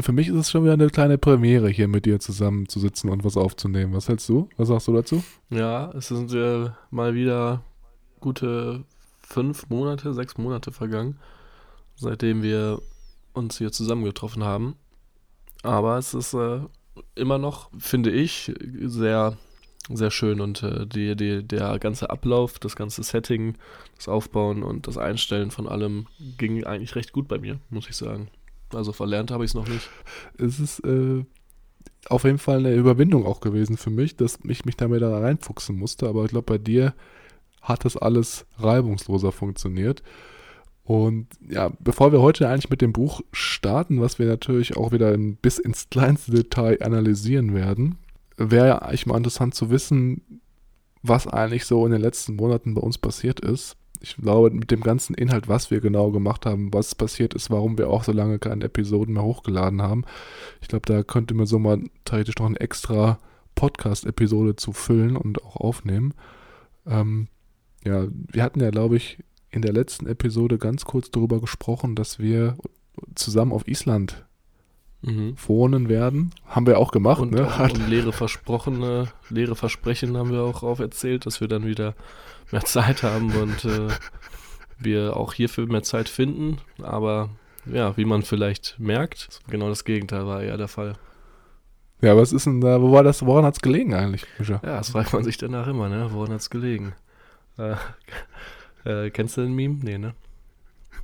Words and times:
Für 0.00 0.12
mich 0.12 0.28
ist 0.28 0.34
es 0.34 0.50
schon 0.50 0.64
wieder 0.64 0.72
eine 0.72 0.90
kleine 0.90 1.16
Premiere, 1.16 1.68
hier 1.68 1.86
mit 1.86 2.06
dir 2.06 2.18
zusammen 2.18 2.68
zu 2.68 2.80
sitzen 2.80 3.08
und 3.08 3.24
was 3.24 3.36
aufzunehmen. 3.36 3.94
Was 3.94 4.08
hältst 4.08 4.28
du? 4.28 4.48
Was 4.56 4.68
sagst 4.68 4.88
du 4.88 4.92
dazu? 4.92 5.22
Ja, 5.50 5.90
es 5.92 6.08
sind 6.08 6.32
äh, 6.32 6.70
mal 6.90 7.14
wieder 7.14 7.62
gute 8.20 8.84
fünf 9.22 9.68
Monate, 9.68 10.12
sechs 10.12 10.36
Monate 10.38 10.72
vergangen, 10.72 11.18
seitdem 11.94 12.42
wir 12.42 12.82
uns 13.32 13.58
hier 13.58 13.70
zusammengetroffen 13.70 14.42
haben. 14.42 14.76
Aber 15.62 15.98
es 15.98 16.14
ist 16.14 16.34
äh, 16.34 16.60
immer 17.14 17.38
noch, 17.38 17.70
finde 17.78 18.10
ich, 18.10 18.52
sehr 18.80 19.36
sehr 19.88 20.10
schön 20.10 20.40
und 20.40 20.62
äh, 20.62 20.86
die, 20.86 21.14
die, 21.14 21.44
der 21.44 21.78
ganze 21.78 22.10
Ablauf, 22.10 22.58
das 22.58 22.76
ganze 22.76 23.02
Setting, 23.02 23.56
das 23.96 24.08
Aufbauen 24.08 24.62
und 24.62 24.88
das 24.88 24.98
Einstellen 24.98 25.50
von 25.50 25.68
allem 25.68 26.06
ging 26.38 26.64
eigentlich 26.64 26.96
recht 26.96 27.12
gut 27.12 27.28
bei 27.28 27.38
mir, 27.38 27.60
muss 27.70 27.88
ich 27.88 27.96
sagen. 27.96 28.28
Also 28.72 28.92
verlernt 28.92 29.30
habe 29.30 29.44
ich 29.44 29.50
es 29.50 29.54
noch 29.54 29.68
nicht. 29.68 29.88
Es 30.38 30.58
ist 30.60 30.80
äh, 30.80 31.24
auf 32.08 32.24
jeden 32.24 32.38
Fall 32.38 32.58
eine 32.58 32.74
Überwindung 32.74 33.26
auch 33.26 33.40
gewesen 33.40 33.76
für 33.76 33.90
mich, 33.90 34.16
dass 34.16 34.38
ich 34.44 34.64
mich 34.64 34.76
damit 34.76 35.02
da 35.02 35.18
reinfuchsen 35.18 35.76
musste. 35.76 36.08
Aber 36.08 36.24
ich 36.24 36.30
glaube, 36.30 36.46
bei 36.46 36.58
dir 36.58 36.94
hat 37.62 37.84
das 37.84 37.96
alles 37.96 38.46
reibungsloser 38.58 39.32
funktioniert. 39.32 40.02
Und 40.84 41.26
ja, 41.48 41.72
bevor 41.80 42.12
wir 42.12 42.20
heute 42.20 42.48
eigentlich 42.48 42.70
mit 42.70 42.80
dem 42.80 42.92
Buch 42.92 43.20
starten, 43.32 44.00
was 44.00 44.20
wir 44.20 44.26
natürlich 44.26 44.76
auch 44.76 44.92
wieder 44.92 45.16
bis 45.18 45.58
ins 45.58 45.90
kleinste 45.90 46.30
Detail 46.30 46.78
analysieren 46.80 47.54
werden, 47.54 47.98
wäre 48.36 48.82
eigentlich 48.82 49.06
mal 49.06 49.16
interessant 49.16 49.54
zu 49.54 49.70
wissen, 49.70 50.40
was 51.02 51.26
eigentlich 51.26 51.64
so 51.64 51.84
in 51.86 51.92
den 51.92 52.00
letzten 52.00 52.36
Monaten 52.36 52.74
bei 52.74 52.80
uns 52.80 52.98
passiert 52.98 53.40
ist. 53.40 53.76
Ich 54.00 54.16
glaube, 54.16 54.50
mit 54.50 54.70
dem 54.70 54.82
ganzen 54.82 55.14
Inhalt, 55.14 55.48
was 55.48 55.70
wir 55.70 55.80
genau 55.80 56.10
gemacht 56.10 56.46
haben, 56.46 56.72
was 56.72 56.94
passiert 56.94 57.34
ist, 57.34 57.50
warum 57.50 57.78
wir 57.78 57.90
auch 57.90 58.04
so 58.04 58.12
lange 58.12 58.38
keine 58.38 58.64
Episoden 58.64 59.14
mehr 59.14 59.22
hochgeladen 59.22 59.82
haben. 59.82 60.04
Ich 60.60 60.68
glaube, 60.68 60.86
da 60.86 61.02
könnte 61.02 61.34
man 61.34 61.46
so 61.46 61.58
mal 61.58 61.82
theoretisch 62.04 62.36
noch 62.36 62.46
eine 62.46 62.60
extra 62.60 63.18
Podcast-Episode 63.54 64.56
zu 64.56 64.72
füllen 64.72 65.16
und 65.16 65.42
auch 65.42 65.56
aufnehmen. 65.56 66.14
Ähm, 66.86 67.28
ja, 67.84 68.06
wir 68.10 68.42
hatten 68.42 68.60
ja, 68.60 68.70
glaube 68.70 68.96
ich, 68.96 69.18
in 69.50 69.62
der 69.62 69.72
letzten 69.72 70.06
Episode 70.06 70.58
ganz 70.58 70.84
kurz 70.84 71.10
darüber 71.10 71.40
gesprochen, 71.40 71.94
dass 71.94 72.18
wir 72.18 72.56
zusammen 73.14 73.52
auf 73.52 73.66
Island 73.66 74.26
mhm. 75.06 75.36
wohnen 75.46 75.88
werden. 75.88 76.32
Haben 76.46 76.66
wir 76.66 76.78
auch 76.78 76.90
gemacht. 76.90 77.20
Und, 77.20 77.32
ne? 77.32 77.48
und 77.58 77.88
leere 77.88 78.12
versprochene, 78.12 79.08
leere 79.30 79.56
Versprechen 79.56 80.16
haben 80.16 80.30
wir 80.30 80.42
auch 80.42 80.62
auferzählt, 80.62 81.24
dass 81.24 81.40
wir 81.40 81.48
dann 81.48 81.64
wieder 81.64 81.94
mehr 82.50 82.64
Zeit 82.64 83.02
haben 83.02 83.34
und 83.34 83.64
äh, 83.64 83.88
wir 84.78 85.16
auch 85.16 85.32
hierfür 85.32 85.66
mehr 85.66 85.82
Zeit 85.82 86.08
finden. 86.08 86.58
Aber 86.82 87.30
ja, 87.64 87.96
wie 87.96 88.04
man 88.04 88.22
vielleicht 88.22 88.78
merkt, 88.78 89.40
genau 89.48 89.68
das 89.68 89.84
Gegenteil 89.84 90.26
war 90.26 90.42
ja 90.42 90.56
der 90.56 90.68
Fall. 90.68 90.94
Ja, 92.02 92.16
was 92.16 92.32
ist 92.32 92.44
denn 92.46 92.60
da, 92.60 92.82
wo 92.82 92.92
war 92.92 93.02
das, 93.02 93.24
woran 93.24 93.44
hat 93.44 93.54
es 93.54 93.62
gelegen 93.62 93.94
eigentlich? 93.94 94.26
Ja, 94.46 94.58
das 94.58 94.90
fragt 94.90 95.12
man 95.14 95.24
sich 95.24 95.38
danach 95.38 95.66
immer, 95.66 95.88
ne? 95.88 96.08
Woran 96.12 96.32
hat 96.32 96.40
es 96.40 96.50
gelegen? 96.50 96.92
Äh, 97.56 97.76
äh, 98.84 99.10
kennst 99.10 99.38
du 99.38 99.40
den 99.40 99.54
Meme? 99.54 99.78
Nee, 99.82 99.98
ne? 99.98 100.14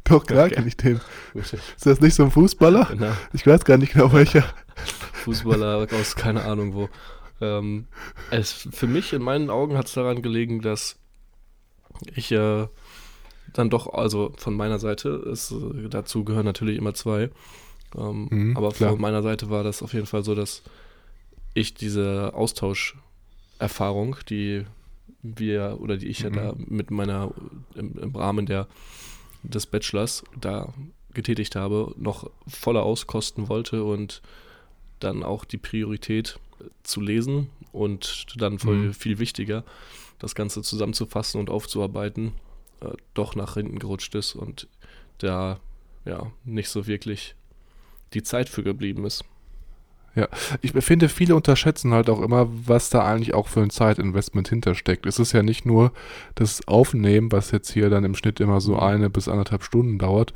Doch, 0.08 0.26
klar 0.26 0.50
kenne 0.50 0.66
ich 0.66 0.76
den. 0.76 1.00
Ist 1.34 1.54
das 1.84 2.00
nicht 2.00 2.14
so 2.14 2.24
ein 2.24 2.30
Fußballer? 2.30 2.86
Genau. 2.90 3.12
Ich 3.32 3.46
weiß 3.46 3.64
gar 3.64 3.78
nicht 3.78 3.92
genau 3.92 4.12
welcher. 4.12 4.44
Fußballer 5.12 5.86
aus 5.92 6.16
keine 6.16 6.44
Ahnung 6.44 6.74
wo. 6.74 6.88
Ähm, 7.40 7.86
es, 8.30 8.68
für 8.70 8.86
mich, 8.86 9.12
in 9.12 9.22
meinen 9.22 9.50
Augen, 9.50 9.76
hat 9.76 9.86
es 9.86 9.94
daran 9.94 10.22
gelegen, 10.22 10.60
dass 10.60 10.96
ich 12.14 12.30
äh, 12.32 12.66
dann 13.52 13.70
doch, 13.70 13.92
also 13.92 14.32
von 14.36 14.54
meiner 14.54 14.78
Seite, 14.78 15.08
ist, 15.30 15.52
äh, 15.52 15.88
dazu 15.88 16.24
gehören 16.24 16.44
natürlich 16.44 16.78
immer 16.78 16.94
zwei. 16.94 17.30
Ähm, 17.96 18.28
mhm, 18.30 18.56
aber 18.56 18.70
klar. 18.70 18.90
von 18.90 19.00
meiner 19.00 19.22
Seite 19.22 19.50
war 19.50 19.64
das 19.64 19.82
auf 19.82 19.92
jeden 19.92 20.06
Fall 20.06 20.24
so, 20.24 20.34
dass 20.34 20.62
ich 21.54 21.74
diese 21.74 22.32
Austauscherfahrung, 22.34 24.16
die 24.28 24.64
wir 25.22 25.78
oder 25.80 25.96
die 25.96 26.08
ich 26.08 26.24
mhm. 26.24 26.34
ja 26.34 26.42
da 26.42 26.54
mit 26.56 26.90
meiner 26.90 27.30
im, 27.74 27.98
im 27.98 28.14
Rahmen 28.14 28.46
der 28.46 28.66
des 29.42 29.66
Bachelors 29.66 30.24
da 30.40 30.72
getätigt 31.14 31.56
habe, 31.56 31.94
noch 31.96 32.30
voller 32.46 32.82
auskosten 32.82 33.48
wollte 33.48 33.84
und 33.84 34.22
dann 35.00 35.22
auch 35.22 35.44
die 35.44 35.58
Priorität 35.58 36.38
zu 36.82 37.00
lesen 37.00 37.50
und 37.72 38.26
dann 38.36 38.58
mhm. 38.62 38.94
viel 38.94 39.18
wichtiger, 39.18 39.64
das 40.18 40.34
Ganze 40.34 40.62
zusammenzufassen 40.62 41.40
und 41.40 41.50
aufzuarbeiten, 41.50 42.32
äh, 42.80 42.92
doch 43.14 43.34
nach 43.34 43.54
hinten 43.54 43.78
gerutscht 43.78 44.14
ist 44.14 44.34
und 44.34 44.68
da 45.18 45.60
ja 46.04 46.30
nicht 46.44 46.68
so 46.68 46.86
wirklich 46.86 47.34
die 48.14 48.22
Zeit 48.22 48.48
für 48.48 48.62
geblieben 48.62 49.04
ist. 49.04 49.24
Ja, 50.14 50.28
ich 50.60 50.72
finde, 50.72 51.08
viele 51.08 51.34
unterschätzen 51.34 51.94
halt 51.94 52.10
auch 52.10 52.20
immer, 52.20 52.48
was 52.66 52.90
da 52.90 53.04
eigentlich 53.04 53.32
auch 53.32 53.48
für 53.48 53.60
ein 53.60 53.70
Zeitinvestment 53.70 54.48
hintersteckt. 54.48 55.06
Es 55.06 55.18
ist 55.18 55.32
ja 55.32 55.42
nicht 55.42 55.64
nur 55.64 55.92
das 56.34 56.66
Aufnehmen, 56.68 57.32
was 57.32 57.50
jetzt 57.50 57.72
hier 57.72 57.88
dann 57.88 58.04
im 58.04 58.14
Schnitt 58.14 58.38
immer 58.40 58.60
so 58.60 58.78
eine 58.78 59.08
bis 59.08 59.28
anderthalb 59.28 59.62
Stunden 59.64 59.98
dauert, 59.98 60.34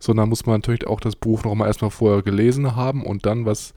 sondern 0.00 0.28
muss 0.28 0.46
man 0.46 0.56
natürlich 0.56 0.88
auch 0.88 0.98
das 0.98 1.14
Buch 1.14 1.44
nochmal 1.44 1.68
erstmal 1.68 1.92
vorher 1.92 2.22
gelesen 2.22 2.74
haben 2.74 3.04
und 3.04 3.24
dann, 3.24 3.46
was 3.46 3.74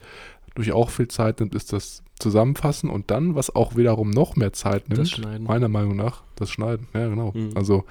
durch 0.55 0.71
auch 0.71 0.89
viel 0.89 1.09
Zeit 1.09 1.39
nimmt, 1.39 1.53
ist 1.53 1.73
das 1.73 2.01
Zusammenfassen 2.17 2.89
und 2.89 3.11
dann, 3.11 3.35
was 3.35 3.53
auch 3.53 3.75
wiederum 3.75 4.09
noch 4.09 4.35
mehr 4.37 4.53
Zeit 4.53 4.89
nimmt, 4.89 5.21
meiner 5.41 5.67
Meinung 5.67 5.97
nach, 5.97 6.23
das 6.35 6.49
Schneiden. 6.49 6.87
Ja, 6.93 7.09
genau. 7.09 7.33
Mhm. 7.35 7.51
Also 7.55 7.83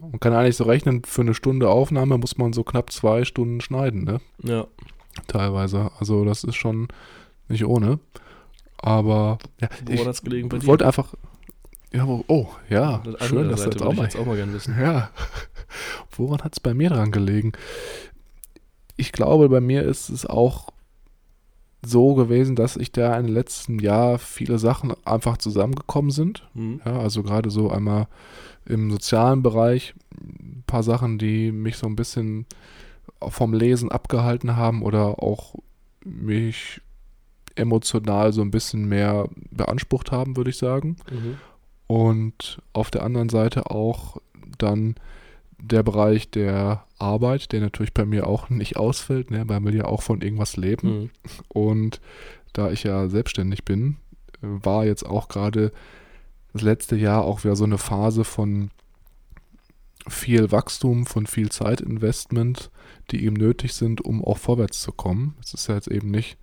man 0.00 0.20
kann 0.20 0.32
eigentlich 0.32 0.56
so 0.56 0.64
rechnen, 0.64 1.02
für 1.04 1.22
eine 1.22 1.34
Stunde 1.34 1.68
Aufnahme 1.68 2.16
muss 2.16 2.38
man 2.38 2.52
so 2.52 2.62
knapp 2.62 2.92
zwei 2.92 3.24
Stunden 3.24 3.60
schneiden, 3.60 4.04
ne? 4.04 4.20
Ja. 4.42 4.66
Teilweise. 5.26 5.90
Also 5.98 6.24
das 6.24 6.44
ist 6.44 6.56
schon 6.56 6.88
nicht 7.48 7.64
ohne. 7.64 7.98
Aber 8.78 9.38
ja, 9.60 9.68
Woran 9.84 10.06
hat 10.06 10.14
es 10.14 10.22
gelegen 10.22 10.48
bei 10.48 10.58
dir? 10.58 10.66
wollte 10.66 10.86
einfach. 10.86 11.14
Ja, 11.92 12.06
wo, 12.06 12.24
oh, 12.26 12.48
ja, 12.70 13.02
das 13.04 13.28
schön, 13.28 13.50
dass 13.50 13.68
das 13.68 13.82
auch 13.82 13.92
mal, 13.92 14.04
jetzt 14.04 14.16
auch 14.16 14.24
mal 14.24 14.36
gerne 14.36 14.54
wissen. 14.54 14.74
Ja. 14.80 15.10
Woran 16.16 16.40
hat 16.40 16.54
es 16.54 16.60
bei 16.60 16.72
mir 16.72 16.88
dran 16.88 17.12
gelegen? 17.12 17.52
Ich 18.96 19.12
glaube, 19.12 19.48
bei 19.48 19.60
mir 19.60 19.82
ist 19.82 20.08
es 20.08 20.24
auch 20.24 20.70
so 21.84 22.14
gewesen, 22.14 22.56
dass 22.56 22.76
ich 22.76 22.92
da 22.92 23.18
im 23.18 23.26
letzten 23.26 23.78
Jahr 23.78 24.18
viele 24.18 24.58
Sachen 24.58 24.94
einfach 25.04 25.36
zusammengekommen 25.36 26.10
sind. 26.10 26.48
Mhm. 26.54 26.80
Ja, 26.84 26.98
also 26.98 27.22
gerade 27.22 27.50
so 27.50 27.70
einmal 27.70 28.06
im 28.64 28.90
sozialen 28.90 29.42
Bereich 29.42 29.94
ein 30.14 30.64
paar 30.66 30.82
Sachen, 30.82 31.18
die 31.18 31.52
mich 31.52 31.76
so 31.76 31.86
ein 31.86 31.96
bisschen 31.96 32.46
vom 33.30 33.54
Lesen 33.54 33.90
abgehalten 33.90 34.56
haben 34.56 34.82
oder 34.82 35.22
auch 35.22 35.54
mich 36.04 36.80
emotional 37.54 38.32
so 38.32 38.42
ein 38.42 38.50
bisschen 38.50 38.86
mehr 38.86 39.28
beansprucht 39.50 40.10
haben, 40.10 40.36
würde 40.36 40.50
ich 40.50 40.56
sagen. 40.56 40.96
Mhm. 41.10 41.36
Und 41.86 42.62
auf 42.72 42.90
der 42.90 43.02
anderen 43.02 43.28
Seite 43.28 43.70
auch 43.70 44.16
dann 44.58 44.94
der 45.58 45.82
Bereich 45.82 46.30
der 46.30 46.84
Arbeit, 46.98 47.52
der 47.52 47.60
natürlich 47.60 47.94
bei 47.94 48.04
mir 48.04 48.26
auch 48.26 48.48
nicht 48.50 48.76
ausfällt, 48.76 49.30
ne, 49.30 49.44
weil 49.48 49.60
wir 49.60 49.72
ja 49.72 49.84
auch 49.84 50.02
von 50.02 50.20
irgendwas 50.20 50.56
leben. 50.56 50.88
Mhm. 50.88 51.10
Und 51.48 52.00
da 52.52 52.70
ich 52.70 52.82
ja 52.82 53.08
selbstständig 53.08 53.64
bin, 53.64 53.96
war 54.40 54.84
jetzt 54.84 55.06
auch 55.06 55.28
gerade 55.28 55.72
das 56.52 56.62
letzte 56.62 56.96
Jahr 56.96 57.24
auch 57.24 57.44
wieder 57.44 57.56
so 57.56 57.64
eine 57.64 57.78
Phase 57.78 58.24
von 58.24 58.70
viel 60.08 60.50
Wachstum, 60.50 61.06
von 61.06 61.26
viel 61.26 61.50
Zeitinvestment, 61.50 62.70
die 63.10 63.24
eben 63.24 63.36
nötig 63.36 63.74
sind, 63.74 64.00
um 64.00 64.24
auch 64.24 64.38
vorwärts 64.38 64.80
zu 64.80 64.92
kommen. 64.92 65.36
Es 65.42 65.54
ist 65.54 65.68
ja 65.68 65.74
jetzt 65.74 65.88
eben 65.88 66.10
nicht 66.10 66.38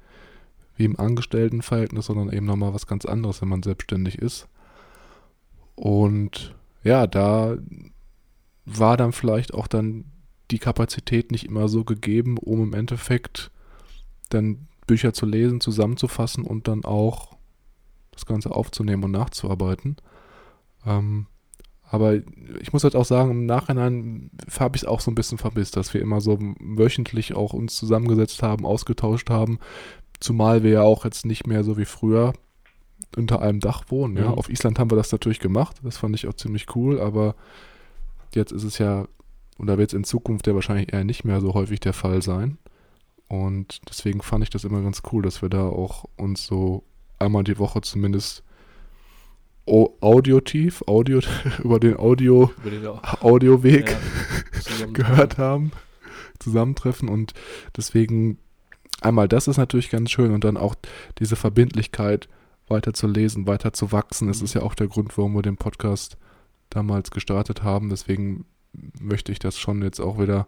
wie 0.75 0.85
im 0.85 0.99
Angestelltenverhältnis, 0.99 2.05
sondern 2.05 2.31
eben 2.31 2.45
nochmal 2.45 2.73
was 2.73 2.87
ganz 2.87 3.05
anderes, 3.05 3.41
wenn 3.41 3.49
man 3.49 3.63
selbstständig 3.63 4.17
ist. 4.17 4.47
Und 5.75 6.55
ja, 6.83 7.07
da 7.07 7.57
war 8.65 8.97
dann 8.97 9.11
vielleicht 9.11 9.53
auch 9.53 9.67
dann 9.67 10.05
die 10.51 10.59
Kapazität 10.59 11.31
nicht 11.31 11.45
immer 11.45 11.67
so 11.67 11.83
gegeben, 11.83 12.37
um 12.37 12.63
im 12.63 12.73
Endeffekt 12.73 13.51
dann 14.29 14.67
Bücher 14.87 15.13
zu 15.13 15.25
lesen, 15.25 15.61
zusammenzufassen 15.61 16.43
und 16.43 16.67
dann 16.67 16.85
auch 16.85 17.37
das 18.11 18.25
Ganze 18.25 18.51
aufzunehmen 18.51 19.03
und 19.03 19.11
nachzuarbeiten. 19.11 19.97
Ähm, 20.85 21.27
aber 21.91 22.15
ich 22.61 22.71
muss 22.71 22.83
halt 22.83 22.95
auch 22.95 23.05
sagen, 23.05 23.31
im 23.31 23.45
Nachhinein 23.45 24.29
habe 24.59 24.75
ich 24.75 24.83
es 24.83 24.87
auch 24.87 25.01
so 25.01 25.09
ein 25.09 25.15
bisschen 25.15 25.39
vermisst, 25.39 25.75
dass 25.75 25.93
wir 25.93 26.01
immer 26.01 26.21
so 26.21 26.37
wöchentlich 26.59 27.33
auch 27.33 27.53
uns 27.53 27.75
zusammengesetzt 27.75 28.43
haben, 28.43 28.65
ausgetauscht 28.65 29.29
haben. 29.31 29.59
Zumal 30.19 30.61
wir 30.63 30.71
ja 30.71 30.81
auch 30.83 31.03
jetzt 31.03 31.25
nicht 31.25 31.47
mehr 31.47 31.63
so 31.63 31.77
wie 31.77 31.85
früher 31.85 32.33
unter 33.17 33.41
einem 33.41 33.59
Dach 33.59 33.85
wohnen. 33.87 34.17
Ja. 34.17 34.29
Mhm. 34.29 34.33
Auf 34.35 34.49
Island 34.49 34.77
haben 34.77 34.91
wir 34.91 34.97
das 34.97 35.11
natürlich 35.11 35.39
gemacht. 35.39 35.77
Das 35.83 35.97
fand 35.97 36.15
ich 36.15 36.27
auch 36.27 36.35
ziemlich 36.35 36.75
cool, 36.75 36.99
aber 36.99 37.35
jetzt 38.35 38.51
ist 38.51 38.63
es 38.63 38.77
ja, 38.77 39.07
oder 39.57 39.79
wird 39.79 39.89
es 39.89 39.97
in 39.97 40.03
Zukunft 40.03 40.45
ja 40.45 40.53
wahrscheinlich 40.53 40.93
eher 40.93 41.03
nicht 41.03 41.23
mehr 41.23 41.41
so 41.41 41.55
häufig 41.55 41.79
der 41.79 41.93
Fall 41.93 42.21
sein. 42.21 42.59
Und 43.27 43.81
deswegen 43.89 44.21
fand 44.21 44.43
ich 44.43 44.51
das 44.51 44.63
immer 44.63 44.81
ganz 44.81 45.01
cool, 45.11 45.23
dass 45.23 45.41
wir 45.41 45.49
da 45.49 45.67
auch 45.67 46.05
uns 46.17 46.45
so 46.45 46.83
einmal 47.17 47.43
die 47.43 47.57
Woche 47.57 47.81
zumindest 47.81 48.43
audiotief, 50.01 50.83
Audio, 50.87 51.19
über 51.63 51.79
den 51.79 51.97
Audio, 51.97 52.51
Über 52.63 52.69
den 52.69 52.87
Audioweg 53.21 53.95
ja, 54.79 54.85
gehört 54.93 55.37
haben, 55.37 55.71
zusammentreffen 56.39 57.09
und 57.09 57.33
deswegen 57.75 58.37
einmal 59.01 59.27
das 59.27 59.47
ist 59.47 59.57
natürlich 59.57 59.89
ganz 59.89 60.11
schön 60.11 60.33
und 60.33 60.43
dann 60.43 60.57
auch 60.57 60.75
diese 61.19 61.35
Verbindlichkeit 61.35 62.27
weiter 62.67 62.93
zu 62.93 63.07
lesen, 63.07 63.47
weiter 63.47 63.73
zu 63.73 63.91
wachsen. 63.91 64.27
Das 64.27 64.41
ist 64.41 64.53
ja 64.53 64.61
auch 64.61 64.75
der 64.75 64.87
Grund, 64.87 65.17
warum 65.17 65.33
wir 65.33 65.41
den 65.41 65.57
Podcast 65.57 66.17
damals 66.69 67.11
gestartet 67.11 67.63
haben. 67.63 67.89
Deswegen 67.89 68.45
möchte 68.99 69.31
ich 69.31 69.39
das 69.39 69.57
schon 69.57 69.81
jetzt 69.81 69.99
auch 69.99 70.19
wieder, 70.19 70.47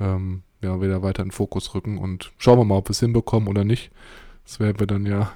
ähm, 0.00 0.42
ja, 0.60 0.80
wieder 0.80 1.02
weiter 1.02 1.22
in 1.22 1.28
den 1.28 1.34
Fokus 1.34 1.74
rücken 1.74 1.98
und 1.98 2.32
schauen 2.38 2.58
wir 2.58 2.64
mal, 2.64 2.76
ob 2.76 2.88
wir 2.88 2.92
es 2.92 3.00
hinbekommen 3.00 3.48
oder 3.48 3.64
nicht. 3.64 3.90
Das 4.44 4.60
werden 4.60 4.80
wir 4.80 4.86
dann 4.86 5.06
ja, 5.06 5.32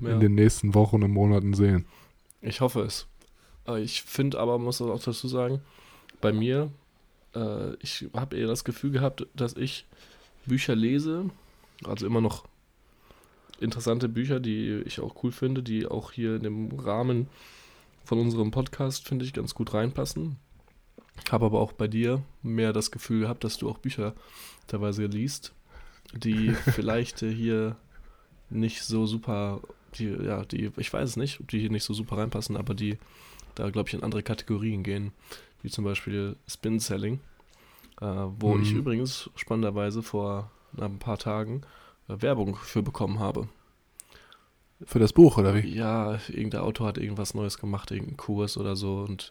Ja. 0.00 0.10
in 0.14 0.20
den 0.20 0.34
nächsten 0.34 0.74
Wochen 0.74 1.02
und 1.02 1.10
Monaten 1.10 1.54
sehen. 1.54 1.86
Ich 2.44 2.60
hoffe 2.60 2.82
es. 2.82 3.06
Äh, 3.66 3.82
Ich 3.82 4.02
finde 4.02 4.38
aber, 4.38 4.58
muss 4.58 4.80
auch 4.80 5.02
dazu 5.02 5.28
sagen, 5.28 5.60
bei 6.20 6.32
mir, 6.32 6.70
äh, 7.34 7.74
ich 7.80 8.06
habe 8.14 8.36
eher 8.36 8.46
das 8.46 8.64
Gefühl 8.64 8.90
gehabt, 8.90 9.26
dass 9.34 9.56
ich 9.56 9.86
Bücher 10.46 10.74
lese, 10.76 11.30
also 11.84 12.06
immer 12.06 12.20
noch 12.20 12.44
interessante 13.60 14.08
Bücher, 14.08 14.40
die 14.40 14.82
ich 14.84 15.00
auch 15.00 15.22
cool 15.22 15.32
finde, 15.32 15.62
die 15.62 15.86
auch 15.86 16.12
hier 16.12 16.36
in 16.36 16.42
dem 16.42 16.78
Rahmen 16.78 17.28
von 18.04 18.18
unserem 18.18 18.50
Podcast, 18.50 19.06
finde 19.08 19.24
ich, 19.24 19.32
ganz 19.32 19.54
gut 19.54 19.72
reinpassen. 19.72 20.36
Habe 21.30 21.46
aber 21.46 21.60
auch 21.60 21.72
bei 21.72 21.88
dir 21.88 22.22
mehr 22.42 22.72
das 22.72 22.90
Gefühl 22.90 23.20
gehabt, 23.20 23.44
dass 23.44 23.56
du 23.56 23.70
auch 23.70 23.78
Bücher 23.78 24.14
teilweise 24.66 25.06
liest, 25.06 25.54
die 26.12 26.50
vielleicht 26.74 27.22
äh, 27.22 27.32
hier 27.32 27.76
nicht 28.50 28.82
so 28.82 29.06
super, 29.06 29.60
die, 29.98 30.06
ja, 30.08 30.44
die, 30.44 30.70
ich 30.76 30.92
weiß 30.92 31.10
es 31.10 31.16
nicht, 31.16 31.40
ob 31.40 31.48
die 31.48 31.60
hier 31.60 31.70
nicht 31.70 31.84
so 31.84 31.94
super 31.94 32.18
reinpassen, 32.18 32.56
aber 32.56 32.74
die 32.74 32.98
da, 33.54 33.70
glaube 33.70 33.88
ich, 33.88 33.94
in 33.94 34.02
andere 34.02 34.22
Kategorien 34.22 34.82
gehen, 34.82 35.12
wie 35.62 35.70
zum 35.70 35.84
Beispiel 35.84 36.36
Spin 36.48 36.80
Selling, 36.80 37.20
äh, 38.00 38.04
wo 38.06 38.54
Mhm. 38.56 38.62
ich 38.62 38.74
übrigens 38.74 39.30
spannenderweise 39.36 40.02
vor 40.02 40.50
ein 40.76 40.98
paar 40.98 41.18
Tagen 41.18 41.62
äh, 42.08 42.20
Werbung 42.20 42.56
für 42.56 42.82
bekommen 42.82 43.18
habe. 43.20 43.48
Für 44.86 44.98
das 44.98 45.12
Buch, 45.12 45.38
oder 45.38 45.54
wie? 45.54 45.60
Ja, 45.68 46.18
irgendein 46.28 46.60
Autor 46.62 46.88
hat 46.88 46.98
irgendwas 46.98 47.32
Neues 47.32 47.58
gemacht, 47.58 47.90
irgendeinen 47.92 48.16
Kurs 48.16 48.58
oder 48.58 48.74
so 48.76 48.98
und 49.08 49.30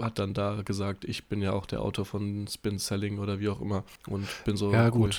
hat 0.00 0.18
dann 0.18 0.32
da 0.34 0.62
gesagt, 0.62 1.04
ich 1.04 1.26
bin 1.26 1.42
ja 1.42 1.52
auch 1.52 1.66
der 1.66 1.82
Autor 1.82 2.04
von 2.06 2.48
Spin 2.48 2.78
Selling 2.78 3.18
oder 3.18 3.38
wie 3.38 3.50
auch 3.50 3.60
immer 3.60 3.84
und 4.08 4.26
bin 4.44 4.56
so 4.56 4.72
Ja, 4.72 4.90
cool. 4.94 5.10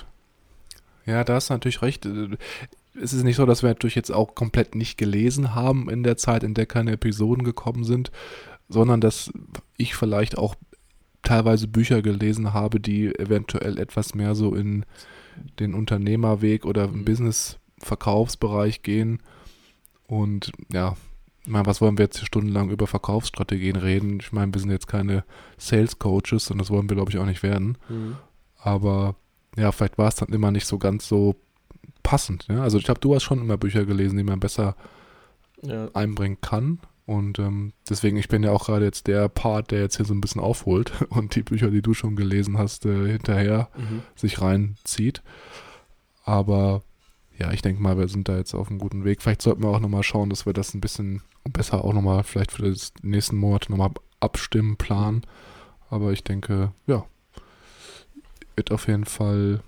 Ja, 1.07 1.24
da 1.24 1.36
hast 1.36 1.50
du 1.50 1.54
natürlich 1.54 1.81
recht. 1.81 2.06
Es 2.06 3.13
ist 3.13 3.24
nicht 3.24 3.38
so, 3.38 3.45
dass 3.45 3.63
wir 3.63 3.69
natürlich 3.69 3.95
jetzt 3.95 4.12
auch 4.12 4.36
komplett 4.36 4.75
nicht 4.75 4.98
gelesen 4.98 5.56
haben 5.56 5.89
in 5.89 6.04
der 6.04 6.18
Zeit, 6.18 6.44
in 6.44 6.54
der 6.54 6.65
keine 6.65 6.92
Episoden 6.92 7.44
gekommen 7.44 7.83
sind, 7.83 8.12
sondern 8.69 9.01
dass 9.01 9.31
ich 9.77 9.95
vielleicht 9.95 10.38
auch 10.38 10.56
teilweise 11.24 11.68
Bücher 11.68 12.01
gelesen 12.01 12.54
habe, 12.54 12.80
die 12.80 13.07
eventuell 13.18 13.80
etwas 13.80 14.13
mehr 14.15 14.36
so 14.36 14.54
in 14.54 14.86
den 15.59 15.74
Unternehmerweg 15.74 16.65
oder 16.65 16.86
im 16.86 17.00
Mhm. 17.00 17.06
Business-Verkaufsbereich 17.06 18.81
gehen. 18.83 19.19
Und 20.07 20.51
ja, 20.71 20.95
ich 21.44 21.50
meine, 21.50 21.65
was 21.65 21.80
wollen 21.81 21.98
wir 21.98 22.06
jetzt 22.06 22.18
hier 22.18 22.25
stundenlang 22.27 22.69
über 22.69 22.88
Verkaufsstrategien 22.88 23.75
reden? 23.77 24.19
Ich 24.19 24.31
meine, 24.31 24.54
wir 24.54 24.59
sind 24.59 24.71
jetzt 24.71 24.88
keine 24.88 25.24
Sales 25.57 26.00
Coaches 26.00 26.51
und 26.51 26.57
das 26.57 26.69
wollen 26.69 26.89
wir, 26.89 26.95
glaube 26.95 27.12
ich, 27.12 27.18
auch 27.19 27.25
nicht 27.25 27.44
werden. 27.44 27.77
Mhm. 27.88 28.18
Aber 28.57 29.15
ja, 29.57 29.71
vielleicht 29.71 29.98
war 29.98 30.07
es 30.07 30.15
dann 30.15 30.30
immer 30.30 30.51
nicht 30.51 30.65
so 30.65 30.77
ganz 30.77 31.07
so 31.07 31.36
passend. 32.04 32.45
Ja? 32.50 32.62
Also 32.62 32.77
ich 32.77 32.86
glaube, 32.86 33.01
du 33.01 33.13
hast 33.13 33.24
schon 33.24 33.42
immer 33.42 33.57
Bücher 33.57 33.86
gelesen, 33.86 34.18
die 34.18 34.24
man 34.24 34.39
besser 34.39 34.75
Ja, 35.62 35.89
einbringen 35.94 36.39
kann. 36.39 36.80
Und 37.06 37.39
ähm, 37.39 37.74
deswegen, 37.89 38.18
ich 38.18 38.27
bin 38.27 38.44
ja 38.44 38.51
auch 38.51 38.65
gerade 38.65 38.86
jetzt 38.86 39.07
der 39.07 39.30
Part, 39.30 39.71
der 39.71 39.80
jetzt 39.80 39.95
hier 39.95 40.06
so 40.06 40.13
ein 40.13 40.21
bisschen 40.21 40.42
aufholt 40.42 40.92
und 41.09 41.36
die 41.36 41.44
Bücher, 41.44 41.71
die 41.71 41.81
du 41.81 41.94
schon 41.94 42.15
gelesen 42.15 42.57
hast, 42.57 42.86
äh, 42.86 43.12
hinterher 43.12 43.69
mhm. 43.75 44.04
sich 44.15 44.42
reinzieht. 44.42 45.24
Aber 46.24 46.83
ja, 47.38 47.51
ich 47.51 47.62
denke 47.62 47.81
mal, 47.81 47.98
wir 47.98 48.07
sind 48.07 48.27
da 48.27 48.38
jetzt 48.38 48.54
auf 48.54 48.69
einem 48.69 48.80
guten 48.80 49.06
Weg. 49.06 49.21
Vielleicht 49.21 49.42
sollten 49.42 49.63
wir 49.63 49.69
auch 49.69 49.80
nochmal 49.80 50.04
schauen, 50.04 50.30
dass 50.30 50.45
wir 50.45 50.54
das 50.54 50.74
ein 50.74 50.81
bisschen 50.81 51.21
besser 51.45 51.83
auch 51.83 51.94
nochmal 51.94 52.24
vielleicht 52.24 52.51
für 52.51 52.63
das 52.63 52.92
nächsten 53.01 53.38
Monat 53.38 53.69
nochmal 53.69 53.92
abstimmen, 54.19 54.77
planen. 54.77 55.21
Aber 55.89 56.12
ich 56.12 56.24
denke, 56.24 56.74
ja, 56.88 57.06
wird 58.57 58.71
auf 58.71 58.88
jeden 58.88 59.06
Fall 59.06 59.62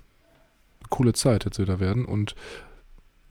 eine 0.80 0.88
coole 0.90 1.12
Zeit 1.14 1.44
jetzt 1.46 1.58
wieder 1.58 1.80
werden. 1.80 2.04
Und 2.04 2.34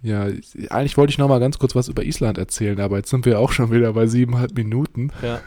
ja, 0.01 0.23
eigentlich 0.69 0.97
wollte 0.97 1.11
ich 1.11 1.17
nochmal 1.17 1.39
ganz 1.41 1.59
kurz 1.59 1.75
was 1.75 1.89
über 1.89 2.03
Island 2.03 2.37
erzählen, 2.37 2.79
aber 2.79 2.97
jetzt 2.97 3.09
sind 3.09 3.25
wir 3.25 3.39
auch 3.39 3.51
schon 3.51 3.71
wieder 3.71 3.93
bei 3.93 4.07
siebeneinhalb 4.07 4.55
Minuten. 4.55 5.11
Ja. 5.21 5.41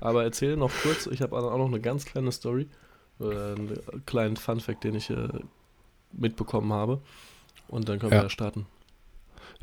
Aber 0.00 0.22
erzähl 0.24 0.56
noch 0.56 0.70
kurz, 0.82 1.06
ich 1.06 1.20
habe 1.20 1.36
auch 1.36 1.58
noch 1.58 1.66
eine 1.66 1.80
ganz 1.80 2.04
kleine 2.04 2.32
Story, 2.32 2.68
äh, 3.20 3.24
einen 3.24 3.78
kleinen 4.06 4.36
Funfact, 4.36 4.84
den 4.84 4.94
ich 4.94 5.10
äh, 5.10 5.28
mitbekommen 6.12 6.72
habe. 6.72 7.00
Und 7.68 7.88
dann 7.88 7.98
können 7.98 8.12
Ja. 8.12 8.18
wir 8.18 8.24
ja 8.24 8.30
starten. 8.30 8.66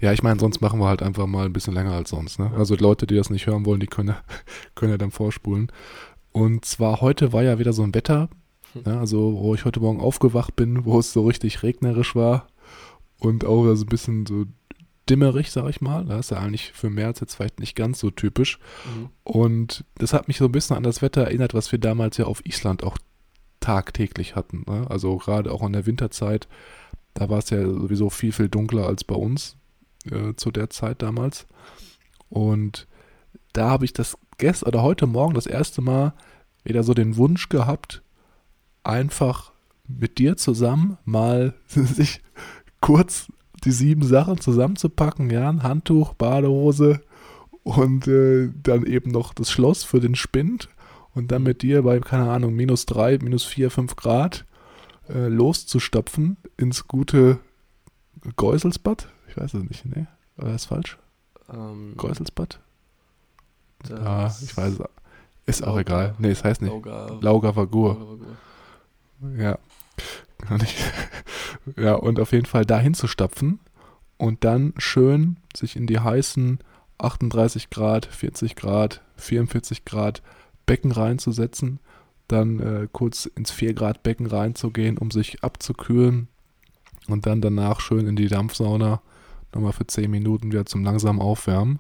Ja, 0.02 0.14
ich 0.14 0.24
meine, 0.24 0.40
sonst 0.40 0.62
machen 0.62 0.80
wir 0.80 0.88
halt 0.88 1.02
einfach 1.04 1.28
mal 1.28 1.46
ein 1.46 1.54
bisschen 1.54 1.74
länger 1.74 1.92
als 1.94 2.10
sonst. 2.10 2.40
Ne? 2.40 2.50
Ja. 2.54 2.58
Also 2.58 2.76
Leute, 2.76 3.06
die 3.06 3.16
das 3.16 3.30
nicht 3.30 3.48
hören 3.48 3.66
wollen, 3.66 3.80
die 3.82 3.88
können, 3.88 4.10
ja- 4.10 4.22
können 4.76 4.92
ja 4.92 4.98
dann 4.98 5.12
vorspulen. 5.12 5.72
Und 6.32 6.64
zwar 6.66 7.02
heute 7.02 7.34
war 7.34 7.44
ja 7.44 7.60
wieder 7.60 7.74
so 7.74 7.84
ein 7.84 7.94
Wetter. 7.94 8.30
ja, 8.86 9.00
also 9.00 9.40
wo 9.40 9.56
ich 9.56 9.66
heute 9.66 9.80
Morgen 9.80 10.00
aufgewacht 10.00 10.56
bin, 10.56 10.86
wo 10.86 11.00
es 11.00 11.14
so 11.14 11.26
richtig 11.26 11.64
regnerisch 11.64 12.16
war 12.16 12.48
und 13.20 13.46
auch 13.46 13.74
so 13.76 13.86
ein 13.86 13.90
bisschen 13.90 14.26
so 14.26 14.46
dimmerig, 15.10 15.52
sag 15.52 15.70
ich 15.70 15.82
mal. 15.82 16.06
Das 16.06 16.28
ist 16.28 16.32
ja 16.32 16.38
eigentlich 16.38 16.72
für 16.72 16.90
März 16.90 17.20
jetzt 17.20 17.36
vielleicht 17.36 17.60
nicht 17.60 17.76
ganz 17.76 18.00
so 18.00 18.12
typisch. 18.12 18.60
Mhm. 18.86 19.10
Und 19.24 19.86
das 19.96 20.14
hat 20.14 20.28
mich 20.28 20.38
so 20.38 20.46
ein 20.46 20.52
bisschen 20.52 20.76
an 20.76 20.84
das 20.84 21.02
Wetter 21.02 21.24
erinnert, 21.24 21.54
was 21.54 21.72
wir 21.72 21.80
damals 21.80 22.18
ja 22.18 22.26
auf 22.26 22.46
Island 22.46 22.84
auch 22.84 22.98
tagtäglich 23.60 24.36
hatten. 24.36 24.64
Ne? 24.68 24.86
Also 24.90 25.18
gerade 25.18 25.52
auch 25.52 25.66
in 25.66 25.74
der 25.74 25.86
Winterzeit, 25.86 26.48
da 27.14 27.30
war 27.30 27.40
es 27.40 27.50
ja 27.50 27.62
sowieso 27.62 28.10
viel, 28.10 28.32
viel 28.32 28.50
dunkler 28.50 28.86
als 28.86 29.04
bei 29.04 29.16
uns 29.16 29.58
äh, 30.10 30.36
zu 30.36 30.52
der 30.52 30.70
Zeit 30.70 31.02
damals. 31.02 31.48
Und 32.30 32.88
da 33.54 33.70
habe 33.70 33.86
ich 33.86 33.94
das 33.94 34.18
gestern 34.38 34.70
oder 34.70 34.84
heute 34.84 35.08
Morgen 35.08 35.34
das 35.34 35.48
erste 35.48 35.82
Mal 35.82 36.14
wieder 36.64 36.84
so 36.84 36.94
den 36.94 37.18
Wunsch 37.18 37.50
gehabt, 37.50 38.04
einfach 38.84 39.52
mit 39.88 40.18
dir 40.18 40.38
zusammen 40.38 40.98
mal 41.06 41.54
sich 41.68 42.22
kurz 42.82 43.28
die 43.64 43.72
sieben 43.72 44.04
Sachen 44.04 44.40
zusammenzupacken, 44.40 45.30
ja, 45.30 45.50
ein 45.50 45.64
Handtuch, 45.64 46.14
Badehose 46.14 47.02
und 47.64 48.08
äh, 48.08 48.50
dann 48.64 48.86
eben 48.86 49.12
noch 49.12 49.34
das 49.34 49.52
Schloss 49.52 49.84
für 49.84 50.00
den 50.00 50.16
Spind 50.16 50.70
und 51.14 51.32
dann 51.32 51.44
mit 51.44 51.62
dir 51.62 51.84
bei, 51.84 52.00
keine 52.00 52.30
Ahnung, 52.30 52.56
minus 52.56 52.86
drei, 52.86 53.18
minus 53.18 53.44
vier, 53.44 53.70
fünf 53.70 53.96
Grad 53.96 54.46
äh, 55.10 55.28
loszustopfen 55.28 56.38
ins 56.56 56.88
gute 56.88 57.40
Geuselsbad. 58.38 59.10
Ich 59.28 59.38
weiß 59.38 59.54
es 59.56 59.64
nicht, 59.64 59.86
ne? 59.86 60.08
War 60.38 60.50
das 60.50 60.66
falsch? 60.66 60.98
Ähm, 61.52 61.96
Geuselsbad? 61.98 62.60
Ja, 63.90 64.34
ich 64.42 64.56
weiß 64.56 64.74
es. 64.74 64.80
Ist 65.46 65.64
auch 65.64 65.80
egal. 65.80 66.16
Nee, 66.20 66.32
es 66.32 66.44
heißt 66.44 66.62
nicht. 66.62 66.72
Lauga, 66.72 67.18
Lauga 67.22 67.56
Vagur. 67.56 67.96
Lauga 67.96 68.12
Vagur. 68.12 68.38
Ja. 69.38 69.58
Ja, 71.78 71.96
und 71.96 72.20
auf 72.20 72.32
jeden 72.32 72.46
Fall 72.46 72.66
dahin 72.66 72.94
zu 72.94 73.08
stapfen 73.08 73.60
und 74.18 74.44
dann 74.44 74.74
schön 74.78 75.38
sich 75.56 75.76
in 75.76 75.88
die 75.88 76.00
heißen 76.00 76.60
38 76.98 77.70
Grad, 77.70 78.06
40 78.06 78.56
Grad, 78.56 79.02
44 79.18 79.86
Grad 79.86 80.22
Becken 80.66 80.92
reinzusetzen, 80.92 81.80
dann 82.28 82.60
äh, 82.60 82.88
kurz 82.92 83.26
ins 83.26 83.52
4 83.52 83.74
Grad 83.74 84.04
Becken 84.04 84.26
reinzugehen, 84.26 84.98
um 84.98 85.12
sich 85.12 85.44
abzukühlen 85.44 86.28
und 87.08 87.26
dann 87.26 87.42
danach 87.42 87.82
schön 87.82 88.08
in 88.08 88.16
die 88.16 88.28
Dampfsauna 88.28 89.02
nochmal 89.54 89.74
für 89.74 89.88
10 89.88 90.10
Minuten 90.10 90.52
wieder 90.52 90.66
zum 90.66 90.84
langsam 90.84 91.20
Aufwärmen, 91.20 91.80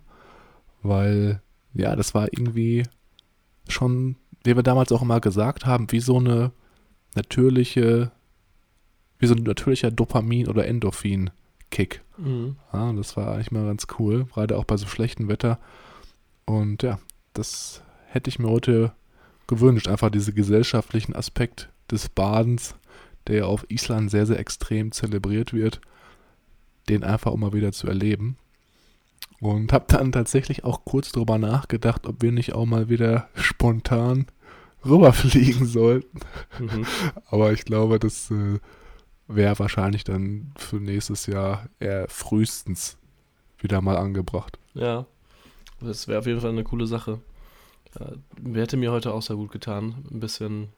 weil 0.81 1.41
ja, 1.74 1.96
das 1.96 2.13
war 2.13 2.27
irgendwie 2.31 2.84
schon, 3.67 4.15
wie 4.43 4.55
wir 4.55 4.63
damals 4.63 4.91
auch 4.91 5.01
immer 5.01 5.19
gesagt 5.19 5.65
haben, 5.65 5.91
wie 5.91 6.00
so 6.00 6.17
eine 6.17 6.51
natürliche, 7.16 8.12
wie 9.18 9.28
so 9.28 9.36
ein 9.36 9.44
natürlicher 9.44 9.89
Dopamin- 9.89 10.48
oder 10.48 10.68
Endorphin-Kick. 10.68 12.01
Mhm. 12.18 12.56
Ja, 12.74 12.94
das 12.94 13.18
war 13.18 13.34
eigentlich 13.34 13.51
mal 13.51 13.66
ganz 13.66 13.88
cool, 13.98 14.25
gerade 14.25 14.58
auch 14.58 14.66
bei 14.66 14.78
so 14.78 14.88
schlechtem 14.88 15.28
Wetter. 15.28 15.60
Und 16.46 16.84
ja, 16.84 17.00
das 17.34 17.82
hätte 18.08 18.30
ich 18.30 18.39
mir 18.39 18.50
heute 18.50 18.94
gewünscht, 19.48 19.88
einfach 19.88 20.10
diesen 20.10 20.36
gesellschaftlichen 20.36 21.16
Aspekt 21.16 21.70
des 21.92 22.10
Badens, 22.10 22.75
der 23.28 23.38
ja 23.38 23.46
auf 23.46 23.66
Island 23.70 24.12
sehr, 24.12 24.25
sehr 24.25 24.39
extrem 24.39 24.92
zelebriert 24.92 25.54
wird, 25.54 25.82
den 26.88 27.04
einfach 27.04 27.34
immer 27.34 27.54
wieder 27.54 27.72
zu 27.72 27.88
erleben. 27.88 28.38
Und 29.39 29.72
habe 29.72 29.86
dann 29.88 30.12
tatsächlich 30.12 30.63
auch 30.66 30.84
kurz 30.86 31.12
drüber 31.12 31.38
nachgedacht, 31.38 32.08
ob 32.08 32.22
wir 32.22 32.32
nicht 32.32 32.54
auch 32.54 32.66
mal 32.66 32.89
wieder 32.89 33.30
spontan 33.36 34.28
rüberfliegen 34.86 35.65
sollten. 35.65 36.19
Mhm. 36.59 36.86
Aber 37.29 37.51
ich 37.53 37.65
glaube, 37.65 38.00
das 38.00 38.31
äh, 38.31 38.59
wäre 39.27 39.59
wahrscheinlich 39.59 40.03
dann 40.03 40.51
für 40.57 40.77
nächstes 40.77 41.25
Jahr 41.25 41.69
eher 41.79 42.07
frühestens 42.07 42.98
wieder 43.59 43.81
mal 43.81 43.98
angebracht. 43.98 44.57
Ja, 44.74 45.05
das 45.81 46.07
wäre 46.07 46.19
auf 46.19 46.25
jeden 46.25 46.41
Fall 46.41 46.51
eine 46.51 46.63
coole 46.63 46.88
Sache. 46.88 47.19
Ja, 48.00 48.12
hätte 48.53 48.77
mir 48.77 48.91
heute 48.91 49.13
auch 49.13 49.21
sehr 49.21 49.36
gut 49.36 49.51
getan, 49.51 49.95
ein 50.12 50.19
bisschen 50.19 50.69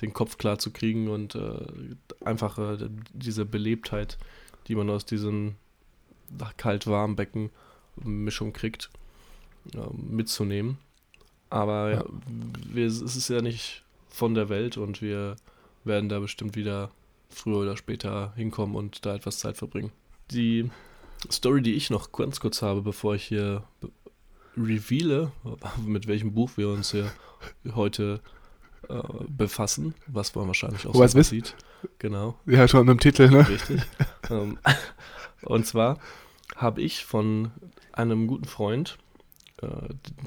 den 0.00 0.12
Kopf 0.12 0.38
klar 0.38 0.58
zu 0.58 0.70
kriegen 0.70 1.08
und 1.08 1.34
äh, 1.34 1.66
einfach 2.24 2.58
äh, 2.58 2.88
diese 3.12 3.44
Belebtheit, 3.44 4.18
die 4.66 4.74
man 4.74 4.88
aus 4.88 5.04
diesem 5.04 5.56
kalt-warm-Becken 6.56 7.50
Mischung 7.96 8.52
kriegt, 8.52 8.90
äh, 9.74 9.78
mitzunehmen. 9.92 10.78
Aber 11.50 11.90
ja. 11.90 12.04
Wir, 12.72 12.86
es 12.86 13.00
ist 13.00 13.28
ja 13.28 13.42
nicht 13.42 13.84
von 14.08 14.34
der 14.34 14.48
Welt 14.48 14.76
und 14.76 15.02
wir 15.02 15.36
werden 15.84 16.08
da 16.08 16.20
bestimmt 16.20 16.56
wieder 16.56 16.90
früher 17.28 17.58
oder 17.58 17.76
später 17.76 18.32
hinkommen 18.36 18.76
und 18.76 19.04
da 19.04 19.14
etwas 19.14 19.38
Zeit 19.38 19.56
verbringen. 19.56 19.92
Die 20.30 20.70
Story, 21.30 21.62
die 21.62 21.74
ich 21.74 21.90
noch 21.90 22.12
ganz 22.12 22.40
kurz 22.40 22.62
habe, 22.62 22.82
bevor 22.82 23.14
ich 23.14 23.24
hier 23.24 23.64
reveale, 24.56 25.32
mit 25.84 26.06
welchem 26.06 26.32
Buch 26.32 26.52
wir 26.56 26.68
uns 26.68 26.92
hier 26.92 27.10
heute 27.74 28.20
äh, 28.88 29.02
befassen, 29.28 29.94
was 30.06 30.34
man 30.34 30.46
wahrscheinlich 30.46 30.86
auch 30.86 30.94
so 30.94 31.22
sieht. 31.22 31.54
Genau. 31.98 32.36
Ja, 32.46 32.68
schon 32.68 32.88
im 32.88 33.00
Titel, 33.00 33.30
ne? 33.30 33.48
Richtig. 33.48 33.82
ähm, 34.30 34.58
und 35.42 35.66
zwar 35.66 35.98
habe 36.56 36.82
ich 36.82 37.04
von 37.04 37.50
einem 37.92 38.26
guten 38.26 38.44
Freund, 38.44 38.98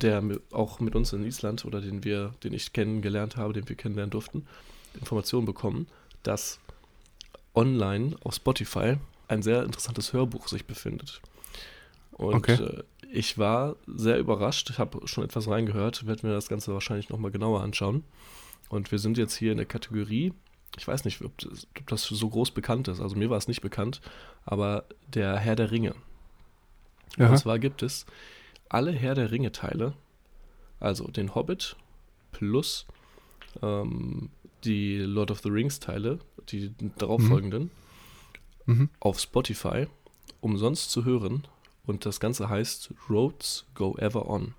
der 0.02 0.22
mi- 0.22 0.40
auch 0.52 0.80
mit 0.80 0.96
uns 0.96 1.14
in 1.14 1.26
Island 1.26 1.66
oder 1.66 1.82
den 1.82 2.04
wir, 2.04 2.34
den 2.44 2.54
ich 2.54 2.74
kennengelernt 2.74 3.38
habe, 3.38 3.54
den 3.54 3.68
wir 3.68 3.76
kennenlernen 3.76 4.12
durften, 4.12 4.46
Informationen 4.94 5.46
bekommen, 5.46 5.88
dass 6.22 6.60
online 7.56 8.16
auf 8.24 8.36
Spotify 8.36 8.98
ein 9.28 9.42
sehr 9.42 9.64
interessantes 9.64 10.14
Hörbuch 10.14 10.48
sich 10.48 10.66
befindet. 10.66 11.22
Und 12.12 12.36
Okay. 12.36 12.64
äh, 12.64 12.84
ich 13.12 13.38
war 13.38 13.76
sehr 13.88 14.20
überrascht, 14.20 14.70
ich 14.70 14.80
habe 14.80 15.08
schon 15.08 15.24
etwas 15.24 15.48
reingehört, 15.48 16.06
werde 16.06 16.28
mir 16.28 16.34
das 16.34 16.48
Ganze 16.48 16.74
wahrscheinlich 16.74 17.10
nochmal 17.10 17.32
genauer 17.32 17.62
anschauen. 17.62 18.04
Und 18.70 18.92
wir 18.92 19.00
sind 19.00 19.18
jetzt 19.18 19.36
hier 19.36 19.52
in 19.52 19.58
der 19.58 19.66
Kategorie, 19.66 20.34
ich 20.78 20.88
weiß 20.88 21.06
nicht, 21.06 21.22
ob 21.22 21.38
das, 21.38 21.68
ob 21.80 21.88
das 21.88 22.04
so 22.04 22.30
groß 22.30 22.52
bekannt 22.52 22.88
ist, 22.88 23.00
also 23.02 23.16
mir 23.16 23.30
war 23.30 23.38
es 23.38 23.48
nicht 23.48 23.62
bekannt, 23.62 24.02
aber 24.46 24.86
der 25.08 25.38
Herr 25.38 25.56
der 25.56 25.72
Ringe. 25.72 25.96
Aha. 27.18 27.30
Und 27.30 27.38
zwar 27.38 27.60
gibt 27.60 27.84
es 27.84 28.06
alle 28.74 28.92
Herr 28.92 29.16
der 29.16 29.32
Ringe-Teile, 29.32 29.94
also 30.80 31.08
den 31.08 31.36
Hobbit 31.36 31.76
plus 32.32 32.86
ähm, 33.62 34.30
die 34.64 34.98
Lord 34.98 35.32
of 35.32 35.42
the 35.42 35.50
Rings-Teile, 35.50 36.20
die 36.50 36.74
darauffolgenden, 36.98 37.72
Mhm. 38.66 38.90
auf 39.02 39.20
Spotify 39.20 39.88
umsonst 40.40 40.90
zu 40.90 41.04
hören. 41.04 41.46
Und 41.86 42.06
das 42.06 42.22
Ganze 42.22 42.48
heißt 42.48 42.94
Roads 43.10 43.66
Go 43.76 43.98
Ever 43.98 44.30
On. 44.30 44.54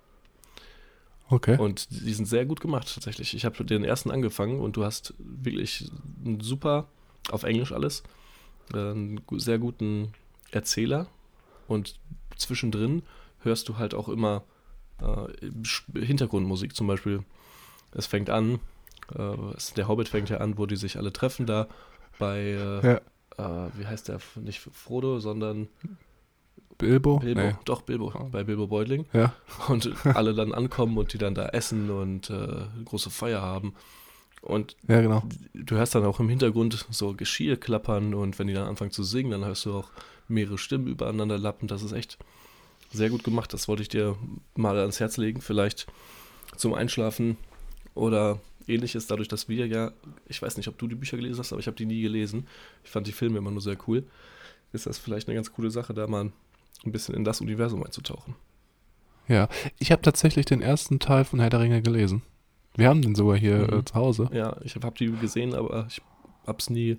Okay. 1.27 1.57
Und 1.57 1.89
die 1.89 2.13
sind 2.13 2.27
sehr 2.27 2.45
gut 2.45 2.61
gemacht 2.61 2.91
tatsächlich. 2.93 3.33
Ich 3.33 3.45
habe 3.45 3.65
den 3.65 3.83
ersten 3.83 4.11
angefangen 4.11 4.59
und 4.59 4.77
du 4.77 4.83
hast 4.83 5.15
wirklich 5.17 5.89
einen 6.23 6.39
super, 6.39 6.87
auf 7.31 7.41
Englisch 7.43 7.71
alles, 7.71 8.03
äh, 8.75 8.77
einen 8.91 9.21
sehr 9.37 9.57
guten 9.57 10.11
Erzähler. 10.51 11.07
Und 11.67 11.99
zwischendrin 12.37 13.01
hörst 13.45 13.69
du 13.69 13.77
halt 13.77 13.93
auch 13.93 14.09
immer 14.09 14.43
äh, 15.01 15.99
Hintergrundmusik. 15.99 16.75
Zum 16.75 16.87
Beispiel, 16.87 17.23
es 17.91 18.05
fängt 18.07 18.29
an, 18.29 18.59
äh, 19.17 19.21
es, 19.55 19.73
der 19.73 19.87
Hobbit 19.87 20.09
fängt 20.09 20.29
ja 20.29 20.37
an, 20.37 20.57
wo 20.57 20.65
die 20.65 20.75
sich 20.77 20.97
alle 20.97 21.13
treffen 21.13 21.45
da 21.45 21.67
bei, 22.19 22.39
äh, 22.39 22.99
Ja. 23.37 23.65
äh, 23.67 23.69
wie 23.77 23.85
heißt 23.87 24.07
der, 24.09 24.19
nicht 24.35 24.59
Frodo, 24.59 25.19
sondern 25.19 25.67
Bilbo? 26.77 27.19
Bilbo. 27.19 27.41
Nee. 27.41 27.55
Doch, 27.65 27.81
Bilbo, 27.83 28.11
bei 28.31 28.43
Bilbo 28.43 28.67
Beutling 28.67 29.05
Ja. 29.13 29.33
und 29.69 29.93
alle 30.15 30.33
dann 30.33 30.53
ankommen 30.53 30.97
und 30.97 31.13
die 31.13 31.17
dann 31.17 31.35
da 31.35 31.47
essen 31.49 31.89
und 31.89 32.29
äh, 32.29 32.65
große 32.83 33.09
Feier 33.09 33.41
haben. 33.41 33.73
Und 34.41 34.75
ja, 34.87 35.01
genau. 35.01 35.23
du 35.53 35.75
hörst 35.75 35.95
dann 35.95 36.05
auch 36.05 36.19
im 36.19 36.29
Hintergrund 36.29 36.85
so 36.91 37.13
Geschirr 37.13 37.57
klappern 37.57 38.13
und 38.13 38.37
wenn 38.37 38.47
die 38.47 38.53
dann 38.53 38.67
anfangen 38.67 38.91
zu 38.91 39.03
singen, 39.03 39.31
dann 39.31 39.43
hörst 39.45 39.65
du 39.65 39.73
auch 39.73 39.89
mehrere 40.27 40.57
Stimmen 40.57 40.87
übereinander 40.87 41.37
lappen. 41.37 41.67
Das 41.67 41.81
ist 41.81 41.93
echt 41.93 42.17
sehr 42.95 43.09
gut 43.09 43.23
gemacht. 43.23 43.53
Das 43.53 43.67
wollte 43.67 43.81
ich 43.83 43.89
dir 43.89 44.15
mal 44.55 44.77
ans 44.79 44.99
Herz 44.99 45.17
legen, 45.17 45.41
vielleicht 45.41 45.87
zum 46.57 46.73
Einschlafen 46.73 47.37
oder 47.93 48.39
ähnliches, 48.67 49.07
dadurch, 49.07 49.27
dass 49.27 49.47
wir 49.49 49.67
ja, 49.67 49.91
ich 50.27 50.41
weiß 50.41 50.57
nicht, 50.57 50.67
ob 50.67 50.77
du 50.77 50.87
die 50.87 50.95
Bücher 50.95 51.17
gelesen 51.17 51.39
hast, 51.39 51.51
aber 51.53 51.59
ich 51.59 51.67
habe 51.67 51.77
die 51.77 51.85
nie 51.85 52.01
gelesen. 52.01 52.47
Ich 52.83 52.89
fand 52.89 53.05
die 53.07 53.11
Filme 53.11 53.37
immer 53.37 53.51
nur 53.51 53.61
sehr 53.61 53.77
cool. 53.87 54.03
Ist 54.73 54.85
das 54.87 54.97
vielleicht 54.97 55.27
eine 55.27 55.35
ganz 55.35 55.51
coole 55.51 55.69
Sache, 55.71 55.93
da 55.93 56.07
mal 56.07 56.31
ein 56.83 56.91
bisschen 56.91 57.15
in 57.15 57.23
das 57.23 57.41
Universum 57.41 57.83
einzutauchen? 57.83 58.35
Ja. 59.27 59.47
Ich 59.79 59.91
habe 59.91 60.01
tatsächlich 60.01 60.45
den 60.45 60.61
ersten 60.61 60.99
Teil 60.99 61.25
von 61.25 61.39
Herr 61.39 61.49
der 61.49 61.59
Ringe 61.61 61.81
gelesen. 61.81 62.21
Wir 62.75 62.89
haben 62.89 63.01
den 63.01 63.15
sogar 63.15 63.37
hier 63.37 63.67
Mhm. 63.71 63.79
äh, 63.79 63.85
zu 63.85 63.93
Hause. 63.95 64.29
Ja, 64.33 64.57
ich 64.63 64.75
habe 64.75 64.85
hab 64.85 64.95
die 64.95 65.11
gesehen, 65.11 65.53
aber 65.53 65.87
ich 65.89 66.01
hab's 66.45 66.69
nie 66.69 66.97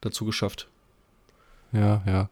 dazu 0.00 0.24
geschafft. 0.24 0.68
Ja, 1.72 2.02
ja. 2.06 2.30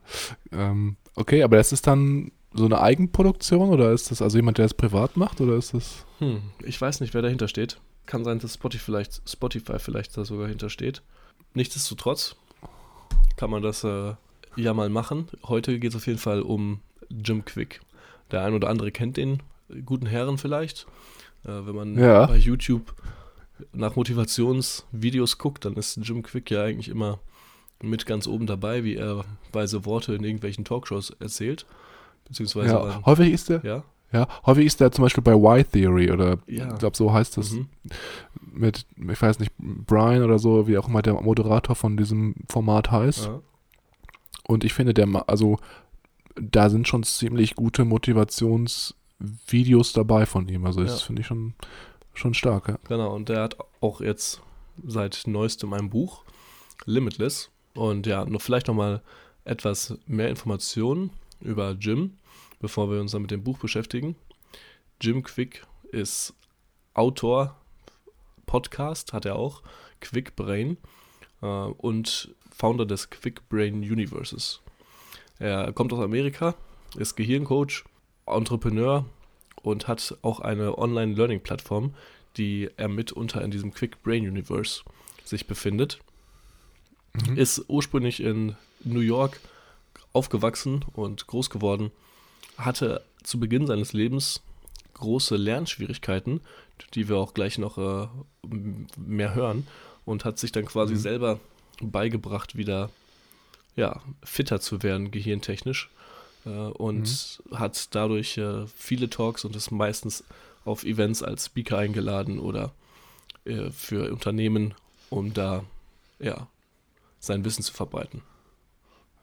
Ähm, 0.53 0.97
okay, 1.17 1.43
aber 1.43 1.57
das 1.57 1.73
ist 1.73 1.87
dann 1.87 2.31
so 2.55 2.65
eine 2.67 2.81
Eigenproduktion 2.81 3.71
oder 3.71 3.93
ist 3.93 4.11
das 4.11 4.21
also 4.23 4.37
jemand, 4.39 4.59
der 4.59 4.67
es 4.67 4.75
privat 4.75 5.17
macht 5.17 5.41
oder 5.41 5.55
ist 5.57 5.75
das. 5.75 6.05
Hm, 6.19 6.43
ich 6.65 6.81
weiß 6.81 7.01
nicht, 7.01 7.15
wer 7.15 7.23
dahinter 7.23 7.49
steht. 7.49 7.79
Kann 8.07 8.25
sein, 8.25 8.39
dass 8.41 8.55
Spotify 8.55 8.85
vielleicht, 8.85 9.23
Spotify 9.29 9.79
vielleicht 9.79 10.17
da 10.17 10.25
sogar 10.25 10.49
hintersteht. 10.49 11.03
Nichtsdestotrotz 11.55 12.37
kann 13.37 13.51
man 13.51 13.63
das 13.63 13.85
äh, 13.85 14.15
ja 14.57 14.75
mal 14.75 14.89
machen. 14.91 15.29
Heute 15.45 15.79
geht 15.79 15.91
es 15.91 15.97
auf 15.97 16.07
jeden 16.07 16.19
Fall 16.19 16.43
um 16.43 16.81
Jim 17.11 17.45
Quick. 17.45 17.81
Der 18.31 18.45
ein 18.45 18.55
oder 18.55 18.69
andere 18.69 18.91
kennt 18.93 19.17
den 19.17 19.43
guten 19.85 20.07
Herren 20.07 20.39
vielleicht. 20.39 20.87
Äh, 21.45 21.49
wenn 21.67 21.75
man 21.75 21.99
Ja. 21.99 22.27
bei 22.27 22.37
YouTube 22.37 22.95
nach 23.73 23.97
Motivationsvideos 23.97 25.39
guckt, 25.39 25.65
dann 25.65 25.75
ist 25.75 25.97
Jim 26.03 26.23
Quick 26.23 26.51
ja 26.51 26.65
eigentlich 26.65 26.89
immer 26.89 27.19
mit 27.83 28.07
ganz 28.07 28.27
oben 28.27 28.47
dabei, 28.47 28.85
wie 28.85 28.97
er 28.97 29.25
weise 29.53 29.85
Worte 29.85 30.15
in 30.15 30.25
irgendwelchen 30.25 30.65
Talkshows 30.65 31.11
erzählt. 31.21 31.67
Beziehungsweise 32.33 32.75
Ja, 32.75 32.85
dann- 32.87 33.07
häufig 33.07 33.33
ist 33.33 33.49
der, 33.51 33.63
ja, 33.65 33.85
ja, 34.13 34.27
häufig 34.47 34.67
ist 34.67 34.81
der 34.81 34.91
zum 34.93 35.05
Beispiel 35.05 35.23
bei 35.23 35.35
Y-Theory 35.35 36.11
oder 36.11 36.39
Ja. 36.47 36.73
ich 36.73 36.79
glaube, 36.79 36.97
so 36.97 37.13
heißt 37.13 37.37
das 37.37 37.53
mhm. 37.53 37.69
mit, 38.53 38.87
ich 38.97 39.23
weiß 39.23 39.39
nicht, 39.39 39.53
Brian 39.59 40.23
oder 40.23 40.39
so, 40.39 40.67
wie 40.67 40.79
auch 40.79 40.89
immer 40.89 41.03
der 41.03 41.15
Moderator 41.15 41.77
von 41.77 41.97
diesem 41.97 42.35
Format 42.49 42.91
heißt. 42.91 43.27
ja. 43.27 43.41
Und 44.45 44.65
ich 44.65 44.73
finde, 44.75 44.93
der, 44.93 45.07
also 45.29 45.59
da 46.35 46.69
sind 46.69 46.89
schon 46.89 47.05
ziemlich 47.05 47.55
gute 47.55 47.85
Motivationsvideos 47.85 49.93
dabei 49.93 50.27
von 50.27 50.49
ihm. 50.49 50.67
Also 50.67 50.83
das 50.83 51.01
Ja. 51.01 51.07
finde 51.07 51.21
ich 51.21 51.27
schon, 51.27 51.55
schon 52.15 52.35
stark. 52.35 52.69
Ja. 52.69 52.79
Genau, 52.89 53.15
und 53.15 53.29
der 53.29 53.43
hat 53.43 53.57
auch 53.81 54.01
jetzt 54.01 54.41
seit 54.87 55.23
neuestem 55.27 55.73
ein 55.73 55.91
Buch, 55.91 56.25
Limitless. 56.87 57.51
Und 57.75 58.07
ja, 58.07 58.25
noch 58.25 58.43
vielleicht 58.43 58.69
nochmal 58.69 59.03
etwas 59.45 59.97
mehr 60.07 60.29
Informationen 60.29 61.11
über 61.41 61.73
Jim, 61.73 62.13
bevor 62.63 62.91
wir 62.91 63.01
uns 63.01 63.13
dann 63.13 63.23
mit 63.23 63.31
dem 63.31 63.45
Buch 63.45 63.59
beschäftigen. 63.59 64.17
Jim 65.01 65.23
Quick 65.23 65.67
ist 65.91 66.33
Autor, 66.95 67.57
Podcast 68.47 69.13
hat 69.13 69.27
er 69.27 69.37
auch, 69.37 69.63
Quick 70.01 70.37
Brain 70.37 70.79
äh, 71.43 71.47
und 71.47 72.35
Founder 72.51 72.87
des 72.87 73.11
Quick 73.11 73.49
Brain 73.49 73.75
Universes. 73.75 74.61
Er 75.39 75.73
kommt 75.73 75.93
aus 75.93 76.01
Amerika, 76.01 76.55
ist 76.97 77.17
Gehirncoach, 77.17 77.85
Entrepreneur 78.27 79.05
und 79.63 79.89
hat 79.89 80.17
auch 80.23 80.41
eine 80.41 80.79
Online-Learning-Plattform, 80.79 81.95
die 82.37 82.71
er 82.77 82.89
mitunter 82.89 83.43
in 83.43 83.51
diesem 83.51 83.75
Quick 83.75 84.03
Brain 84.03 84.27
Universe 84.27 84.83
sich 85.25 85.47
befindet. 85.47 85.99
Mhm. 87.15 87.37
Ist 87.37 87.65
ursprünglich 87.69 88.23
in 88.23 88.57
New 88.85 89.01
York 89.01 89.41
aufgewachsen 90.13 90.85
und 90.93 91.27
groß 91.27 91.51
geworden, 91.51 91.91
hatte 92.57 93.05
zu 93.23 93.39
Beginn 93.41 93.67
seines 93.67 93.93
Lebens 93.93 94.43
große 94.95 95.37
Lernschwierigkeiten, 95.37 96.41
die 96.95 97.09
wir 97.09 97.17
auch 97.17 97.35
gleich 97.35 97.59
noch 97.59 97.79
äh, 97.79 98.09
mehr 98.97 99.35
hören, 99.35 99.67
und 100.05 100.25
hat 100.25 100.39
sich 100.39 100.53
dann 100.53 100.67
quasi 100.67 100.95
mhm. 100.95 100.99
selber 100.99 101.41
beigebracht, 101.81 102.57
wieder 102.57 102.91
ja, 103.77 104.01
fitter 104.23 104.61
zu 104.61 104.83
werden, 104.83 105.11
gehirntechnisch. 105.11 105.91
Äh, 106.45 106.49
und 106.51 107.41
mhm. 107.51 107.59
hat 107.59 107.95
dadurch 107.95 108.39
äh, 108.39 108.67
viele 108.75 109.09
Talks 109.09 109.45
und 109.45 109.57
ist 109.57 109.71
meistens 109.71 110.25
auf 110.65 110.85
Events 110.85 111.23
als 111.23 111.47
Speaker 111.47 111.79
eingeladen 111.79 112.39
oder 112.39 112.73
äh, 113.45 113.71
für 113.71 114.13
Unternehmen, 114.13 114.75
um 115.11 115.35
da 115.35 115.65
ja, 116.19 116.47
sein 117.19 117.45
Wissen 117.45 117.63
zu 117.63 117.73
verbreiten. 117.73 118.23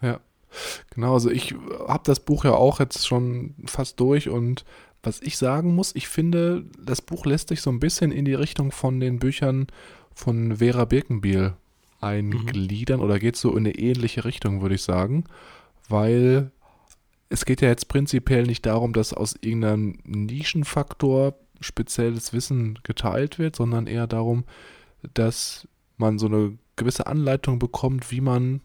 Ja, 0.01 0.19
genau. 0.93 1.13
Also 1.13 1.29
ich 1.29 1.55
habe 1.87 2.03
das 2.05 2.19
Buch 2.19 2.45
ja 2.45 2.53
auch 2.53 2.79
jetzt 2.79 3.07
schon 3.07 3.55
fast 3.65 3.99
durch 3.99 4.29
und 4.29 4.65
was 5.01 5.21
ich 5.21 5.37
sagen 5.37 5.75
muss, 5.75 5.95
ich 5.95 6.07
finde, 6.07 6.65
das 6.77 7.01
Buch 7.01 7.25
lässt 7.25 7.49
sich 7.49 7.61
so 7.61 7.69
ein 7.69 7.79
bisschen 7.79 8.11
in 8.11 8.25
die 8.25 8.33
Richtung 8.33 8.71
von 8.71 8.99
den 8.99 9.19
Büchern 9.19 9.67
von 10.13 10.57
Vera 10.57 10.85
Birkenbiel 10.85 11.53
eingliedern 12.01 12.99
mhm. 12.99 13.05
oder 13.05 13.19
geht 13.19 13.35
so 13.35 13.51
in 13.51 13.59
eine 13.59 13.75
ähnliche 13.75 14.25
Richtung, 14.25 14.61
würde 14.61 14.75
ich 14.75 14.83
sagen, 14.83 15.23
weil 15.87 16.51
es 17.29 17.45
geht 17.45 17.61
ja 17.61 17.69
jetzt 17.69 17.87
prinzipiell 17.87 18.43
nicht 18.43 18.65
darum, 18.65 18.93
dass 18.93 19.13
aus 19.13 19.35
irgendeinem 19.39 19.99
Nischenfaktor 20.03 21.35
spezielles 21.61 22.33
Wissen 22.33 22.79
geteilt 22.83 23.37
wird, 23.37 23.55
sondern 23.55 23.87
eher 23.87 24.07
darum, 24.07 24.45
dass 25.13 25.67
man 25.97 26.17
so 26.17 26.27
eine 26.27 26.57
gewisse 26.75 27.07
Anleitung 27.07 27.59
bekommt, 27.59 28.11
wie 28.11 28.21
man 28.21 28.61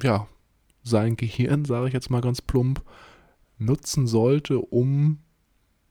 ja 0.00 0.26
sein 0.84 1.16
Gehirn, 1.16 1.64
sage 1.64 1.88
ich 1.88 1.94
jetzt 1.94 2.10
mal 2.10 2.20
ganz 2.20 2.40
plump, 2.40 2.82
nutzen 3.58 4.06
sollte, 4.06 4.58
um 4.58 5.18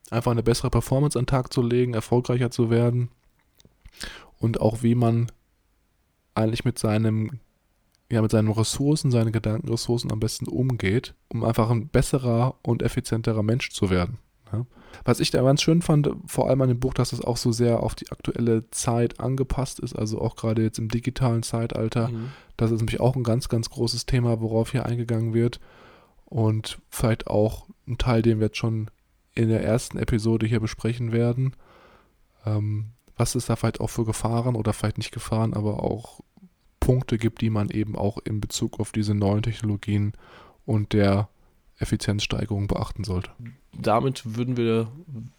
einfach 0.10 0.32
eine 0.32 0.44
bessere 0.44 0.70
Performance 0.70 1.18
an 1.18 1.24
den 1.26 1.32
Tag 1.32 1.52
zu 1.52 1.62
legen, 1.62 1.94
erfolgreicher 1.94 2.52
zu 2.52 2.70
werden 2.70 3.10
und 4.40 4.62
auch 4.62 4.84
wie 4.84 4.96
man 4.96 5.32
eigentlich 6.36 6.66
mit 6.66 6.80
seinem 6.80 7.40
ja, 8.12 8.22
mit 8.22 8.30
seinen 8.30 8.52
Ressourcen, 8.52 9.10
seinen 9.10 9.32
Gedankenressourcen 9.32 10.12
am 10.12 10.20
besten 10.20 10.48
umgeht, 10.48 11.16
um 11.30 11.44
einfach 11.44 11.72
ein 11.72 11.88
besserer 11.88 12.56
und 12.62 12.84
effizienterer 12.84 13.42
Mensch 13.42 13.72
zu 13.72 13.90
werden. 13.90 14.20
Ja. 14.54 14.66
Was 15.04 15.20
ich 15.20 15.32
da 15.32 15.42
ganz 15.42 15.62
schön 15.62 15.82
fand, 15.82 16.10
vor 16.28 16.50
allem 16.50 16.62
an 16.62 16.70
dem 16.70 16.80
Buch, 16.80 16.94
dass 16.94 17.14
es 17.14 17.22
auch 17.22 17.38
so 17.38 17.52
sehr 17.52 17.82
auf 17.82 17.96
die 17.96 18.12
aktuelle 18.12 18.70
Zeit 18.70 19.20
angepasst 19.20 19.80
ist, 19.80 19.94
also 19.96 20.22
auch 20.22 20.36
gerade 20.36 20.62
jetzt 20.62 20.80
im 20.80 20.90
digitalen 20.90 21.44
Zeitalter. 21.44 22.10
Mhm. 22.10 22.30
Das 22.58 22.72
ist 22.72 22.80
nämlich 22.80 23.00
auch 23.00 23.16
ein 23.16 23.24
ganz, 23.24 23.50
ganz 23.50 23.70
großes 23.70 24.06
Thema, 24.06 24.40
worauf 24.42 24.72
hier 24.72 24.86
eingegangen 24.86 25.34
wird. 25.34 25.60
Und 26.26 26.80
vielleicht 26.90 27.28
auch 27.28 27.68
ein 27.88 27.98
Teil, 27.98 28.22
den 28.22 28.40
wir 28.40 28.48
jetzt 28.48 28.58
schon 28.58 28.90
in 29.36 29.50
der 29.50 29.64
ersten 29.64 29.98
Episode 29.98 30.46
hier 30.46 30.60
besprechen 30.60 31.12
werden. 31.12 31.56
Ähm, 32.46 32.92
was 33.16 33.36
es 33.36 33.46
da 33.46 33.56
vielleicht 33.56 33.82
auch 33.82 33.90
für 33.90 34.06
Gefahren 34.06 34.56
oder 34.56 34.74
vielleicht 34.74 34.98
nicht 34.98 35.12
Gefahren, 35.12 35.54
aber 35.54 35.84
auch 35.84 36.22
Punkte 36.80 37.18
gibt, 37.18 37.42
die 37.42 37.50
man 37.50 37.70
eben 37.70 37.96
auch 37.96 38.18
in 38.18 38.42
Bezug 38.42 38.80
auf 38.80 38.92
diese 38.92 39.14
neuen 39.14 39.44
Technologien 39.44 40.14
und 40.66 40.94
der 40.94 41.30
Effizienzsteigerung 41.78 42.68
beachten 42.68 43.04
sollte. 43.04 43.32
Damit 43.74 44.38
würden 44.38 44.58
wir, 44.58 44.88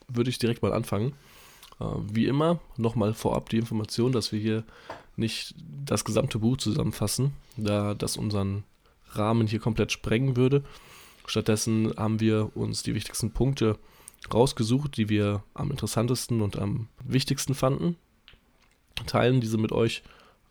würde 0.09 0.31
ich 0.31 0.39
direkt 0.39 0.63
mal 0.63 0.73
anfangen. 0.73 1.13
Äh, 1.81 1.85
wie 2.13 2.27
immer, 2.27 2.61
nochmal 2.77 3.15
vorab 3.15 3.49
die 3.49 3.59
Information, 3.59 4.13
dass 4.13 4.33
wir 4.33 4.41
hier 4.41 4.65
nicht 5.17 5.55
das 5.85 6.05
gesamte 6.05 6.41
Buch 6.41 6.57
zusammenfassen, 6.57 7.33
da 7.57 7.95
das 7.95 8.17
unseren 8.17 8.65
Rahmen 9.11 9.47
hier 9.47 9.61
komplett 9.61 9.93
sprengen 9.93 10.37
würde. 10.37 10.65
Stattdessen 11.27 11.93
haben 11.97 12.21
wir 12.21 12.51
uns 12.57 12.83
die 12.83 12.95
wichtigsten 12.95 13.31
Punkte 13.31 13.79
rausgesucht, 14.33 14.97
die 14.97 15.09
wir 15.09 15.43
am 15.55 15.71
interessantesten 15.71 16.41
und 16.41 16.59
am 16.59 16.89
wichtigsten 17.05 17.55
fanden. 17.55 17.97
Teilen 19.07 19.41
diese 19.41 19.59
mit 19.59 19.73
euch, 19.73 20.03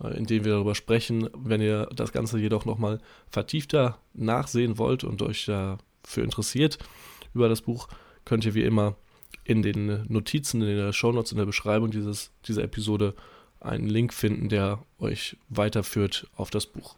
äh, 0.02 0.16
indem 0.18 0.46
wir 0.46 0.54
darüber 0.54 0.76
sprechen. 0.76 1.30
Wenn 1.36 1.62
ihr 1.62 1.88
das 1.94 2.12
Ganze 2.12 2.40
jedoch 2.40 2.66
nochmal 2.66 3.00
vertiefter 3.30 3.98
nachsehen 4.14 4.78
wollt 4.78 5.04
und 5.04 5.22
euch 5.22 5.46
dafür 5.46 6.24
interessiert 6.24 6.80
über 7.34 7.50
das 7.50 7.62
Buch, 7.62 7.88
könnt 8.26 8.46
ihr 8.46 8.54
wie 8.54 8.64
immer 8.64 8.96
in 9.44 9.62
den 9.62 10.06
Notizen, 10.08 10.62
in 10.62 10.78
den 10.78 10.94
Shownotes, 10.94 11.32
in 11.32 11.38
der 11.38 11.46
Beschreibung 11.46 11.92
dieses, 11.92 12.32
dieser 12.48 12.64
Episode 12.64 13.14
einen 13.60 13.88
Link 13.88 14.14
finden, 14.14 14.50
der 14.50 14.80
euch 15.00 15.38
weiterführt 15.50 16.28
auf 16.36 16.50
das 16.50 16.66
Buch. 16.66 16.96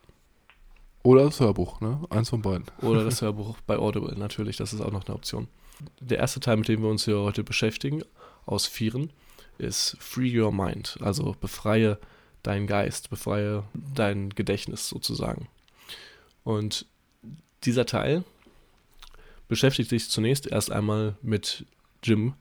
Oder 1.04 1.26
das 1.26 1.40
Hörbuch, 1.40 1.82
ne? 1.82 2.02
Eins 2.10 2.30
von 2.30 2.42
beiden. 2.42 2.66
Oder 2.82 3.04
das 3.06 3.22
Hörbuch 3.22 3.58
bei 3.68 3.78
Audible, 3.78 4.18
natürlich, 4.18 4.58
das 4.58 4.74
ist 4.74 4.82
auch 4.82 4.92
noch 4.92 5.06
eine 5.06 5.16
Option. 5.16 5.48
Der 6.00 6.18
erste 6.18 6.40
Teil, 6.40 6.58
mit 6.58 6.68
dem 6.68 6.82
wir 6.82 6.90
uns 6.90 7.06
hier 7.06 7.20
heute 7.20 7.44
beschäftigen, 7.44 8.04
aus 8.46 8.66
Vieren, 8.66 9.12
ist 9.58 9.98
Free 10.00 10.40
Your 10.40 10.52
Mind, 10.52 10.98
also 11.02 11.36
befreie 11.40 12.00
deinen 12.44 12.68
Geist, 12.68 13.10
befreie 13.10 13.64
dein 13.74 14.30
Gedächtnis 14.30 14.90
sozusagen. 14.90 15.48
Und 16.44 16.86
dieser 17.64 17.86
Teil 17.86 18.24
beschäftigt 19.48 19.90
sich 19.90 20.10
zunächst 20.10 20.48
erst 20.48 20.72
einmal 20.72 21.18
mit 21.22 21.66
Jim 22.04 22.34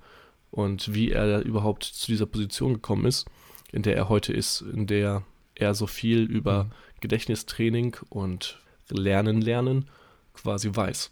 und 0.51 0.95
wie 0.95 1.11
er 1.11 1.43
überhaupt 1.43 1.85
zu 1.85 2.07
dieser 2.07 2.27
Position 2.27 2.75
gekommen 2.75 3.07
ist, 3.07 3.27
in 3.73 3.83
der 3.83 3.97
er 3.97 4.09
heute 4.09 4.33
ist, 4.33 4.61
in 4.61 4.87
der 4.87 5.23
er 5.55 5.75
so 5.75 5.87
viel 5.87 6.23
über 6.23 6.65
mhm. 6.65 6.71
Gedächtnistraining 7.01 7.97
und 8.09 8.61
Lernen 8.89 9.41
lernen 9.41 9.89
quasi 10.35 10.71
weiß. 10.73 11.11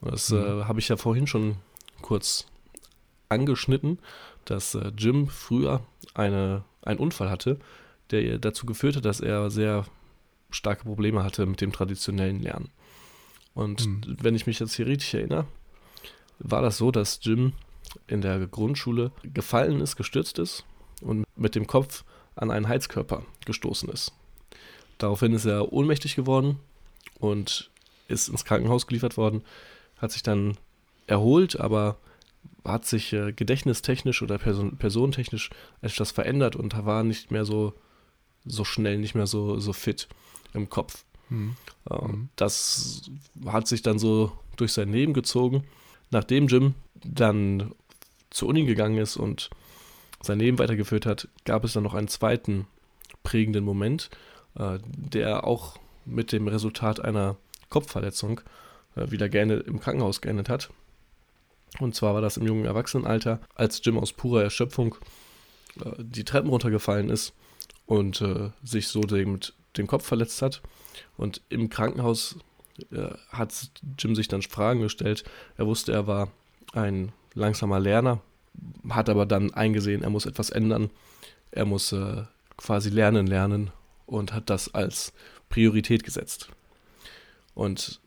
Das 0.00 0.30
mhm. 0.30 0.38
äh, 0.38 0.64
habe 0.64 0.80
ich 0.80 0.88
ja 0.88 0.96
vorhin 0.96 1.26
schon 1.26 1.56
kurz 2.02 2.46
angeschnitten, 3.28 3.98
dass 4.44 4.74
äh, 4.74 4.92
Jim 4.96 5.28
früher 5.28 5.84
eine, 6.14 6.64
einen 6.82 6.98
Unfall 6.98 7.30
hatte, 7.30 7.58
der 8.10 8.38
dazu 8.38 8.66
geführt 8.66 8.96
hat, 8.96 9.04
dass 9.04 9.20
er 9.20 9.50
sehr 9.50 9.84
starke 10.50 10.84
Probleme 10.84 11.24
hatte 11.24 11.46
mit 11.46 11.60
dem 11.60 11.72
traditionellen 11.72 12.40
Lernen. 12.40 12.70
Und 13.54 13.86
mhm. 13.86 14.16
wenn 14.20 14.34
ich 14.34 14.46
mich 14.46 14.58
jetzt 14.58 14.74
hier 14.74 14.86
richtig 14.86 15.14
erinnere, 15.14 15.46
war 16.38 16.62
das 16.62 16.76
so, 16.76 16.90
dass 16.90 17.20
Jim 17.22 17.52
in 18.06 18.20
der 18.20 18.46
Grundschule 18.46 19.12
gefallen 19.22 19.80
ist, 19.80 19.96
gestürzt 19.96 20.38
ist 20.38 20.64
und 21.00 21.24
mit 21.36 21.54
dem 21.54 21.66
Kopf 21.66 22.04
an 22.34 22.50
einen 22.50 22.68
Heizkörper 22.68 23.24
gestoßen 23.44 23.88
ist. 23.88 24.12
Daraufhin 24.98 25.32
ist 25.32 25.44
er 25.44 25.72
ohnmächtig 25.72 26.16
geworden 26.16 26.58
und 27.18 27.70
ist 28.08 28.28
ins 28.28 28.44
Krankenhaus 28.44 28.86
geliefert 28.86 29.16
worden, 29.16 29.42
hat 29.98 30.12
sich 30.12 30.22
dann 30.22 30.56
erholt, 31.06 31.58
aber 31.60 31.96
hat 32.64 32.86
sich 32.86 33.12
äh, 33.12 33.32
gedächtnistechnisch 33.32 34.22
oder 34.22 34.38
person 34.38 34.76
personentechnisch 34.76 35.50
etwas 35.82 36.10
verändert 36.10 36.56
und 36.56 36.84
war 36.84 37.04
nicht 37.04 37.30
mehr 37.30 37.44
so, 37.44 37.74
so 38.44 38.64
schnell, 38.64 38.98
nicht 38.98 39.14
mehr 39.14 39.26
so, 39.26 39.58
so 39.60 39.72
fit 39.72 40.08
im 40.54 40.68
Kopf. 40.68 41.04
Mhm. 41.34 41.56
Mhm. 41.90 42.28
Das 42.36 43.10
hat 43.46 43.66
sich 43.66 43.82
dann 43.82 43.98
so 43.98 44.32
durch 44.56 44.72
sein 44.72 44.92
Leben 44.92 45.12
gezogen. 45.12 45.64
Nachdem 46.10 46.46
Jim 46.46 46.74
dann 47.04 47.72
zur 48.30 48.48
Uni 48.48 48.64
gegangen 48.64 48.98
ist 48.98 49.16
und 49.16 49.50
sein 50.22 50.38
Leben 50.38 50.58
weitergeführt 50.58 51.06
hat, 51.06 51.28
gab 51.44 51.64
es 51.64 51.74
dann 51.74 51.82
noch 51.82 51.94
einen 51.94 52.08
zweiten 52.08 52.66
prägenden 53.22 53.64
Moment, 53.64 54.10
äh, 54.56 54.78
der 54.82 55.44
auch 55.44 55.76
mit 56.04 56.32
dem 56.32 56.48
Resultat 56.48 57.00
einer 57.00 57.36
Kopfverletzung 57.68 58.40
äh, 58.96 59.10
wieder 59.10 59.28
gerne 59.28 59.54
im 59.54 59.80
Krankenhaus 59.80 60.20
geendet 60.20 60.48
hat. 60.48 60.70
Und 61.80 61.94
zwar 61.94 62.14
war 62.14 62.20
das 62.20 62.36
im 62.36 62.46
jungen 62.46 62.66
Erwachsenenalter, 62.66 63.40
als 63.54 63.80
Jim 63.84 63.98
aus 63.98 64.12
purer 64.12 64.42
Erschöpfung 64.42 64.94
äh, 65.84 65.90
die 65.98 66.24
Treppen 66.24 66.50
runtergefallen 66.50 67.10
ist 67.10 67.34
und 67.86 68.24
sich 68.62 68.88
so 68.88 69.02
dem, 69.02 69.40
den 69.76 69.86
Kopf 69.86 70.06
verletzt 70.06 70.42
hat. 70.42 70.62
Und 71.16 71.42
im 71.48 71.68
Krankenhaus 71.68 72.36
äh, 72.90 73.10
hat 73.28 73.70
Jim 73.98 74.14
sich 74.14 74.28
dann 74.28 74.42
Fragen 74.42 74.80
gestellt. 74.80 75.24
Er 75.56 75.66
wusste, 75.66 75.92
er 75.92 76.06
war 76.06 76.30
ein 76.72 77.12
langsamer 77.34 77.80
Lerner, 77.80 78.20
hat 78.88 79.08
aber 79.08 79.26
dann 79.26 79.52
eingesehen, 79.54 80.02
er 80.02 80.10
muss 80.10 80.26
etwas 80.26 80.50
ändern. 80.50 80.90
Er 81.50 81.64
muss 81.64 81.92
äh, 81.92 82.24
quasi 82.56 82.90
lernen, 82.90 83.26
lernen 83.26 83.70
und 84.06 84.32
hat 84.32 84.50
das 84.50 84.74
als 84.74 85.12
Priorität 85.48 86.04
gesetzt. 86.04 86.48
Und 87.54 88.00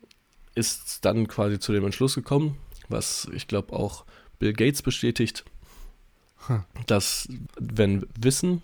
ist 0.55 1.05
dann 1.05 1.27
quasi 1.27 1.59
zu 1.59 1.71
dem 1.71 1.85
Entschluss 1.85 2.15
gekommen, 2.15 2.57
was 2.89 3.29
ich 3.31 3.47
glaube 3.47 3.73
auch 3.73 4.05
Bill 4.39 4.53
Gates 4.53 4.81
bestätigt, 4.81 5.45
hm. 6.47 6.63
dass 6.87 7.29
wenn 7.57 8.05
Wissen 8.19 8.63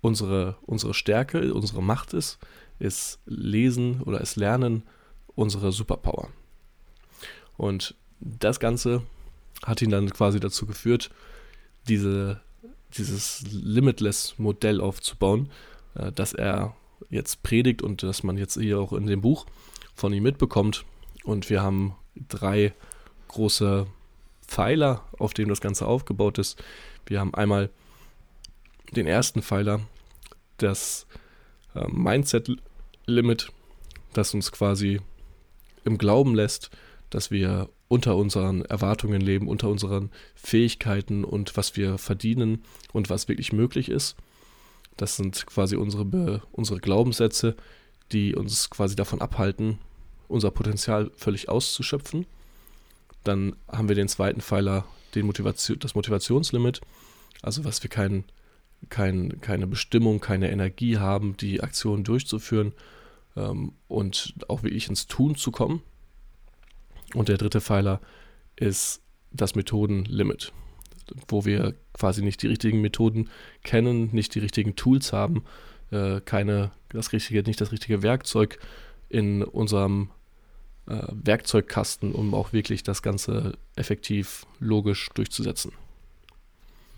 unsere, 0.00 0.56
unsere 0.62 0.94
Stärke, 0.94 1.52
unsere 1.52 1.82
Macht 1.82 2.12
ist, 2.12 2.38
ist 2.78 3.20
Lesen 3.26 4.02
oder 4.02 4.20
ist 4.20 4.36
Lernen 4.36 4.84
unsere 5.34 5.72
Superpower. 5.72 6.28
Und 7.56 7.94
das 8.20 8.60
Ganze 8.60 9.02
hat 9.64 9.82
ihn 9.82 9.90
dann 9.90 10.10
quasi 10.10 10.40
dazu 10.40 10.66
geführt, 10.66 11.10
diese, 11.88 12.40
dieses 12.96 13.42
Limitless-Modell 13.50 14.80
aufzubauen, 14.80 15.50
äh, 15.94 16.12
das 16.12 16.32
er 16.32 16.74
jetzt 17.10 17.42
predigt 17.42 17.82
und 17.82 18.02
das 18.02 18.22
man 18.22 18.36
jetzt 18.36 18.58
hier 18.60 18.80
auch 18.80 18.92
in 18.92 19.06
dem 19.06 19.20
Buch 19.20 19.46
von 19.94 20.12
ihm 20.12 20.22
mitbekommt. 20.22 20.84
Und 21.24 21.50
wir 21.50 21.62
haben 21.62 21.94
drei 22.28 22.72
große 23.28 23.86
Pfeiler, 24.46 25.04
auf 25.18 25.34
dem 25.34 25.48
das 25.48 25.60
Ganze 25.60 25.86
aufgebaut 25.86 26.38
ist. 26.38 26.62
Wir 27.06 27.20
haben 27.20 27.34
einmal 27.34 27.70
den 28.94 29.06
ersten 29.06 29.42
Pfeiler, 29.42 29.80
das 30.58 31.06
äh, 31.74 31.86
Mindset-Limit, 31.88 33.52
das 34.12 34.34
uns 34.34 34.52
quasi 34.52 35.00
im 35.84 35.98
Glauben 35.98 36.34
lässt, 36.34 36.70
dass 37.10 37.30
wir 37.30 37.68
unter 37.88 38.16
unseren 38.16 38.64
Erwartungen 38.66 39.20
leben, 39.20 39.48
unter 39.48 39.68
unseren 39.68 40.10
Fähigkeiten 40.34 41.24
und 41.24 41.56
was 41.56 41.76
wir 41.76 41.98
verdienen 41.98 42.62
und 42.92 43.08
was 43.08 43.28
wirklich 43.28 43.52
möglich 43.52 43.88
ist. 43.88 44.16
Das 44.96 45.16
sind 45.16 45.46
quasi 45.46 45.76
unsere, 45.76 46.42
unsere 46.52 46.80
Glaubenssätze, 46.80 47.56
die 48.12 48.34
uns 48.34 48.68
quasi 48.68 48.96
davon 48.96 49.20
abhalten, 49.20 49.78
unser 50.28 50.50
Potenzial 50.50 51.10
völlig 51.16 51.48
auszuschöpfen. 51.48 52.26
Dann 53.24 53.56
haben 53.68 53.88
wir 53.88 53.96
den 53.96 54.08
zweiten 54.08 54.40
Pfeiler, 54.40 54.84
den 55.14 55.26
Motivation, 55.26 55.78
das 55.78 55.94
Motivationslimit, 55.94 56.80
also 57.42 57.64
was 57.64 57.82
wir 57.82 57.90
kein, 57.90 58.24
kein, 58.88 59.40
keine 59.40 59.66
Bestimmung, 59.66 60.20
keine 60.20 60.50
Energie 60.50 60.98
haben, 60.98 61.36
die 61.36 61.62
Aktionen 61.62 62.04
durchzuführen 62.04 62.72
ähm, 63.36 63.72
und 63.88 64.34
auch 64.48 64.62
wirklich 64.62 64.88
ins 64.88 65.06
Tun 65.06 65.36
zu 65.36 65.50
kommen. 65.50 65.82
Und 67.14 67.28
der 67.28 67.38
dritte 67.38 67.60
Pfeiler 67.60 68.00
ist 68.56 69.02
das 69.30 69.54
Methodenlimit, 69.54 70.52
wo 71.28 71.44
wir 71.44 71.74
quasi 71.92 72.22
nicht 72.22 72.42
die 72.42 72.48
richtigen 72.48 72.80
Methoden 72.80 73.28
kennen, 73.62 74.10
nicht 74.12 74.34
die 74.34 74.40
richtigen 74.40 74.76
Tools 74.76 75.12
haben, 75.12 75.44
äh, 75.90 76.20
keine, 76.20 76.70
das 76.90 77.12
richtige, 77.12 77.42
nicht 77.42 77.60
das 77.60 77.72
richtige 77.72 78.02
Werkzeug 78.02 78.58
in 79.08 79.42
unserem 79.42 80.10
äh, 80.86 81.06
Werkzeugkasten, 81.08 82.12
um 82.12 82.34
auch 82.34 82.52
wirklich 82.52 82.82
das 82.82 83.02
Ganze 83.02 83.56
effektiv 83.76 84.46
logisch 84.58 85.08
durchzusetzen. 85.14 85.72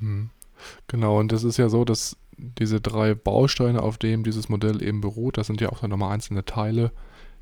Hm. 0.00 0.30
Genau, 0.86 1.18
und 1.18 1.32
das 1.32 1.44
ist 1.44 1.56
ja 1.56 1.68
so, 1.68 1.84
dass 1.84 2.16
diese 2.36 2.80
drei 2.80 3.14
Bausteine, 3.14 3.82
auf 3.82 3.98
denen 3.98 4.24
dieses 4.24 4.48
Modell 4.48 4.82
eben 4.82 5.00
beruht, 5.00 5.38
das 5.38 5.46
sind 5.46 5.60
ja 5.60 5.70
auch 5.70 5.80
dann 5.80 5.90
nochmal 5.90 6.12
einzelne 6.12 6.44
Teile. 6.44 6.92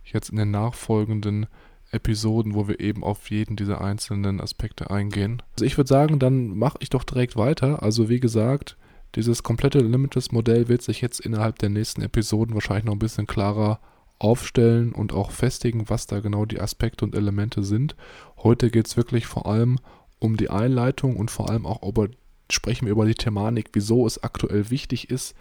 Jetzt 0.05 0.31
in 0.31 0.37
den 0.37 0.51
nachfolgenden 0.51 1.47
Episoden, 1.91 2.55
wo 2.55 2.69
wir 2.69 2.81
eben 2.81 3.03
auf 3.03 3.31
jeden 3.31 3.57
dieser 3.57 3.81
einzelnen 3.81 4.41
Aspekte 4.41 4.91
eingehen. 4.91 5.43
Also 5.53 5.65
ich 5.65 5.77
würde 5.77 5.89
sagen, 5.89 6.19
dann 6.19 6.57
mache 6.57 6.79
ich 6.81 6.91
doch 6.91 7.05
direkt 7.05 7.37
weiter. 7.37 7.83
Also 7.83 8.09
wie 8.09 8.21
gesagt, 8.21 8.77
dieses 9.15 9.43
komplette 9.43 9.79
Limitless-Modell 9.79 10.69
wird 10.69 10.83
sich 10.83 11.01
jetzt 11.01 11.21
innerhalb 11.21 11.59
der 11.59 11.71
nächsten 11.71 12.03
Episoden 12.03 12.55
wahrscheinlich 12.55 12.85
noch 12.85 12.93
ein 12.93 12.99
bisschen 12.99 13.27
klarer 13.27 13.81
aufstellen 14.19 14.93
und 14.93 15.13
auch 15.13 15.31
festigen, 15.31 15.89
was 15.89 16.07
da 16.07 16.21
genau 16.21 16.45
die 16.45 16.61
Aspekte 16.61 17.05
und 17.05 17.15
Elemente 17.15 17.63
sind. 17.63 17.97
Heute 18.39 18.71
geht 18.71 18.87
es 18.87 18.97
wirklich 18.97 19.27
vor 19.27 19.47
allem 19.47 19.79
um 20.19 20.37
die 20.37 20.51
Einleitung 20.51 21.17
und 21.17 21.31
vor 21.31 21.49
allem 21.49 21.65
auch 21.65 21.87
über, 21.89 22.09
sprechen 22.51 22.87
wir 22.87 22.93
über 22.93 23.07
die 23.07 23.15
Thematik, 23.15 23.71
wieso 23.73 24.07
es 24.07 24.23
aktuell 24.23 24.71
wichtig 24.71 25.11
ist, 25.11 25.35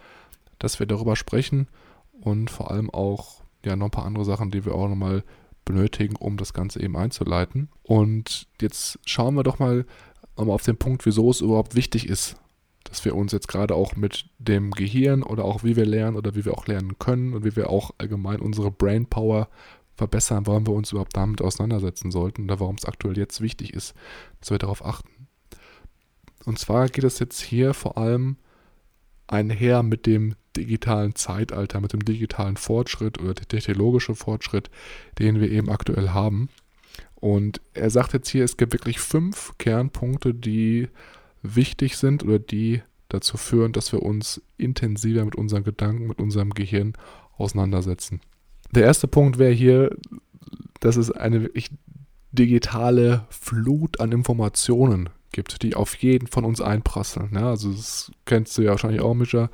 dass 0.60 0.80
wir 0.80 0.88
darüber 0.88 1.16
sprechen 1.16 1.68
und 2.22 2.50
vor 2.50 2.72
allem 2.72 2.90
auch 2.90 3.42
ja 3.66 3.76
noch 3.76 3.88
ein 3.88 3.92
paar 3.92 4.06
andere 4.06 4.26
Sachen, 4.26 4.52
die 4.52 4.66
wir 4.66 4.76
auch 4.76 4.88
nochmal 4.88 5.24
benötigen, 5.66 6.16
um 6.16 6.38
das 6.38 6.54
Ganze 6.54 6.82
eben 6.82 6.98
einzuleiten. 6.98 7.70
Und 7.84 8.48
jetzt 8.62 9.00
schauen 9.06 9.36
wir 9.36 9.44
doch 9.44 9.60
mal 9.60 9.86
auf 10.36 10.64
den 10.64 10.78
Punkt, 10.78 11.06
wieso 11.06 11.30
es 11.30 11.42
überhaupt 11.42 11.76
wichtig 11.76 12.08
ist, 12.08 12.38
dass 12.86 13.04
wir 13.04 13.16
uns 13.16 13.34
jetzt 13.34 13.48
gerade 13.48 13.76
auch 13.76 13.96
mit 13.96 14.30
dem 14.40 14.72
Gehirn 14.72 15.24
oder 15.24 15.44
auch 15.44 15.64
wie 15.64 15.76
wir 15.76 15.86
lernen 15.86 16.16
oder 16.16 16.36
wie 16.36 16.46
wir 16.46 16.54
auch 16.54 16.68
lernen 16.68 16.98
können 17.00 17.34
und 17.34 17.44
wie 17.44 17.56
wir 17.56 17.70
auch 17.70 17.92
allgemein 17.98 18.40
unsere 18.40 18.72
Brain 18.72 19.06
Power 19.06 19.50
verbessern, 19.96 20.46
warum 20.48 20.68
wir 20.68 20.74
uns 20.74 20.92
überhaupt 20.92 21.18
damit 21.18 21.42
auseinandersetzen 21.42 22.12
sollten 22.12 22.44
oder 22.44 22.60
warum 22.60 22.76
es 22.76 22.86
aktuell 22.86 23.18
jetzt 23.18 23.42
wichtig 23.42 23.74
ist, 23.74 23.94
dass 24.40 24.52
wir 24.52 24.60
darauf 24.60 24.86
achten. 24.86 25.10
Und 26.48 26.58
zwar 26.58 26.88
geht 26.88 27.04
es 27.04 27.20
jetzt 27.20 27.42
hier 27.42 27.74
vor 27.74 27.98
allem 27.98 28.38
einher 29.28 29.84
mit 29.84 30.06
dem 30.06 30.36
digitalen 30.56 31.14
Zeitalter, 31.14 31.82
mit 31.82 31.92
dem 31.92 32.06
digitalen 32.06 32.56
Fortschritt 32.56 33.20
oder 33.20 33.34
der 33.34 33.50
technologische 33.50 34.16
Fortschritt, 34.16 34.70
den 35.20 35.42
wir 35.42 35.52
eben 35.52 35.70
aktuell 35.70 36.12
haben. 36.12 36.48
Und 37.16 37.60
er 37.74 37.90
sagt 37.90 38.14
jetzt 38.14 38.30
hier, 38.30 38.46
es 38.46 38.56
gibt 38.56 38.72
wirklich 38.72 39.02
fünf 39.02 39.56
Kernpunkte, 39.58 40.34
die 40.34 40.88
wichtig 41.44 41.98
sind 41.98 42.24
oder 42.24 42.40
die 42.40 42.82
dazu 43.10 43.36
führen, 43.36 43.74
dass 43.74 43.92
wir 43.92 44.02
uns 44.02 44.42
intensiver 44.58 45.26
mit 45.26 45.36
unseren 45.36 45.66
Gedanken, 45.66 46.08
mit 46.08 46.20
unserem 46.20 46.52
Gehirn 46.52 46.94
auseinandersetzen. 47.38 48.22
Der 48.72 48.86
erste 48.86 49.10
Punkt 49.10 49.38
wäre 49.38 49.52
hier, 49.52 49.98
dass 50.80 50.96
es 50.96 51.12
eine 51.12 51.42
wirklich 51.42 51.72
digitale 52.32 53.26
Flut 53.30 54.00
an 54.00 54.14
Informationen 54.14 55.10
gibt, 55.38 55.62
die 55.62 55.76
auf 55.76 55.96
jeden 55.98 56.28
von 56.28 56.46
uns 56.46 56.62
einprasseln. 56.62 57.30
Ja, 57.36 57.52
also 57.52 57.72
das 57.72 58.12
kennst 58.26 58.58
du 58.58 58.64
ja 58.64 58.72
wahrscheinlich 58.72 59.02
auch, 59.02 59.14
Mischa 59.14 59.52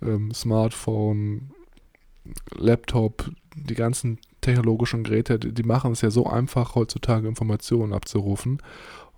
ähm, 0.00 0.32
Smartphone, 0.32 1.50
Laptop, 2.56 3.30
die 3.56 3.74
ganzen 3.74 4.18
technologischen 4.40 5.02
Geräte, 5.02 5.40
die, 5.40 5.52
die, 5.52 5.64
machen 5.64 5.90
es 5.90 6.02
ja 6.02 6.10
so 6.10 6.26
einfach, 6.26 6.76
heutzutage 6.76 7.26
Informationen 7.26 7.92
abzurufen, 7.92 8.62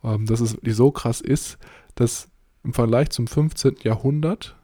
ähm, 0.02 0.24
dass 0.24 0.40
es 0.40 0.57
so 0.64 0.90
krass 0.90 1.20
ist, 1.20 1.59
dass 1.96 2.29
im 2.64 2.72
Vergleich 2.72 3.11
zum 3.11 3.26
15. 3.26 3.76
Jahrhundert 3.83 4.57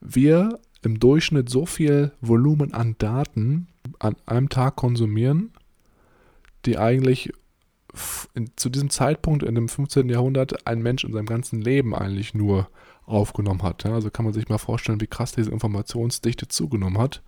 wir 0.00 0.60
im 0.82 1.00
Durchschnitt 1.00 1.50
so 1.50 1.66
viel 1.66 2.12
Volumen 2.20 2.74
an 2.74 2.94
Daten 2.98 3.66
an 3.98 4.14
einem 4.24 4.50
Tag 4.50 4.76
konsumieren, 4.76 5.50
die 6.64 6.78
eigentlich 6.78 7.32
in, 8.34 8.50
zu 8.56 8.68
diesem 8.68 8.90
Zeitpunkt 8.90 9.42
in 9.42 9.54
dem 9.54 9.68
15. 9.68 10.08
Jahrhundert 10.08 10.66
ein 10.66 10.82
Mensch 10.82 11.04
in 11.04 11.12
seinem 11.12 11.26
ganzen 11.26 11.60
Leben 11.60 11.94
eigentlich 11.94 12.34
nur 12.34 12.68
aufgenommen 13.06 13.62
hat. 13.62 13.84
Ja? 13.84 13.94
Also 13.94 14.10
kann 14.10 14.24
man 14.24 14.34
sich 14.34 14.48
mal 14.48 14.58
vorstellen, 14.58 15.00
wie 15.00 15.06
krass 15.06 15.32
diese 15.32 15.50
Informationsdichte 15.50 16.48
zugenommen 16.48 16.98
hat. 16.98 17.22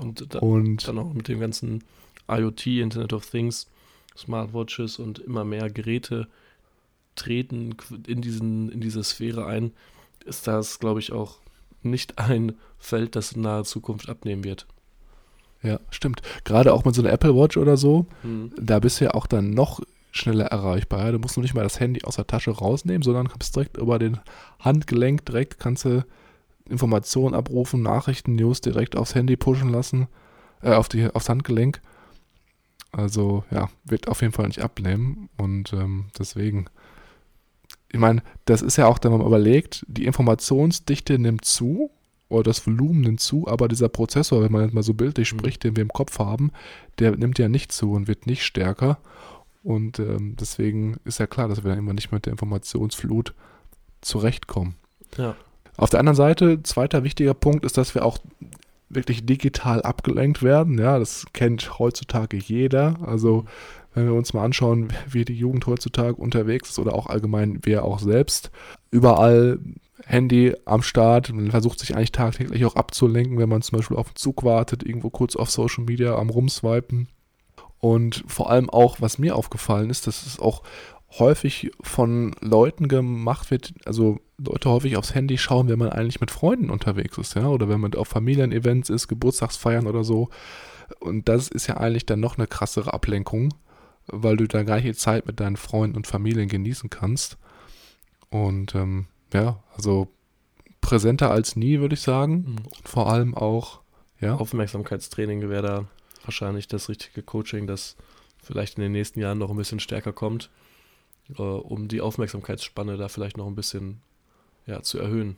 Und, 0.00 0.34
da, 0.34 0.38
und 0.40 0.86
dann 0.86 0.98
auch 0.98 1.12
mit 1.12 1.28
dem 1.28 1.40
ganzen 1.40 1.82
IoT, 2.28 2.66
Internet 2.66 3.12
of 3.12 3.26
Things, 3.26 3.68
Smartwatches 4.16 4.98
und 4.98 5.18
immer 5.18 5.44
mehr 5.44 5.70
Geräte 5.70 6.28
treten 7.16 7.76
in, 8.06 8.20
diesen, 8.20 8.70
in 8.70 8.80
diese 8.80 9.02
Sphäre 9.02 9.46
ein, 9.46 9.72
ist 10.24 10.46
das, 10.46 10.78
glaube 10.78 11.00
ich, 11.00 11.12
auch 11.12 11.38
nicht 11.82 12.18
ein 12.18 12.54
Feld, 12.78 13.16
das 13.16 13.32
in 13.32 13.42
naher 13.42 13.64
Zukunft 13.64 14.08
abnehmen 14.08 14.44
wird. 14.44 14.66
Ja, 15.62 15.80
stimmt. 15.90 16.20
Gerade 16.44 16.74
auch 16.74 16.84
mit 16.84 16.94
so 16.94 17.02
einer 17.02 17.12
Apple 17.12 17.34
Watch 17.34 17.56
oder 17.56 17.76
so, 17.76 18.06
mhm. 18.22 18.52
da 18.60 18.78
bist 18.78 19.00
du 19.00 19.06
ja 19.06 19.14
auch 19.14 19.26
dann 19.26 19.50
noch 19.50 19.80
schneller 20.14 20.46
erreichbar. 20.46 21.06
Ja? 21.06 21.12
Du 21.12 21.18
musst 21.18 21.36
nur 21.36 21.42
nicht 21.42 21.54
mal 21.54 21.64
das 21.64 21.80
Handy 21.80 22.04
aus 22.04 22.16
der 22.16 22.26
Tasche 22.26 22.52
rausnehmen, 22.52 23.02
sondern 23.02 23.28
kannst 23.28 23.54
direkt 23.54 23.76
über 23.76 23.98
den 23.98 24.20
Handgelenk 24.60 25.26
direkt 25.26 25.58
kannst 25.58 25.84
du 25.84 26.04
Informationen 26.68 27.34
abrufen, 27.34 27.82
Nachrichten, 27.82 28.36
News 28.36 28.60
direkt 28.60 28.96
aufs 28.96 29.14
Handy 29.14 29.36
pushen 29.36 29.68
lassen, 29.68 30.06
äh, 30.62 30.72
auf 30.72 30.88
die, 30.88 31.08
aufs 31.12 31.28
Handgelenk. 31.28 31.82
Also 32.92 33.44
ja, 33.50 33.68
wird 33.84 34.08
auf 34.08 34.22
jeden 34.22 34.32
Fall 34.32 34.46
nicht 34.46 34.62
abnehmen 34.62 35.28
und 35.36 35.72
ähm, 35.72 36.06
deswegen, 36.16 36.66
ich 37.90 37.98
meine, 37.98 38.22
das 38.44 38.62
ist 38.62 38.76
ja 38.76 38.86
auch, 38.86 39.00
wenn 39.02 39.10
man 39.10 39.20
überlegt, 39.20 39.84
die 39.88 40.06
Informationsdichte 40.06 41.18
nimmt 41.18 41.44
zu 41.44 41.90
oder 42.28 42.44
das 42.44 42.64
Volumen 42.66 43.00
nimmt 43.00 43.20
zu, 43.20 43.48
aber 43.48 43.66
dieser 43.66 43.88
Prozessor, 43.88 44.42
wenn 44.42 44.52
man 44.52 44.62
jetzt 44.62 44.74
mal 44.74 44.84
so 44.84 44.94
bildlich 44.94 45.32
mhm. 45.32 45.38
spricht, 45.38 45.64
den 45.64 45.76
wir 45.76 45.82
im 45.82 45.92
Kopf 45.92 46.20
haben, 46.20 46.52
der 47.00 47.16
nimmt 47.16 47.38
ja 47.38 47.48
nicht 47.48 47.72
zu 47.72 47.92
und 47.92 48.06
wird 48.06 48.26
nicht 48.26 48.44
stärker. 48.44 48.98
Und 49.64 49.98
ähm, 49.98 50.36
deswegen 50.38 50.98
ist 51.04 51.18
ja 51.18 51.26
klar, 51.26 51.48
dass 51.48 51.64
wir 51.64 51.70
dann 51.70 51.78
immer 51.78 51.94
nicht 51.94 52.12
mit 52.12 52.26
der 52.26 52.32
Informationsflut 52.32 53.34
zurechtkommen. 54.02 54.76
Ja. 55.16 55.34
Auf 55.76 55.90
der 55.90 56.00
anderen 56.00 56.16
Seite, 56.16 56.62
zweiter 56.62 57.02
wichtiger 57.02 57.34
Punkt 57.34 57.64
ist, 57.64 57.76
dass 57.76 57.94
wir 57.94 58.04
auch 58.04 58.18
wirklich 58.90 59.26
digital 59.26 59.82
abgelenkt 59.82 60.42
werden. 60.42 60.78
Ja, 60.78 60.98
das 60.98 61.26
kennt 61.32 61.78
heutzutage 61.78 62.36
jeder. 62.36 62.98
Also, 63.04 63.46
wenn 63.94 64.06
wir 64.06 64.14
uns 64.14 64.34
mal 64.34 64.44
anschauen, 64.44 64.92
wie 65.08 65.24
die 65.24 65.34
Jugend 65.34 65.66
heutzutage 65.66 66.16
unterwegs 66.16 66.70
ist 66.70 66.78
oder 66.78 66.94
auch 66.94 67.06
allgemein 67.06 67.60
wir 67.64 67.84
auch 67.84 67.98
selbst, 67.98 68.50
überall 68.90 69.58
Handy 70.06 70.54
am 70.64 70.82
Start. 70.82 71.32
Man 71.32 71.50
versucht 71.50 71.78
sich 71.80 71.96
eigentlich 71.96 72.12
tagtäglich 72.12 72.64
auch 72.66 72.76
abzulenken, 72.76 73.38
wenn 73.38 73.48
man 73.48 73.62
zum 73.62 73.78
Beispiel 73.78 73.96
auf 73.96 74.10
den 74.10 74.16
Zug 74.16 74.44
wartet, 74.44 74.84
irgendwo 74.84 75.10
kurz 75.10 75.36
auf 75.36 75.50
Social 75.50 75.84
Media 75.84 76.16
am 76.16 76.30
Rumswipen. 76.30 77.08
Und 77.84 78.24
vor 78.26 78.48
allem 78.48 78.70
auch, 78.70 79.02
was 79.02 79.18
mir 79.18 79.36
aufgefallen 79.36 79.90
ist, 79.90 80.06
dass 80.06 80.24
es 80.24 80.38
auch 80.38 80.62
häufig 81.18 81.70
von 81.82 82.34
Leuten 82.40 82.88
gemacht 82.88 83.50
wird, 83.50 83.74
also 83.84 84.20
Leute 84.38 84.70
häufig 84.70 84.96
aufs 84.96 85.14
Handy 85.14 85.36
schauen, 85.36 85.68
wenn 85.68 85.78
man 85.78 85.90
eigentlich 85.90 86.18
mit 86.18 86.30
Freunden 86.30 86.70
unterwegs 86.70 87.18
ist, 87.18 87.34
ja, 87.34 87.46
oder 87.46 87.68
wenn 87.68 87.82
man 87.82 87.92
auf 87.92 88.08
Familienevents 88.08 88.88
ist, 88.88 89.08
Geburtstagsfeiern 89.08 89.86
oder 89.86 90.02
so. 90.02 90.30
Und 90.98 91.28
das 91.28 91.48
ist 91.48 91.66
ja 91.66 91.76
eigentlich 91.76 92.06
dann 92.06 92.20
noch 92.20 92.38
eine 92.38 92.46
krassere 92.46 92.94
Ablenkung, 92.94 93.52
weil 94.06 94.38
du 94.38 94.48
da 94.48 94.62
gar 94.62 94.76
nicht 94.76 94.86
die 94.86 94.94
Zeit 94.94 95.26
mit 95.26 95.38
deinen 95.38 95.58
Freunden 95.58 95.98
und 95.98 96.06
Familien 96.06 96.48
genießen 96.48 96.88
kannst. 96.88 97.36
Und 98.30 98.74
ähm, 98.74 99.08
ja, 99.34 99.62
also 99.76 100.08
präsenter 100.80 101.30
als 101.30 101.54
nie, 101.54 101.80
würde 101.80 101.96
ich 101.96 102.00
sagen. 102.00 102.32
Mhm. 102.32 102.56
Und 102.78 102.88
vor 102.88 103.12
allem 103.12 103.34
auch, 103.34 103.80
ja. 104.20 104.36
Aufmerksamkeitstraining 104.36 105.50
wäre 105.50 105.62
da 105.62 105.84
wahrscheinlich 106.24 106.68
das 106.68 106.88
richtige 106.88 107.22
Coaching, 107.22 107.66
das 107.66 107.96
vielleicht 108.42 108.76
in 108.76 108.82
den 108.82 108.92
nächsten 108.92 109.20
Jahren 109.20 109.38
noch 109.38 109.50
ein 109.50 109.56
bisschen 109.56 109.80
stärker 109.80 110.12
kommt. 110.12 110.50
äh, 111.38 111.42
um 111.42 111.88
die 111.88 112.00
Aufmerksamkeitsspanne 112.00 112.96
da 112.96 113.08
vielleicht 113.08 113.36
noch 113.36 113.46
ein 113.46 113.54
bisschen 113.54 114.00
ja, 114.66 114.82
zu 114.82 114.98
erhöhen. 114.98 115.36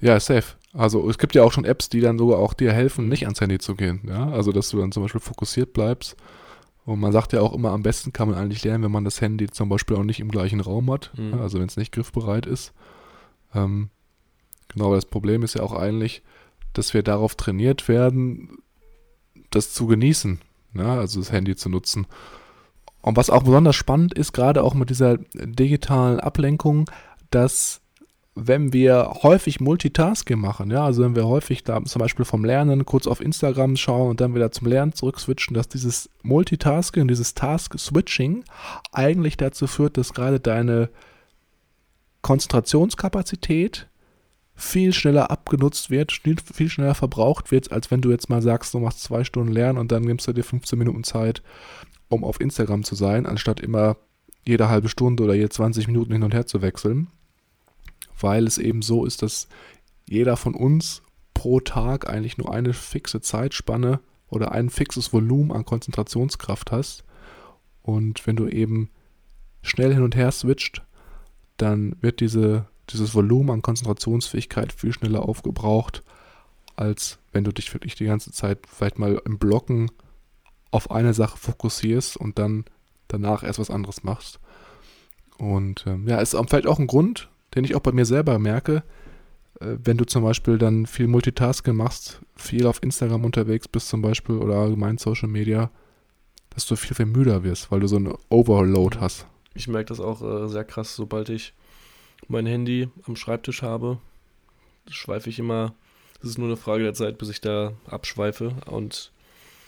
Ja, 0.00 0.18
safe. 0.18 0.56
Also 0.72 1.08
es 1.08 1.18
gibt 1.18 1.34
ja 1.34 1.42
auch 1.42 1.52
schon 1.52 1.64
Apps, 1.64 1.88
die 1.88 2.00
dann 2.00 2.18
sogar 2.18 2.38
auch 2.38 2.54
dir 2.54 2.72
helfen, 2.72 3.08
nicht 3.08 3.24
ans 3.24 3.40
Handy 3.40 3.58
zu 3.58 3.74
gehen. 3.74 4.00
Ja? 4.06 4.30
Also 4.30 4.52
dass 4.52 4.70
du 4.70 4.78
dann 4.78 4.92
zum 4.92 5.02
Beispiel 5.02 5.20
fokussiert 5.20 5.72
bleibst. 5.72 6.16
Und 6.84 7.00
man 7.00 7.12
sagt 7.12 7.34
ja 7.34 7.42
auch 7.42 7.52
immer, 7.52 7.72
am 7.72 7.82
besten 7.82 8.14
kann 8.14 8.30
man 8.30 8.38
eigentlich 8.38 8.64
lernen, 8.64 8.84
wenn 8.84 8.90
man 8.90 9.04
das 9.04 9.20
Handy 9.20 9.48
zum 9.48 9.68
Beispiel 9.68 9.96
auch 9.96 10.04
nicht 10.04 10.20
im 10.20 10.30
gleichen 10.30 10.60
Raum 10.60 10.90
hat. 10.90 11.12
Mhm. 11.16 11.32
Ja? 11.32 11.40
Also 11.40 11.58
wenn 11.58 11.66
es 11.66 11.76
nicht 11.76 11.92
griffbereit 11.92 12.46
ist. 12.46 12.72
Ähm, 13.54 13.90
genau, 14.68 14.86
aber 14.86 14.94
das 14.94 15.06
Problem 15.06 15.42
ist 15.42 15.54
ja 15.54 15.62
auch 15.62 15.74
eigentlich, 15.74 16.22
dass 16.72 16.94
wir 16.94 17.02
darauf 17.02 17.34
trainiert 17.34 17.88
werden, 17.88 18.58
das 19.50 19.72
zu 19.72 19.86
genießen. 19.86 20.40
Ja? 20.74 20.98
Also 20.98 21.20
das 21.20 21.32
Handy 21.32 21.56
zu 21.56 21.68
nutzen. 21.68 22.06
Und 23.00 23.16
was 23.16 23.30
auch 23.30 23.42
besonders 23.42 23.76
spannend 23.76 24.14
ist, 24.14 24.32
gerade 24.32 24.62
auch 24.62 24.74
mit 24.74 24.90
dieser 24.90 25.18
digitalen 25.34 26.20
Ablenkung, 26.20 26.90
dass 27.30 27.80
wenn 28.46 28.72
wir 28.72 29.18
häufig 29.22 29.60
Multitasking 29.60 30.38
machen, 30.38 30.70
ja, 30.70 30.84
also 30.84 31.02
wenn 31.02 31.16
wir 31.16 31.26
häufig 31.26 31.64
da 31.64 31.82
zum 31.84 32.00
Beispiel 32.00 32.24
vom 32.24 32.44
Lernen 32.44 32.86
kurz 32.86 33.06
auf 33.06 33.20
Instagram 33.20 33.76
schauen 33.76 34.10
und 34.10 34.20
dann 34.20 34.34
wieder 34.34 34.52
zum 34.52 34.68
Lernen 34.68 34.92
zurückswitchen, 34.92 35.54
dass 35.54 35.68
dieses 35.68 36.08
Multitasking, 36.22 37.08
dieses 37.08 37.34
Task-Switching 37.34 38.44
eigentlich 38.92 39.36
dazu 39.36 39.66
führt, 39.66 39.96
dass 39.96 40.14
gerade 40.14 40.38
deine 40.38 40.88
Konzentrationskapazität 42.22 43.87
viel 44.58 44.92
schneller 44.92 45.30
abgenutzt 45.30 45.88
wird, 45.88 46.12
viel 46.12 46.68
schneller 46.68 46.94
verbraucht 46.94 47.50
wird, 47.50 47.72
als 47.72 47.90
wenn 47.90 48.00
du 48.00 48.10
jetzt 48.10 48.28
mal 48.28 48.42
sagst, 48.42 48.74
du 48.74 48.80
machst 48.80 49.02
zwei 49.02 49.24
Stunden 49.24 49.52
Lernen 49.52 49.78
und 49.78 49.92
dann 49.92 50.02
nimmst 50.02 50.26
du 50.26 50.32
dir 50.32 50.44
15 50.44 50.78
Minuten 50.78 51.04
Zeit, 51.04 51.42
um 52.08 52.24
auf 52.24 52.40
Instagram 52.40 52.84
zu 52.84 52.94
sein, 52.94 53.24
anstatt 53.24 53.60
immer 53.60 53.96
jede 54.44 54.68
halbe 54.68 54.88
Stunde 54.88 55.22
oder 55.22 55.34
jede 55.34 55.50
20 55.50 55.86
Minuten 55.86 56.12
hin 56.12 56.22
und 56.22 56.34
her 56.34 56.46
zu 56.46 56.60
wechseln 56.60 57.08
weil 58.20 58.46
es 58.46 58.58
eben 58.58 58.82
so 58.82 59.04
ist, 59.04 59.22
dass 59.22 59.48
jeder 60.08 60.36
von 60.36 60.54
uns 60.54 61.02
pro 61.34 61.60
Tag 61.60 62.08
eigentlich 62.08 62.38
nur 62.38 62.52
eine 62.52 62.72
fixe 62.72 63.20
Zeitspanne 63.20 64.00
oder 64.28 64.52
ein 64.52 64.70
fixes 64.70 65.12
Volumen 65.12 65.52
an 65.52 65.64
Konzentrationskraft 65.64 66.72
hast. 66.72 67.04
Und 67.82 68.26
wenn 68.26 68.36
du 68.36 68.48
eben 68.48 68.90
schnell 69.62 69.94
hin 69.94 70.02
und 70.02 70.16
her 70.16 70.32
switcht, 70.32 70.82
dann 71.56 71.96
wird 72.00 72.20
diese, 72.20 72.66
dieses 72.92 73.14
Volumen 73.14 73.50
an 73.50 73.62
Konzentrationsfähigkeit 73.62 74.72
viel 74.72 74.92
schneller 74.92 75.28
aufgebraucht, 75.28 76.02
als 76.76 77.18
wenn 77.32 77.44
du 77.44 77.52
dich 77.52 77.72
wirklich 77.74 77.94
die 77.94 78.06
ganze 78.06 78.32
Zeit 78.32 78.60
vielleicht 78.66 78.98
mal 78.98 79.20
im 79.24 79.38
Blocken 79.38 79.90
auf 80.70 80.90
eine 80.90 81.14
Sache 81.14 81.38
fokussierst 81.38 82.16
und 82.16 82.38
dann 82.38 82.64
danach 83.08 83.42
erst 83.42 83.58
was 83.58 83.70
anderes 83.70 84.04
machst. 84.04 84.38
Und 85.38 85.84
ähm, 85.86 86.06
ja, 86.08 86.20
ist 86.20 86.36
vielleicht 86.48 86.66
auch 86.66 86.78
ein 86.78 86.86
Grund, 86.86 87.28
den 87.54 87.64
ich 87.64 87.74
auch 87.74 87.80
bei 87.80 87.92
mir 87.92 88.04
selber 88.04 88.38
merke, 88.38 88.82
äh, 89.60 89.76
wenn 89.82 89.96
du 89.96 90.04
zum 90.04 90.24
Beispiel 90.24 90.58
dann 90.58 90.86
viel 90.86 91.06
Multitasking 91.06 91.74
machst, 91.74 92.20
viel 92.36 92.66
auf 92.66 92.82
Instagram 92.82 93.24
unterwegs 93.24 93.68
bist 93.68 93.88
zum 93.88 94.02
Beispiel 94.02 94.36
oder 94.36 94.56
allgemein 94.56 94.98
Social 94.98 95.28
Media, 95.28 95.70
dass 96.50 96.66
du 96.66 96.76
viel, 96.76 96.94
viel 96.94 97.06
müder 97.06 97.44
wirst, 97.44 97.70
weil 97.70 97.80
du 97.80 97.86
so 97.86 97.96
einen 97.96 98.14
Overload 98.28 98.98
hast. 99.00 99.26
Ich 99.54 99.68
merke 99.68 99.86
das 99.86 100.00
auch 100.00 100.22
äh, 100.22 100.48
sehr 100.48 100.64
krass, 100.64 100.94
sobald 100.94 101.28
ich 101.28 101.54
mein 102.26 102.46
Handy 102.46 102.88
am 103.06 103.16
Schreibtisch 103.16 103.62
habe, 103.62 103.98
schweife 104.90 105.30
ich 105.30 105.38
immer, 105.38 105.74
es 106.20 106.30
ist 106.30 106.38
nur 106.38 106.48
eine 106.48 106.56
Frage 106.56 106.82
der 106.84 106.94
Zeit, 106.94 107.18
bis 107.18 107.28
ich 107.28 107.40
da 107.40 107.74
abschweife 107.86 108.54
und 108.66 109.12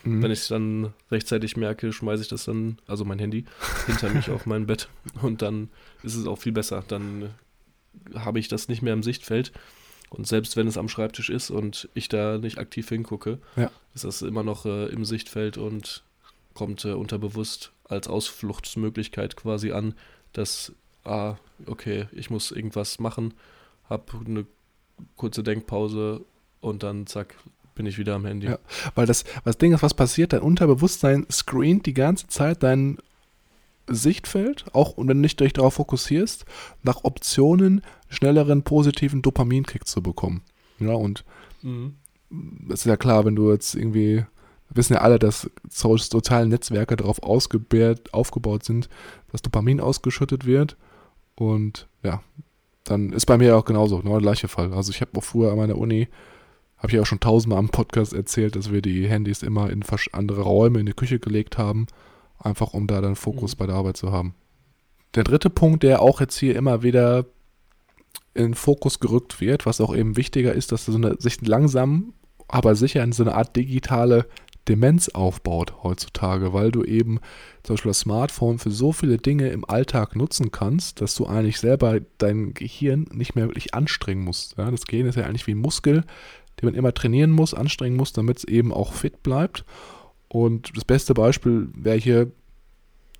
mhm. 0.04 0.22
wenn 0.22 0.30
ich 0.30 0.40
es 0.40 0.48
dann 0.48 0.92
rechtzeitig 1.10 1.56
merke, 1.56 1.92
schmeiße 1.92 2.22
ich 2.22 2.28
das 2.28 2.44
dann, 2.44 2.78
also 2.86 3.04
mein 3.04 3.18
Handy, 3.18 3.44
hinter 3.86 4.10
mich 4.10 4.30
auf 4.30 4.46
mein 4.46 4.66
Bett 4.66 4.88
und 5.22 5.42
dann 5.42 5.68
ist 6.02 6.16
es 6.16 6.26
auch 6.26 6.38
viel 6.38 6.52
besser. 6.52 6.82
Dann 6.88 7.30
habe 8.14 8.38
ich 8.38 8.48
das 8.48 8.68
nicht 8.68 8.82
mehr 8.82 8.94
im 8.94 9.02
Sichtfeld. 9.02 9.52
Und 10.10 10.26
selbst 10.26 10.56
wenn 10.56 10.66
es 10.66 10.76
am 10.76 10.88
Schreibtisch 10.88 11.30
ist 11.30 11.50
und 11.50 11.88
ich 11.94 12.08
da 12.08 12.38
nicht 12.38 12.58
aktiv 12.58 12.88
hingucke, 12.88 13.38
ja. 13.54 13.70
ist 13.94 14.04
das 14.04 14.22
immer 14.22 14.42
noch 14.42 14.66
äh, 14.66 14.86
im 14.86 15.04
Sichtfeld 15.04 15.56
und 15.56 16.02
kommt 16.52 16.84
äh, 16.84 16.92
unterbewusst 16.92 17.72
als 17.84 18.08
Ausfluchtsmöglichkeit 18.08 19.36
quasi 19.36 19.70
an, 19.70 19.94
dass, 20.32 20.72
ah, 21.04 21.36
okay, 21.66 22.06
ich 22.12 22.30
muss 22.30 22.50
irgendwas 22.50 22.98
machen, 22.98 23.34
habe 23.88 24.04
eine 24.26 24.46
kurze 25.16 25.42
Denkpause 25.42 26.24
und 26.60 26.82
dann 26.82 27.06
zack, 27.06 27.36
bin 27.74 27.86
ich 27.86 27.98
wieder 27.98 28.14
am 28.14 28.26
Handy. 28.26 28.48
Ja, 28.48 28.58
weil 28.94 29.06
das, 29.06 29.24
das 29.44 29.58
Ding 29.58 29.72
ist, 29.72 29.82
was 29.82 29.94
passiert, 29.94 30.32
dein 30.32 30.42
Unterbewusstsein 30.42 31.26
screent 31.30 31.86
die 31.86 31.94
ganze 31.94 32.26
Zeit 32.28 32.62
deinen 32.62 32.98
Sichtfeld, 33.86 34.66
auch 34.72 34.96
wenn 34.96 35.08
du 35.08 35.14
nicht 35.14 35.40
darauf 35.40 35.74
fokussierst, 35.74 36.44
nach 36.82 37.04
Optionen 37.04 37.82
schnelleren 38.08 38.62
positiven 38.62 39.22
Dopaminkick 39.22 39.86
zu 39.86 40.02
bekommen. 40.02 40.42
Ja, 40.78 40.92
und 40.92 41.24
mhm. 41.62 41.94
ist 42.68 42.86
ja 42.86 42.96
klar, 42.96 43.24
wenn 43.24 43.36
du 43.36 43.50
jetzt 43.52 43.74
irgendwie, 43.74 44.24
wissen 44.70 44.94
ja 44.94 45.00
alle, 45.00 45.18
dass 45.18 45.50
soziale 45.68 46.46
Netzwerke 46.46 46.96
darauf 46.96 47.22
aufgebaut 47.22 48.64
sind, 48.64 48.88
dass 49.32 49.42
Dopamin 49.42 49.80
ausgeschüttet 49.80 50.46
wird. 50.46 50.76
Und 51.40 51.88
ja, 52.02 52.22
dann 52.84 53.12
ist 53.12 53.26
bei 53.26 53.38
mir 53.38 53.56
auch 53.56 53.64
genauso, 53.64 53.98
genau 53.98 54.12
der 54.12 54.20
gleiche 54.20 54.48
Fall. 54.48 54.72
Also 54.74 54.92
ich 54.92 55.00
habe 55.00 55.16
auch 55.16 55.24
früher 55.24 55.50
an 55.50 55.56
meiner 55.56 55.78
Uni, 55.78 56.08
habe 56.76 56.92
ich 56.92 57.00
auch 57.00 57.06
schon 57.06 57.20
tausendmal 57.20 57.58
am 57.58 57.70
Podcast 57.70 58.12
erzählt, 58.12 58.56
dass 58.56 58.70
wir 58.70 58.82
die 58.82 59.08
Handys 59.08 59.42
immer 59.42 59.70
in 59.70 59.82
andere 60.12 60.42
Räume 60.42 60.80
in 60.80 60.86
die 60.86 60.92
Küche 60.92 61.18
gelegt 61.18 61.56
haben 61.58 61.86
Einfach 62.40 62.72
um 62.72 62.86
da 62.86 63.00
dann 63.00 63.16
Fokus 63.16 63.54
mhm. 63.54 63.58
bei 63.58 63.66
der 63.66 63.76
Arbeit 63.76 63.96
zu 63.96 64.12
haben. 64.12 64.34
Der 65.14 65.24
dritte 65.24 65.50
Punkt, 65.50 65.82
der 65.82 66.02
auch 66.02 66.20
jetzt 66.20 66.38
hier 66.38 66.56
immer 66.56 66.82
wieder 66.82 67.26
in 68.32 68.54
Fokus 68.54 69.00
gerückt 69.00 69.40
wird, 69.40 69.66
was 69.66 69.80
auch 69.80 69.94
eben 69.94 70.16
wichtiger 70.16 70.54
ist, 70.54 70.72
dass 70.72 70.86
so 70.86 70.94
eine, 70.94 71.16
sich 71.18 71.46
langsam, 71.46 72.14
aber 72.48 72.74
sicher 72.74 73.02
in 73.02 73.12
so 73.12 73.24
eine 73.24 73.34
Art 73.34 73.56
digitale 73.56 74.26
Demenz 74.68 75.08
aufbaut 75.08 75.82
heutzutage, 75.82 76.52
weil 76.52 76.70
du 76.70 76.84
eben 76.84 77.18
zum 77.62 77.74
Beispiel 77.74 77.90
das 77.90 78.00
Smartphone 78.00 78.58
für 78.58 78.70
so 78.70 78.92
viele 78.92 79.18
Dinge 79.18 79.48
im 79.48 79.64
Alltag 79.68 80.16
nutzen 80.16 80.50
kannst, 80.50 81.00
dass 81.00 81.14
du 81.14 81.26
eigentlich 81.26 81.58
selber 81.58 82.00
dein 82.18 82.54
Gehirn 82.54 83.06
nicht 83.12 83.34
mehr 83.34 83.48
wirklich 83.48 83.74
anstrengen 83.74 84.22
musst. 84.22 84.56
Ja, 84.58 84.70
das 84.70 84.86
Gehirn 84.86 85.06
ist 85.06 85.16
ja 85.16 85.24
eigentlich 85.24 85.46
wie 85.46 85.54
ein 85.54 85.58
Muskel, 85.58 86.04
den 86.60 86.66
man 86.66 86.74
immer 86.74 86.94
trainieren 86.94 87.30
muss, 87.30 87.54
anstrengen 87.54 87.96
muss, 87.96 88.12
damit 88.12 88.38
es 88.38 88.44
eben 88.44 88.72
auch 88.72 88.92
fit 88.92 89.22
bleibt. 89.22 89.64
Und 90.28 90.76
das 90.76 90.84
beste 90.84 91.14
Beispiel 91.14 91.68
wäre 91.74 91.96
hier, 91.96 92.30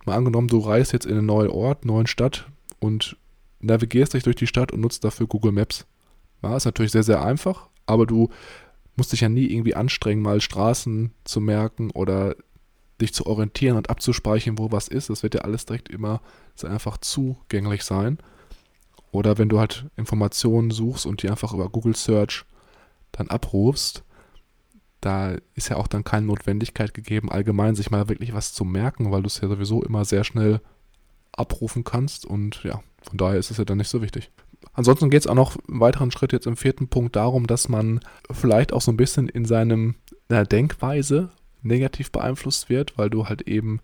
mal 0.05 0.17
angenommen, 0.17 0.49
du 0.49 0.59
reist 0.59 0.93
jetzt 0.93 1.07
in 1.07 1.19
einen 1.19 1.27
neuen 1.27 1.51
Ort, 1.51 1.85
neuen 1.85 2.07
Stadt 2.07 2.47
und 2.79 3.17
navigierst 3.61 4.15
dich 4.15 4.23
durch 4.23 4.37
die 4.37 4.47
Stadt 4.47 4.73
und 4.73 4.81
nutzt 4.81 5.05
dafür 5.05 5.27
Google 5.27 5.53
Maps. 5.53 5.87
Ja, 6.43 6.57
ist 6.57 6.65
natürlich 6.65 6.93
sehr, 6.93 7.03
sehr 7.03 7.23
einfach, 7.23 7.69
aber 7.87 8.07
du 8.07 8.31
musst 9.01 9.13
dich 9.13 9.23
ja 9.23 9.31
nie 9.31 9.47
irgendwie 9.47 9.75
anstrengen, 9.75 10.21
mal 10.21 10.43
Straßen 10.43 11.15
zu 11.25 11.41
merken 11.41 11.91
oder 11.93 12.37
dich 13.01 13.15
zu 13.15 13.25
orientieren 13.25 13.79
und 13.79 13.89
abzuspeichern, 13.89 14.59
wo 14.59 14.71
was 14.73 14.89
ist. 14.89 15.09
Das 15.09 15.23
wird 15.23 15.35
ja 15.35 15.41
alles 15.41 15.65
direkt 15.65 15.89
immer 15.89 16.21
sehr 16.55 16.71
einfach 16.71 16.99
zugänglich 16.99 17.83
sein. 17.83 18.19
Oder 19.11 19.39
wenn 19.39 19.49
du 19.49 19.59
halt 19.59 19.87
Informationen 19.97 20.71
suchst 20.71 21.07
und 21.07 21.23
die 21.23 21.31
einfach 21.31 21.55
über 21.55 21.71
Google 21.71 21.97
Search 21.97 22.45
dann 23.11 23.29
abrufst, 23.29 24.05
da 25.01 25.39
ist 25.55 25.71
ja 25.71 25.77
auch 25.77 25.87
dann 25.89 26.05
keine 26.05 26.27
Notwendigkeit 26.27 26.93
gegeben, 26.93 27.33
allgemein 27.33 27.77
sich 27.77 27.91
mal 27.91 28.11
wirklich 28.11 28.35
was 28.35 28.53
zu 28.53 28.67
merken, 28.67 29.11
weil 29.11 29.23
du 29.23 29.29
es 29.29 29.41
ja 29.41 29.49
sowieso 29.49 29.83
immer 29.83 30.05
sehr 30.05 30.25
schnell 30.25 30.61
abrufen 31.33 31.85
kannst 31.85 32.27
und 32.27 32.63
ja, 32.65 32.83
von 33.01 33.17
daher 33.17 33.39
ist 33.39 33.51
es 33.51 33.57
ja 33.57 33.65
dann 33.65 33.79
nicht 33.79 33.89
so 33.89 34.03
wichtig. 34.03 34.31
Ansonsten 34.73 35.11
geht 35.11 35.23
es 35.23 35.27
auch 35.27 35.35
noch 35.35 35.57
einen 35.69 35.81
weiteren 35.81 36.11
Schritt 36.11 36.33
jetzt 36.33 36.47
im 36.47 36.57
vierten 36.57 36.89
Punkt 36.89 37.17
darum, 37.17 37.47
dass 37.47 37.69
man 37.69 38.01
vielleicht 38.31 38.73
auch 38.73 38.81
so 38.81 38.93
ein 38.93 38.97
bisschen 38.97 39.29
in 39.29 39.45
seinem 39.45 39.97
in 40.29 40.37
der 40.37 40.47
Denkweise 40.47 41.31
negativ 41.63 42.13
beeinflusst 42.13 42.69
wird, 42.69 42.97
weil 42.97 43.11
du 43.11 43.27
halt 43.27 43.43
eben, 43.43 43.81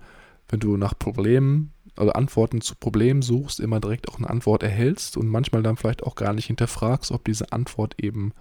wenn 0.48 0.60
du 0.60 0.76
nach 0.76 0.96
Problemen 0.98 1.72
also 1.96 2.12
Antworten 2.12 2.60
zu 2.60 2.74
Problemen 2.74 3.22
suchst, 3.22 3.58
immer 3.58 3.80
direkt 3.80 4.08
auch 4.08 4.18
eine 4.18 4.28
Antwort 4.28 4.62
erhältst 4.62 5.16
und 5.16 5.28
manchmal 5.28 5.62
dann 5.62 5.76
vielleicht 5.76 6.02
auch 6.02 6.14
gar 6.14 6.32
nicht 6.34 6.46
hinterfragst, 6.46 7.10
ob 7.10 7.24
diese 7.24 7.52
Antwort 7.52 7.94
eben 8.02 8.32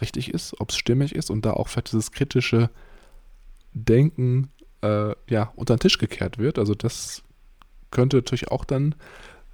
richtig 0.00 0.32
ist, 0.34 0.60
ob 0.60 0.70
es 0.70 0.76
stimmig 0.76 1.14
ist 1.14 1.30
und 1.30 1.44
da 1.44 1.52
auch 1.52 1.68
vielleicht 1.68 1.92
dieses 1.92 2.10
kritische 2.10 2.70
Denken 3.72 4.50
äh, 4.82 5.14
ja, 5.28 5.52
unter 5.54 5.76
den 5.76 5.80
Tisch 5.80 5.98
gekehrt 5.98 6.38
wird. 6.38 6.58
Also 6.58 6.74
das 6.74 7.22
könnte 7.90 8.18
natürlich 8.18 8.50
auch 8.50 8.64
dann 8.64 8.94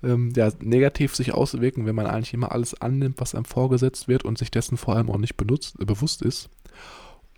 ähm, 0.07 0.33
ja, 0.37 0.51
negativ 0.61 1.15
sich 1.15 1.33
auswirken, 1.33 1.87
wenn 1.87 1.95
man 1.95 2.07
eigentlich 2.07 2.35
immer 2.35 2.53
alles 2.53 2.81
annimmt, 2.81 3.21
was 3.21 3.35
einem 3.35 3.45
vorgesetzt 3.45 4.09
wird 4.09 4.25
und 4.25 4.39
sich 4.39 4.51
dessen 4.51 4.77
vor 4.77 4.97
allem 4.97 5.11
auch 5.11 5.19
nicht 5.19 5.37
benutzt, 5.37 5.77
äh, 5.81 5.85
bewusst 5.85 6.23
ist. 6.23 6.49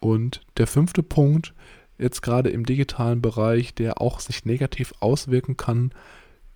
Und 0.00 0.42
der 0.56 0.66
fünfte 0.66 1.02
Punkt, 1.02 1.54
jetzt 1.98 2.22
gerade 2.22 2.50
im 2.50 2.64
digitalen 2.64 3.20
Bereich, 3.20 3.74
der 3.74 4.00
auch 4.00 4.20
sich 4.20 4.44
negativ 4.44 4.92
auswirken 5.00 5.56
kann, 5.56 5.92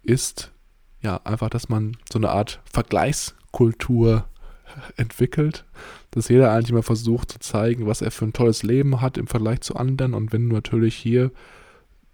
ist 0.03 0.53
ja 1.01 1.21
einfach, 1.25 1.51
dass 1.51 1.69
man 1.69 1.97
so 2.11 2.19
eine 2.19 2.31
Art 2.31 2.61
Vergleichskultur 2.71 4.27
entwickelt, 4.97 5.65
dass 6.13 6.29
jeder 6.29 6.53
eigentlich 6.53 6.73
mal 6.73 6.83
versucht 6.83 7.33
zu 7.33 7.39
zeigen, 7.41 7.87
was 7.87 8.03
er 8.03 8.11
für 8.11 8.27
ein 8.27 8.33
tolles 8.33 8.63
Leben 8.63 9.01
hat 9.01 9.17
im 9.17 9.27
Vergleich 9.27 9.63
zu 9.63 9.77
anderen. 9.77 10.15
Und 10.15 10.33
wenn 10.33 10.49
du 10.49 10.55
natürlich 10.55 10.95
hier 10.95 11.33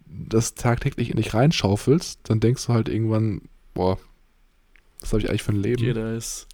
das 0.07 0.55
tagtäglich 0.55 1.11
in 1.11 1.17
dich 1.17 1.35
reinschaufelst, 1.35 2.21
dann 2.25 2.41
denkst 2.41 2.67
du 2.67 2.73
halt 2.73 2.89
irgendwann, 2.89 3.43
boah, 3.75 3.99
was 5.01 5.13
habe 5.13 5.23
ich 5.23 5.29
eigentlich 5.29 5.43
für 5.43 5.53
ein 5.53 5.63
Leben? 5.63 5.83
Jeder 5.83 6.15
ist, 6.15 6.47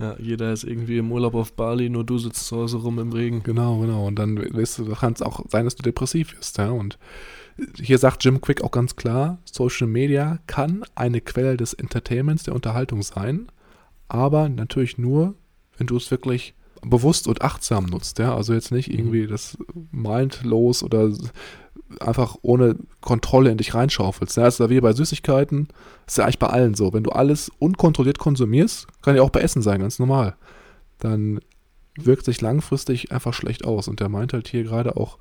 ja, 0.00 0.16
jeder 0.18 0.52
ist 0.52 0.64
irgendwie 0.64 0.98
im 0.98 1.10
Urlaub 1.10 1.34
auf 1.34 1.52
Bali, 1.52 1.90
nur 1.90 2.04
du 2.04 2.18
sitzt 2.18 2.46
zu 2.46 2.56
Hause 2.56 2.78
rum 2.78 2.98
im 2.98 3.12
Regen. 3.12 3.42
Genau, 3.42 3.78
genau. 3.80 4.06
Und 4.06 4.16
dann 4.16 4.36
weißt 4.38 4.78
du, 4.78 4.94
kann 4.94 5.14
es 5.14 5.22
auch 5.22 5.44
sein, 5.48 5.64
dass 5.64 5.74
du 5.74 5.82
depressiv 5.82 6.36
bist, 6.36 6.58
ja. 6.58 6.70
Und 6.70 6.98
hier 7.76 7.98
sagt 7.98 8.24
Jim 8.24 8.40
Quick 8.40 8.62
auch 8.62 8.70
ganz 8.70 8.94
klar, 8.94 9.38
Social 9.44 9.88
Media 9.88 10.38
kann 10.46 10.84
eine 10.94 11.20
Quelle 11.20 11.56
des 11.56 11.74
Entertainments, 11.74 12.44
der 12.44 12.54
Unterhaltung 12.54 13.02
sein, 13.02 13.48
aber 14.06 14.48
natürlich 14.48 14.96
nur, 14.96 15.34
wenn 15.76 15.88
du 15.88 15.96
es 15.96 16.10
wirklich 16.10 16.54
bewusst 16.82 17.26
und 17.26 17.42
achtsam 17.42 17.86
nutzt, 17.86 18.20
ja. 18.20 18.36
Also 18.36 18.54
jetzt 18.54 18.70
nicht 18.70 18.92
irgendwie 18.92 19.26
das 19.26 19.58
mindlos 19.90 20.84
oder 20.84 21.10
einfach 22.00 22.36
ohne 22.42 22.76
Kontrolle 23.00 23.50
in 23.50 23.58
dich 23.58 23.74
reinschaufelst. 23.74 24.36
Das 24.36 24.54
ist 24.54 24.60
ja 24.60 24.70
wie 24.70 24.80
bei 24.80 24.92
Süßigkeiten, 24.92 25.68
ist 26.06 26.18
ja 26.18 26.24
eigentlich 26.24 26.38
bei 26.38 26.48
allen 26.48 26.74
so. 26.74 26.92
Wenn 26.92 27.04
du 27.04 27.10
alles 27.10 27.50
unkontrolliert 27.58 28.18
konsumierst, 28.18 28.86
kann 29.02 29.16
ja 29.16 29.22
auch 29.22 29.30
bei 29.30 29.40
Essen 29.40 29.62
sein, 29.62 29.80
ganz 29.80 29.98
normal, 29.98 30.36
dann 30.98 31.40
wirkt 31.96 32.24
sich 32.24 32.40
langfristig 32.40 33.12
einfach 33.12 33.34
schlecht 33.34 33.64
aus. 33.64 33.88
Und 33.88 34.00
der 34.00 34.08
meint 34.08 34.32
halt 34.32 34.48
hier 34.48 34.64
gerade 34.64 34.96
auch, 34.96 35.18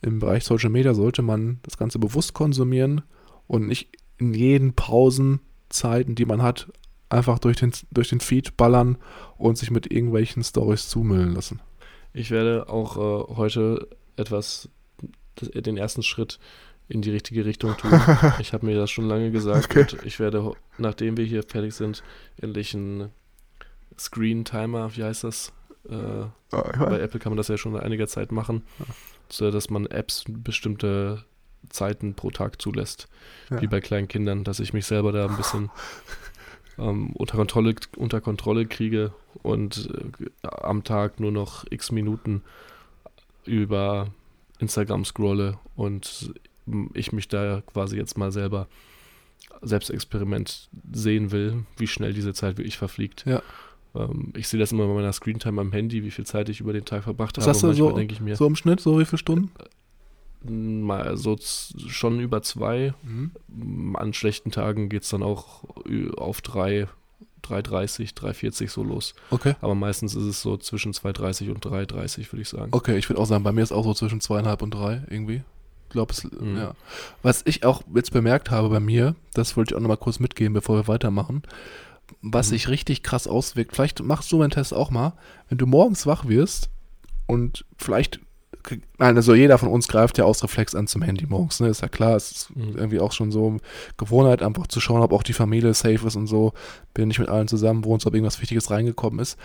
im 0.00 0.20
Bereich 0.20 0.44
Social 0.44 0.70
Media 0.70 0.94
sollte 0.94 1.22
man 1.22 1.58
das 1.62 1.76
Ganze 1.76 1.98
bewusst 1.98 2.34
konsumieren 2.34 3.02
und 3.46 3.66
nicht 3.66 3.88
in 4.18 4.32
jeden 4.34 4.74
Pausenzeiten, 4.74 6.14
die 6.14 6.24
man 6.24 6.42
hat, 6.42 6.70
einfach 7.08 7.38
durch 7.38 7.56
den, 7.56 7.72
durch 7.90 8.08
den 8.08 8.20
Feed 8.20 8.56
ballern 8.56 8.98
und 9.36 9.58
sich 9.58 9.70
mit 9.70 9.90
irgendwelchen 9.90 10.44
Stories 10.44 10.88
zumüllen 10.88 11.34
lassen. 11.34 11.60
Ich 12.12 12.30
werde 12.30 12.68
auch 12.68 12.96
äh, 12.96 13.36
heute 13.36 13.88
etwas, 14.16 14.68
den 15.40 15.76
ersten 15.76 16.02
Schritt 16.02 16.38
in 16.88 17.02
die 17.02 17.10
richtige 17.10 17.44
Richtung 17.44 17.76
tun. 17.76 17.90
ich 18.38 18.52
habe 18.52 18.64
mir 18.66 18.76
das 18.76 18.90
schon 18.90 19.06
lange 19.08 19.30
gesagt 19.30 19.66
Okay. 19.76 19.80
und 19.80 20.06
ich 20.06 20.18
werde, 20.20 20.52
nachdem 20.78 21.16
wir 21.16 21.24
hier 21.24 21.42
fertig 21.42 21.74
sind, 21.74 22.02
endlich 22.40 22.74
einen 22.74 23.10
Screen 23.98 24.44
Timer, 24.44 24.94
wie 24.96 25.04
heißt 25.04 25.24
das? 25.24 25.52
Äh, 25.88 26.26
bei 26.50 27.00
Apple 27.00 27.20
kann 27.20 27.30
man 27.32 27.36
das 27.36 27.48
ja 27.48 27.56
schon 27.58 27.72
seit 27.72 27.82
einiger 27.82 28.06
Zeit 28.08 28.32
machen, 28.32 28.62
so 29.28 29.50
dass 29.50 29.70
man 29.70 29.86
Apps 29.86 30.24
bestimmte 30.28 31.24
Zeiten 31.70 32.14
pro 32.14 32.30
Tag 32.30 32.60
zulässt, 32.62 33.08
Ja. 33.50 33.60
wie 33.60 33.66
bei 33.66 33.80
kleinen 33.80 34.08
Kindern, 34.08 34.44
dass 34.44 34.60
ich 34.60 34.72
mich 34.72 34.86
selber 34.86 35.12
da 35.12 35.26
ein 35.26 35.36
bisschen 35.36 35.70
ähm, 36.78 37.10
unter, 37.14 37.36
Kontrolle, 37.36 37.74
unter 37.96 38.20
Kontrolle 38.20 38.66
kriege 38.66 39.12
und 39.42 39.90
äh, 40.42 40.48
am 40.48 40.84
Tag 40.84 41.20
nur 41.20 41.32
noch 41.32 41.64
x 41.70 41.90
Minuten 41.92 42.42
über 43.44 44.08
Instagram 44.58 45.04
scrolle 45.04 45.58
und 45.76 46.32
ich 46.94 47.12
mich 47.12 47.28
da 47.28 47.62
quasi 47.62 47.96
jetzt 47.96 48.18
mal 48.18 48.30
selber 48.32 48.68
Selbstexperiment 49.62 50.68
sehen 50.92 51.30
will, 51.30 51.64
wie 51.76 51.86
schnell 51.86 52.12
diese 52.12 52.34
Zeit 52.34 52.58
wirklich 52.58 52.78
verfliegt. 52.78 53.24
Ja. 53.26 53.42
Ähm, 53.94 54.32
ich 54.36 54.48
sehe 54.48 54.60
das 54.60 54.72
immer 54.72 54.86
bei 54.86 54.94
meiner 54.94 55.12
Screentime 55.12 55.60
am 55.60 55.72
Handy, 55.72 56.04
wie 56.04 56.10
viel 56.10 56.26
Zeit 56.26 56.48
ich 56.48 56.60
über 56.60 56.72
den 56.72 56.84
Tag 56.84 57.04
verbracht 57.04 57.36
Was 57.36 57.44
habe. 57.44 57.54
hast 57.54 57.62
du 57.62 57.72
so- 57.72 57.92
denke 57.92 58.12
ich 58.14 58.20
mir, 58.20 58.36
So 58.36 58.46
im 58.46 58.56
Schnitt, 58.56 58.80
so 58.80 58.98
wie 58.98 59.04
viele 59.04 59.18
Stunden? 59.18 59.50
mal 60.44 61.16
so 61.16 61.36
schon 61.88 62.20
über 62.20 62.42
zwei. 62.42 62.94
Mhm. 63.02 63.94
An 63.96 64.12
schlechten 64.14 64.52
Tagen 64.52 64.88
geht 64.88 65.02
es 65.02 65.08
dann 65.08 65.24
auch 65.24 65.64
auf 66.16 66.40
drei, 66.42 66.86
3,30, 67.48 68.14
3,40 68.14 68.68
so 68.70 68.82
los. 68.82 69.14
Okay. 69.30 69.54
Aber 69.60 69.74
meistens 69.74 70.14
ist 70.14 70.24
es 70.24 70.42
so 70.42 70.56
zwischen 70.56 70.92
2,30 70.92 71.50
und 71.50 71.64
3,30, 71.64 72.32
würde 72.32 72.42
ich 72.42 72.48
sagen. 72.48 72.68
Okay, 72.72 72.96
ich 72.98 73.08
würde 73.08 73.20
auch 73.20 73.26
sagen, 73.26 73.44
bei 73.44 73.52
mir 73.52 73.62
ist 73.62 73.72
auch 73.72 73.84
so 73.84 73.94
zwischen 73.94 74.20
zweieinhalb 74.20 74.62
und 74.62 74.72
drei 74.72 75.02
irgendwie. 75.08 75.42
Ich 75.88 75.92
glaube, 75.92 76.12
es, 76.12 76.24
Mhm. 76.24 76.56
ja. 76.56 76.74
Was 77.22 77.42
ich 77.46 77.64
auch 77.64 77.82
jetzt 77.94 78.12
bemerkt 78.12 78.50
habe 78.50 78.68
bei 78.68 78.80
mir, 78.80 79.14
das 79.34 79.56
wollte 79.56 79.72
ich 79.72 79.76
auch 79.76 79.80
nochmal 79.80 79.96
kurz 79.96 80.18
mitgeben, 80.20 80.52
bevor 80.52 80.76
wir 80.76 80.86
weitermachen, 80.88 81.42
was 82.22 82.48
Mhm. 82.48 82.50
sich 82.50 82.68
richtig 82.68 83.02
krass 83.02 83.26
auswirkt. 83.26 83.74
Vielleicht 83.74 84.02
machst 84.02 84.30
du 84.32 84.40
einen 84.42 84.50
Test 84.50 84.74
auch 84.74 84.90
mal, 84.90 85.14
wenn 85.48 85.56
du 85.58 85.66
morgens 85.66 86.06
wach 86.06 86.26
wirst 86.28 86.68
und 87.26 87.64
vielleicht, 87.78 88.20
also 88.98 89.34
jeder 89.34 89.58
von 89.58 89.68
uns 89.68 89.88
greift 89.88 90.18
ja 90.18 90.24
aus 90.24 90.42
Reflex 90.42 90.74
an 90.74 90.86
zum 90.86 91.02
Handy 91.02 91.26
morgens, 91.26 91.60
ne? 91.60 91.68
Ist 91.68 91.82
ja 91.82 91.88
klar, 91.88 92.16
es 92.16 92.30
ist 92.30 92.56
Mhm. 92.56 92.76
irgendwie 92.76 93.00
auch 93.00 93.12
schon 93.12 93.30
so 93.32 93.56
Gewohnheit, 93.96 94.42
einfach 94.42 94.66
zu 94.66 94.80
schauen, 94.80 95.02
ob 95.02 95.12
auch 95.12 95.22
die 95.22 95.32
Familie 95.32 95.74
safe 95.74 96.06
ist 96.06 96.16
und 96.16 96.26
so, 96.26 96.52
bin 96.94 97.08
nicht 97.08 97.18
mit 97.18 97.28
allen 97.28 97.48
zusammen 97.48 97.84
wohnst, 97.84 98.06
ob 98.06 98.14
irgendwas 98.14 98.40
Wichtiges 98.40 98.70
reingekommen 98.70 99.20
ist. 99.20 99.38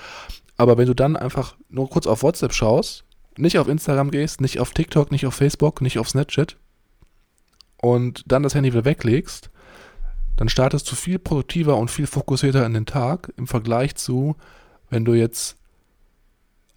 Aber 0.58 0.78
wenn 0.78 0.88
du 0.88 0.94
dann 0.94 1.16
einfach 1.16 1.56
nur 1.70 1.90
kurz 1.90 2.08
auf 2.08 2.24
WhatsApp 2.24 2.54
schaust, 2.54 3.06
nicht 3.38 3.58
auf 3.58 3.68
Instagram 3.68 4.12
gehst, 4.12 4.42
nicht 4.42 4.60
auf 4.60 4.72
TikTok, 4.72 5.12
nicht 5.12 5.26
auf 5.26 5.34
Facebook, 5.34 5.82
nicht 5.82 5.98
auf 5.98 6.10
Snapchat 6.10 6.58
und 7.82 8.24
dann 8.28 8.44
das 8.44 8.56
Handy 8.56 8.72
wieder 8.72 8.86
weglegst, 8.86 9.50
dann 10.38 10.50
startest 10.50 10.92
du 10.92 10.96
viel 10.96 11.20
produktiver 11.20 11.78
und 11.78 11.92
viel 11.92 12.08
fokussierter 12.08 12.66
in 12.66 12.74
den 12.74 12.86
Tag 12.86 13.32
im 13.38 13.48
Vergleich 13.48 13.96
zu, 13.96 14.36
wenn 14.90 15.06
du 15.06 15.14
jetzt 15.14 15.58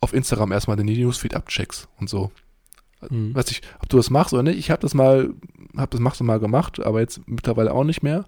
auf 0.00 0.12
Instagram 0.12 0.52
erstmal 0.52 0.76
den 0.76 0.86
Newsfeed 0.86 1.34
abcheckst 1.34 1.88
und 1.98 2.08
so. 2.08 2.30
Mhm. 3.10 3.34
Weiß 3.34 3.50
ich, 3.50 3.62
ob 3.80 3.88
du 3.88 3.96
das 3.96 4.10
machst 4.10 4.32
oder 4.32 4.42
nicht. 4.42 4.58
Ich 4.58 4.70
habe 4.70 4.80
das 4.80 4.94
mal, 4.94 5.30
habe 5.76 5.90
das 5.90 6.00
machst 6.00 6.20
du 6.20 6.24
mal 6.24 6.40
gemacht, 6.40 6.80
aber 6.80 7.00
jetzt 7.00 7.20
mittlerweile 7.26 7.72
auch 7.72 7.84
nicht 7.84 8.02
mehr. 8.02 8.26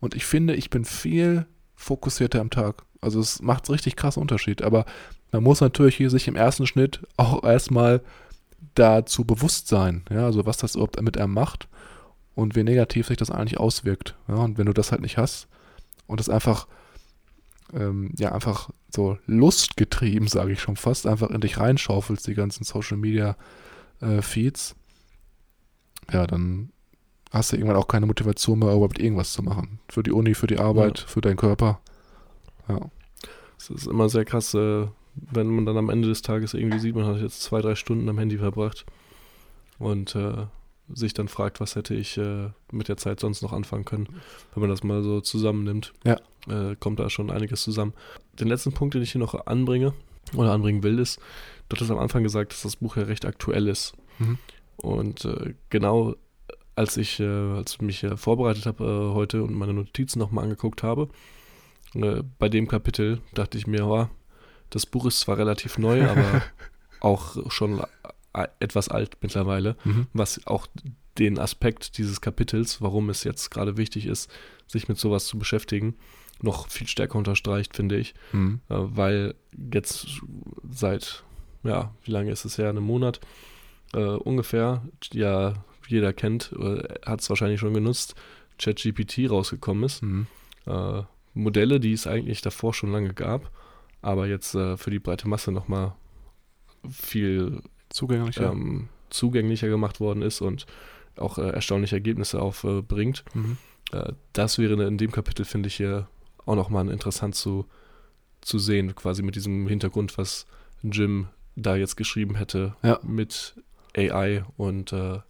Und 0.00 0.14
ich 0.14 0.24
finde, 0.24 0.54
ich 0.54 0.70
bin 0.70 0.84
viel 0.84 1.46
fokussierter 1.74 2.40
am 2.40 2.50
Tag. 2.50 2.84
Also 3.00 3.20
es 3.20 3.42
macht 3.42 3.68
richtig 3.70 3.96
krassen 3.96 4.22
Unterschied. 4.22 4.62
Aber 4.62 4.84
man 5.32 5.42
muss 5.42 5.60
natürlich 5.60 5.96
hier 5.96 6.10
sich 6.10 6.28
im 6.28 6.36
ersten 6.36 6.66
Schnitt 6.66 7.00
auch 7.16 7.44
erstmal 7.44 8.02
dazu 8.74 9.24
bewusst 9.24 9.68
sein, 9.68 10.04
ja, 10.10 10.26
also 10.26 10.46
was 10.46 10.58
das 10.58 10.74
überhaupt 10.74 11.00
mit 11.00 11.18
einem 11.18 11.32
macht 11.32 11.68
und 12.34 12.54
wie 12.56 12.62
negativ 12.62 13.06
sich 13.06 13.16
das 13.16 13.30
eigentlich 13.30 13.58
auswirkt. 13.58 14.14
Ja, 14.28 14.36
und 14.36 14.58
wenn 14.58 14.66
du 14.66 14.72
das 14.72 14.92
halt 14.92 15.00
nicht 15.00 15.18
hast 15.18 15.48
und 16.06 16.20
das 16.20 16.28
einfach, 16.28 16.66
ähm, 17.72 18.12
ja, 18.16 18.32
einfach 18.32 18.70
so 18.94 19.18
lustgetrieben, 19.26 20.28
sage 20.28 20.52
ich 20.52 20.60
schon 20.60 20.76
fast, 20.76 21.06
einfach 21.06 21.30
in 21.30 21.40
dich 21.40 21.58
reinschaufelst, 21.58 22.26
die 22.26 22.34
ganzen 22.34 22.64
Social 22.64 22.96
Media 22.96 23.36
äh, 24.00 24.22
Feeds, 24.22 24.76
ja, 26.12 26.26
dann 26.26 26.70
hast 27.30 27.52
du 27.52 27.56
irgendwann 27.56 27.76
auch 27.76 27.88
keine 27.88 28.06
Motivation 28.06 28.58
mehr, 28.58 28.72
überhaupt 28.72 28.98
irgendwas 28.98 29.32
zu 29.32 29.42
machen. 29.42 29.80
Für 29.88 30.02
die 30.02 30.12
Uni, 30.12 30.34
für 30.34 30.46
die 30.46 30.58
Arbeit, 30.58 30.98
für 30.98 31.20
deinen 31.20 31.36
Körper. 31.36 31.80
Ja. 32.68 32.80
Es 33.58 33.70
ist 33.70 33.86
immer 33.86 34.08
sehr 34.08 34.24
krass, 34.24 34.54
äh, 34.54 34.86
wenn 35.14 35.48
man 35.48 35.66
dann 35.66 35.76
am 35.76 35.90
Ende 35.90 36.08
des 36.08 36.22
Tages 36.22 36.54
irgendwie 36.54 36.78
sieht, 36.78 36.94
man 36.94 37.06
hat 37.06 37.20
jetzt 37.20 37.42
zwei, 37.42 37.60
drei 37.60 37.74
Stunden 37.74 38.08
am 38.08 38.18
Handy 38.18 38.38
verbracht 38.38 38.84
und 39.78 40.14
äh, 40.14 40.46
sich 40.92 41.14
dann 41.14 41.28
fragt, 41.28 41.60
was 41.60 41.74
hätte 41.76 41.94
ich 41.94 42.16
äh, 42.18 42.50
mit 42.70 42.88
der 42.88 42.96
Zeit 42.96 43.20
sonst 43.20 43.42
noch 43.42 43.52
anfangen 43.52 43.84
können. 43.84 44.08
Wenn 44.54 44.60
man 44.60 44.70
das 44.70 44.82
mal 44.84 45.02
so 45.02 45.20
zusammennimmt, 45.20 45.92
Ja. 46.04 46.16
äh, 46.48 46.76
kommt 46.76 47.00
da 47.00 47.10
schon 47.10 47.30
einiges 47.30 47.62
zusammen. 47.62 47.92
Den 48.38 48.48
letzten 48.48 48.72
Punkt, 48.72 48.94
den 48.94 49.02
ich 49.02 49.12
hier 49.12 49.20
noch 49.20 49.46
anbringe 49.46 49.94
oder 50.34 50.52
anbringen 50.52 50.82
will, 50.82 50.98
ist, 50.98 51.18
du 51.68 51.76
hattest 51.76 51.90
am 51.90 51.98
Anfang 51.98 52.22
gesagt, 52.22 52.52
dass 52.52 52.62
das 52.62 52.76
Buch 52.76 52.96
ja 52.96 53.02
recht 53.04 53.24
aktuell 53.24 53.66
ist. 53.68 53.94
Mhm. 54.18 54.38
Und 54.76 55.24
äh, 55.24 55.54
genau 55.70 56.14
als 56.76 56.96
ich, 56.98 57.18
äh, 57.20 57.24
als 57.24 57.72
ich 57.74 57.80
mich 57.80 58.04
äh, 58.04 58.16
vorbereitet 58.16 58.66
habe 58.66 58.84
äh, 58.84 59.14
heute 59.14 59.42
und 59.42 59.54
meine 59.54 59.72
Notizen 59.72 60.18
nochmal 60.18 60.44
angeguckt 60.44 60.82
habe, 60.82 61.08
bei 62.38 62.48
dem 62.50 62.68
Kapitel 62.68 63.22
dachte 63.32 63.56
ich 63.56 63.66
mir, 63.66 63.86
oh, 63.86 64.08
das 64.68 64.84
Buch 64.84 65.06
ist 65.06 65.20
zwar 65.20 65.38
relativ 65.38 65.78
neu, 65.78 66.04
aber 66.10 66.42
auch 67.00 67.50
schon 67.50 67.82
etwas 68.60 68.88
alt 68.88 69.16
mittlerweile, 69.22 69.76
Mhm. 69.84 70.06
was 70.12 70.46
auch 70.46 70.66
den 71.18 71.38
Aspekt 71.38 71.96
dieses 71.98 72.20
Kapitels, 72.20 72.82
warum 72.82 73.08
es 73.08 73.24
jetzt 73.24 73.50
gerade 73.50 73.76
wichtig 73.76 74.06
ist, 74.06 74.30
sich 74.66 74.88
mit 74.88 74.98
sowas 74.98 75.26
zu 75.26 75.38
beschäftigen, 75.38 75.94
noch 76.42 76.68
viel 76.68 76.86
stärker 76.86 77.16
unterstreicht, 77.16 77.74
finde 77.74 77.96
ich. 77.96 78.14
Mhm. 78.32 78.60
Äh, 78.68 78.74
weil 78.78 79.34
jetzt 79.72 80.20
seit, 80.70 81.24
ja, 81.62 81.94
wie 82.04 82.10
lange 82.10 82.30
ist 82.30 82.44
es 82.44 82.58
her? 82.58 82.68
Einem 82.68 82.84
Monat 82.84 83.20
äh, 83.94 84.00
ungefähr, 84.00 84.82
ja, 85.12 85.54
jeder 85.88 86.12
kennt, 86.12 86.52
äh, 86.58 86.82
hat 87.06 87.20
es 87.20 87.30
wahrscheinlich 87.30 87.60
schon 87.60 87.72
genutzt, 87.72 88.14
ChatGPT 88.58 89.30
rausgekommen 89.30 89.84
ist. 89.84 90.02
Mhm. 90.02 90.26
Äh, 90.66 91.02
Modelle, 91.32 91.80
die 91.80 91.92
es 91.92 92.06
eigentlich 92.06 92.40
davor 92.42 92.74
schon 92.74 92.92
lange 92.92 93.14
gab, 93.14 93.50
aber 94.02 94.26
jetzt 94.26 94.54
äh, 94.54 94.76
für 94.76 94.90
die 94.90 94.98
breite 94.98 95.28
Masse 95.28 95.52
nochmal 95.52 95.94
viel 96.90 97.62
Zugänglich, 97.96 98.36
ja. 98.36 98.50
ähm, 98.52 98.88
zugänglicher 99.08 99.68
gemacht 99.68 100.00
worden 100.00 100.20
ist 100.22 100.40
und 100.42 100.66
auch 101.16 101.38
äh, 101.38 101.48
erstaunliche 101.48 101.96
Ergebnisse 101.96 102.40
aufbringt. 102.42 103.24
Mhm. 103.32 103.56
Äh, 103.92 104.12
das 104.34 104.58
wäre 104.58 104.86
in 104.86 104.98
dem 104.98 105.12
Kapitel, 105.12 105.44
finde 105.46 105.68
ich, 105.68 105.76
hier 105.76 106.06
auch 106.44 106.56
nochmal 106.56 106.88
interessant 106.90 107.34
zu, 107.34 107.64
zu 108.42 108.58
sehen, 108.58 108.94
quasi 108.94 109.22
mit 109.22 109.34
diesem 109.34 109.66
Hintergrund, 109.66 110.18
was 110.18 110.46
Jim 110.82 111.28
da 111.56 111.74
jetzt 111.74 111.96
geschrieben 111.96 112.34
hätte, 112.34 112.74
Ja. 112.82 113.00
mit 113.02 113.54
AI 113.96 114.44
und 114.58 114.92
äh, 114.92 115.20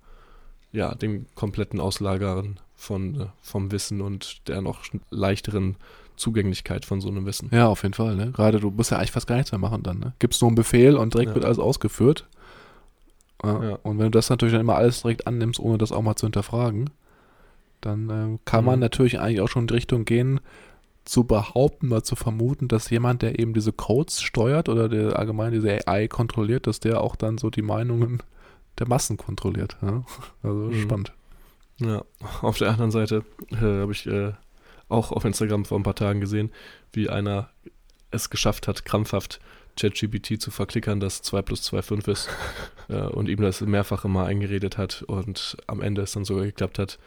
ja, 0.73 0.95
dem 0.97 1.27
kompletten 1.37 1.79
Auslagern 1.81 2.59
von, 2.75 3.21
äh, 3.21 3.27
vom 3.43 3.71
Wissen 3.71 4.01
und 4.01 4.49
der 4.49 4.61
noch 4.61 4.81
leichteren 5.11 5.77
Zugänglichkeit 6.17 6.85
von 6.85 7.01
so 7.01 7.09
einem 7.09 7.27
Wissen. 7.27 7.49
Ja, 7.53 7.69
auf 7.69 7.83
jeden 7.85 7.95
Fall. 7.95 8.17
Ne? 8.17 8.33
Gerade 8.33 8.59
du 8.59 8.71
musst 8.73 8.91
ja 8.91 8.97
eigentlich 8.99 9.13
fast 9.13 9.27
gar 9.29 9.37
nichts 9.37 9.53
mehr 9.53 9.59
machen 9.61 9.83
dann. 9.85 10.01
Ne? 10.01 10.15
Gibst 10.19 10.41
nur 10.43 10.49
einen 10.49 10.57
Befehl 10.57 10.97
und 10.97 11.15
direkt 11.15 11.29
Ja. 11.31 11.35
wird 11.37 11.45
alles 11.45 11.59
ausgeführt. 11.61 12.27
Ja. 13.45 13.63
Ja. 13.63 13.79
Und 13.83 13.99
wenn 13.99 14.07
du 14.07 14.11
das 14.19 14.31
natürlich 14.31 14.53
dann 14.53 14.61
immer 14.63 14.77
alles 14.77 15.03
direkt 15.03 15.27
annimmst, 15.27 15.61
ohne 15.61 15.79
das 15.79 15.93
auch 15.93 16.03
mal 16.03 16.17
zu 16.17 16.27
hinterfragen, 16.27 16.91
dann 17.81 18.11
äh, 18.11 18.39
kann 18.45 18.65
man 18.65 18.77
Mhm. 18.77 18.81
natürlich 18.81 19.21
eigentlich 19.21 19.41
auch 19.41 19.49
schon 19.49 19.63
in 19.65 19.67
die 19.69 19.75
Richtung 19.75 20.05
gehen, 20.05 20.41
zu 21.05 21.23
behaupten 21.25 21.93
oder 21.93 22.03
zu 22.03 22.17
vermuten, 22.17 22.67
dass 22.67 22.91
jemand, 22.91 23.23
der 23.23 23.39
eben 23.39 23.55
diese 23.55 23.73
Codes 23.73 24.21
steuert 24.23 24.69
oder 24.69 24.89
der 24.89 25.17
allgemein 25.19 25.53
diese 25.53 25.87
AI 25.87 26.09
kontrolliert, 26.09 26.67
dass 26.67 26.81
der 26.81 27.01
auch 27.01 27.15
dann 27.15 27.39
so 27.39 27.49
die 27.49 27.63
Meinungen 27.63 28.23
der 28.79 28.89
Massen 28.89 29.17
kontrolliert. 29.17 29.77
Ja? 29.83 30.03
Also 30.43 30.59
Mhm. 30.59 30.81
spannend. 30.81 31.13
Ja, 31.79 32.03
auf 32.43 32.59
der 32.59 32.71
anderen 32.71 32.91
Seite 32.91 33.23
äh, 33.53 33.57
habe 33.57 33.93
ich 33.93 34.07
äh, 34.07 34.33
auch 34.89 35.13
auf 35.13 35.25
Instagram 35.25 35.65
vor 35.67 35.79
ein 35.79 35.83
paar 35.85 35.95
Tagen 35.95 36.21
gesehen, 36.21 36.51
wie 36.93 37.09
einer 37.11 37.51
es 38.11 38.31
geschafft 38.31 38.67
hat, 38.67 38.85
krampfhaft 38.85 39.41
ChatGPT 39.77 40.41
zu 40.41 40.51
verklickern, 40.51 41.01
dass 41.01 41.23
2 41.23 41.43
plus 41.43 41.63
2 41.63 41.83
5 41.83 42.09
ist 42.09 42.29
äh, 42.89 43.01
und 43.03 43.29
ihm 43.29 43.41
das 43.41 43.61
mehrfach 43.61 44.05
immer 44.05 44.25
eingeredet 44.27 44.79
hat 44.79 45.03
und 45.03 45.57
am 45.67 45.81
Ende 45.81 46.03
es 46.03 46.13
dann 46.13 46.25
sogar 46.25 46.45
geklappt 46.45 46.79
hat 46.79 46.99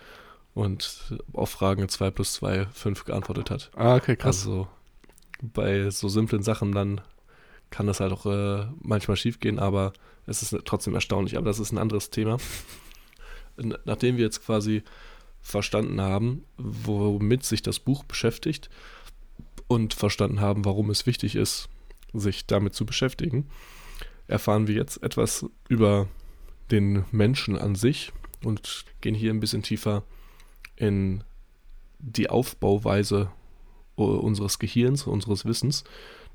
und 0.54 1.20
auf 1.34 1.50
Fragen 1.50 1.88
2 1.90 2.12
plus 2.12 2.34
2 2.34 2.68
5 2.68 3.06
geantwortet 3.06 3.50
hat. 3.50 3.72
Ah, 3.76 3.96
okay, 3.96 4.16
krass. 4.16 4.46
Also 4.46 4.68
bei 5.42 5.90
so 5.90 6.10
simplen 6.10 6.44
Sachen 6.44 6.72
dann 6.72 7.02
kann 7.70 7.88
das 7.88 8.00
halt 8.00 8.12
auch 8.12 8.26
äh, 8.26 8.66
manchmal 8.82 9.18
schiefgehen, 9.18 9.60
aber 9.60 9.94
es 10.26 10.42
ist 10.42 10.56
trotzdem 10.66 10.96
erstaunlich. 10.96 11.38
Aber 11.38 11.46
das 11.46 11.60
ist 11.60 11.72
ein 11.72 11.78
anderes 11.78 12.10
Thema. 12.10 12.38
Nachdem 13.86 14.18
wir 14.18 14.24
jetzt 14.24 14.46
quasi 14.46 14.84
verstanden 15.42 16.02
haben, 16.02 16.44
womit 16.58 17.44
sich 17.44 17.62
das 17.62 17.80
Buch 17.80 18.04
beschäftigt 18.04 18.70
und 19.68 19.94
verstanden 19.94 20.42
haben, 20.42 20.66
warum 20.66 20.90
es 20.90 21.06
wichtig 21.06 21.36
ist, 21.36 21.70
sich 22.14 22.46
damit 22.48 22.74
zu 22.74 22.86
beschäftigen, 22.86 23.48
erfahren 24.28 24.68
wir 24.68 24.76
jetzt 24.76 25.02
etwas 25.04 25.46
über 25.68 26.08
den 26.72 27.04
Menschen 27.12 27.58
an 27.58 27.76
sich 27.76 28.12
und 28.44 28.86
gehen 29.02 29.16
hier 29.16 29.32
ein 29.34 29.40
bisschen 29.40 29.64
tiefer 29.64 30.04
in 30.76 31.24
die 32.00 32.30
Aufbauweise 32.30 33.30
unseres 33.96 34.60
Gehirns, 34.60 35.04
unseres 35.04 35.46
Wissens. 35.46 35.84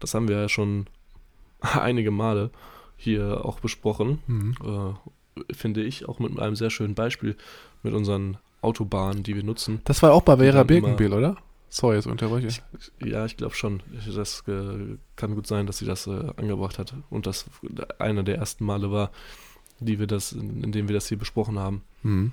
Das 0.00 0.12
haben 0.14 0.28
wir 0.28 0.36
ja 0.38 0.48
schon 0.48 0.86
einige 1.60 2.10
Male 2.10 2.50
hier 2.96 3.44
auch 3.44 3.60
besprochen, 3.60 4.18
Mhm. 4.26 4.54
äh, 4.64 5.52
finde 5.54 5.82
ich, 5.82 6.08
auch 6.08 6.18
mit 6.18 6.38
einem 6.38 6.54
sehr 6.56 6.70
schönen 6.70 6.94
Beispiel 6.94 7.36
mit 7.82 7.92
unseren 7.94 8.36
Autobahnen, 8.60 9.22
die 9.24 9.34
wir 9.34 9.42
nutzen. 9.42 9.80
Das 9.84 10.02
war 10.02 10.12
auch 10.12 10.22
bei 10.22 10.36
Vera 10.36 10.62
Birkenbiel, 10.62 11.12
oder? 11.12 11.36
Sorry, 11.74 11.96
jetzt 11.96 12.06
unterbreche 12.06 12.46
ich. 12.46 12.62
Ja, 13.04 13.26
ich 13.26 13.36
glaube 13.36 13.56
schon. 13.56 13.82
Das 14.14 14.44
äh, 14.46 14.96
kann 15.16 15.34
gut 15.34 15.48
sein, 15.48 15.66
dass 15.66 15.78
sie 15.78 15.84
das 15.84 16.06
äh, 16.06 16.30
angebracht 16.36 16.78
hat 16.78 16.94
und 17.10 17.26
das 17.26 17.46
einer 17.98 18.22
der 18.22 18.36
ersten 18.36 18.64
Male 18.64 18.92
war, 18.92 19.10
die 19.80 19.98
wir 19.98 20.06
das, 20.06 20.30
in, 20.30 20.62
in 20.62 20.70
dem 20.70 20.86
wir 20.86 20.94
das 20.94 21.08
hier 21.08 21.18
besprochen 21.18 21.58
haben. 21.58 21.82
Mhm. 22.04 22.30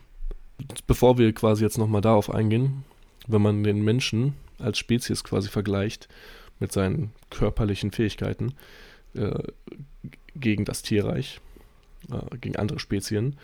Bevor 0.86 1.18
wir 1.18 1.34
quasi 1.34 1.64
jetzt 1.64 1.80
nochmal 1.80 2.02
darauf 2.02 2.30
eingehen, 2.30 2.84
wenn 3.26 3.42
man 3.42 3.64
den 3.64 3.84
Menschen 3.84 4.36
als 4.60 4.78
Spezies 4.78 5.24
quasi 5.24 5.50
vergleicht 5.50 6.08
mit 6.60 6.72
seinen 6.72 7.12
körperlichen 7.32 7.90
Fähigkeiten 7.90 8.54
äh, 9.16 9.42
gegen 10.36 10.66
das 10.66 10.84
Tierreich, 10.84 11.42
äh, 12.12 12.38
gegen 12.38 12.58
andere 12.58 12.78
Spezien, 12.78 13.40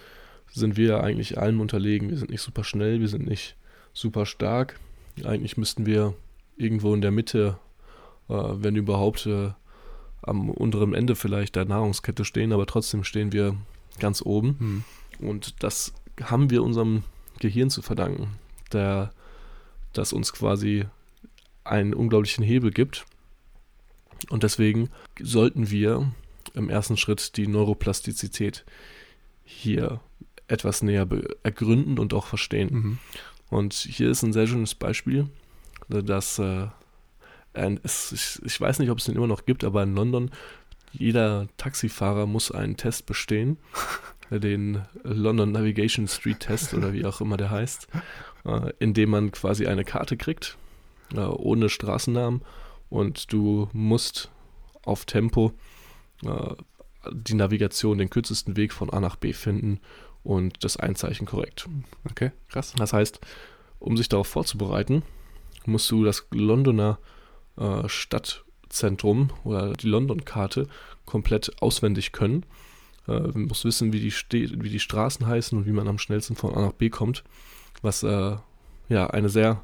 sind 0.51 0.77
wir 0.77 1.03
eigentlich 1.03 1.39
allem 1.39 1.59
unterlegen. 1.59 2.11
Wir 2.11 2.17
sind 2.19 2.29
nicht 2.29 2.41
super 2.41 2.63
schnell, 2.63 2.99
wir 2.99 3.07
sind 3.07 3.25
nicht 3.25 3.55
super 3.93 4.27
stark. 4.27 4.79
Eigentlich 5.23 5.57
müssten 5.57 5.85
wir 5.85 6.13
irgendwo 6.57 6.93
in 6.93 7.01
der 7.01 7.11
Mitte, 7.11 7.57
äh, 8.29 8.33
wenn 8.33 8.75
überhaupt, 8.75 9.25
äh, 9.25 9.51
am 10.21 10.49
unteren 10.49 10.93
Ende 10.93 11.15
vielleicht 11.15 11.55
der 11.55 11.65
Nahrungskette 11.65 12.25
stehen, 12.25 12.51
aber 12.51 12.65
trotzdem 12.65 13.03
stehen 13.03 13.31
wir 13.31 13.55
ganz 13.99 14.21
oben. 14.21 14.83
Mhm. 15.19 15.27
Und 15.27 15.63
das 15.63 15.93
haben 16.21 16.49
wir 16.49 16.63
unserem 16.63 17.03
Gehirn 17.39 17.69
zu 17.69 17.81
verdanken, 17.81 18.27
der, 18.73 19.11
das 19.93 20.13
uns 20.13 20.33
quasi 20.33 20.85
einen 21.63 21.93
unglaublichen 21.93 22.43
Hebel 22.43 22.71
gibt. 22.71 23.05
Und 24.29 24.43
deswegen 24.43 24.89
sollten 25.21 25.69
wir 25.69 26.11
im 26.53 26.69
ersten 26.69 26.97
Schritt 26.97 27.37
die 27.37 27.47
Neuroplastizität 27.47 28.65
hier 29.43 29.99
etwas 30.47 30.81
näher 30.81 31.07
ergründen 31.43 31.99
und 31.99 32.13
auch 32.13 32.25
verstehen. 32.25 32.69
Mhm. 32.71 32.99
Und 33.49 33.73
hier 33.73 34.09
ist 34.09 34.23
ein 34.23 34.33
sehr 34.33 34.47
schönes 34.47 34.75
Beispiel, 34.75 35.27
dass 35.87 36.39
äh, 36.39 36.67
es, 37.53 38.11
ich, 38.11 38.45
ich 38.45 38.59
weiß 38.59 38.79
nicht, 38.79 38.89
ob 38.89 38.99
es 38.99 39.05
den 39.05 39.15
immer 39.15 39.27
noch 39.27 39.45
gibt, 39.45 39.63
aber 39.63 39.83
in 39.83 39.95
London 39.95 40.31
jeder 40.91 41.47
Taxifahrer 41.57 42.25
muss 42.25 42.51
einen 42.51 42.77
Test 42.77 43.05
bestehen, 43.05 43.57
den 44.29 44.81
London 45.03 45.51
Navigation 45.51 46.07
Street 46.07 46.41
Test 46.41 46.73
oder 46.73 46.93
wie 46.93 47.05
auch 47.05 47.21
immer 47.21 47.37
der 47.37 47.51
heißt, 47.51 47.87
äh, 48.45 48.71
in 48.79 48.93
dem 48.93 49.11
man 49.11 49.31
quasi 49.31 49.67
eine 49.67 49.85
Karte 49.85 50.17
kriegt, 50.17 50.57
äh, 51.13 51.19
ohne 51.19 51.69
Straßennamen. 51.69 52.41
Und 52.89 53.31
du 53.33 53.69
musst 53.73 54.31
auf 54.83 55.05
Tempo 55.05 55.53
äh, 56.25 56.55
die 57.11 57.35
Navigation, 57.35 57.97
den 57.97 58.09
kürzesten 58.09 58.57
Weg 58.57 58.73
von 58.73 58.89
A 58.89 58.99
nach 58.99 59.15
B 59.15 59.33
finden 59.33 59.79
und 60.23 60.63
das 60.63 60.77
Einzeichen 60.77 61.25
korrekt. 61.25 61.67
Okay, 62.09 62.31
krass. 62.49 62.73
Das 62.77 62.93
heißt, 62.93 63.19
um 63.79 63.97
sich 63.97 64.09
darauf 64.09 64.27
vorzubereiten, 64.27 65.03
musst 65.65 65.89
du 65.91 66.03
das 66.03 66.25
Londoner 66.31 66.99
äh, 67.57 67.87
Stadtzentrum 67.87 69.31
oder 69.43 69.73
die 69.73 69.87
London-Karte 69.87 70.67
komplett 71.05 71.61
auswendig 71.61 72.11
können. 72.11 72.45
Äh, 73.07 73.19
du 73.19 73.39
musst 73.39 73.65
wissen, 73.65 73.93
wie 73.93 73.99
die, 73.99 74.63
wie 74.63 74.69
die 74.69 74.79
Straßen 74.79 75.25
heißen 75.25 75.57
und 75.57 75.65
wie 75.65 75.71
man 75.71 75.87
am 75.87 75.97
schnellsten 75.97 76.35
von 76.35 76.53
A 76.55 76.61
nach 76.61 76.73
B 76.73 76.89
kommt, 76.89 77.23
was 77.81 78.03
äh, 78.03 78.35
ja 78.89 79.07
eine 79.07 79.29
sehr 79.29 79.63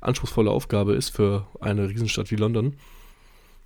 anspruchsvolle 0.00 0.50
Aufgabe 0.50 0.94
ist 0.94 1.10
für 1.10 1.46
eine 1.60 1.88
Riesenstadt 1.88 2.30
wie 2.30 2.36
London. 2.36 2.76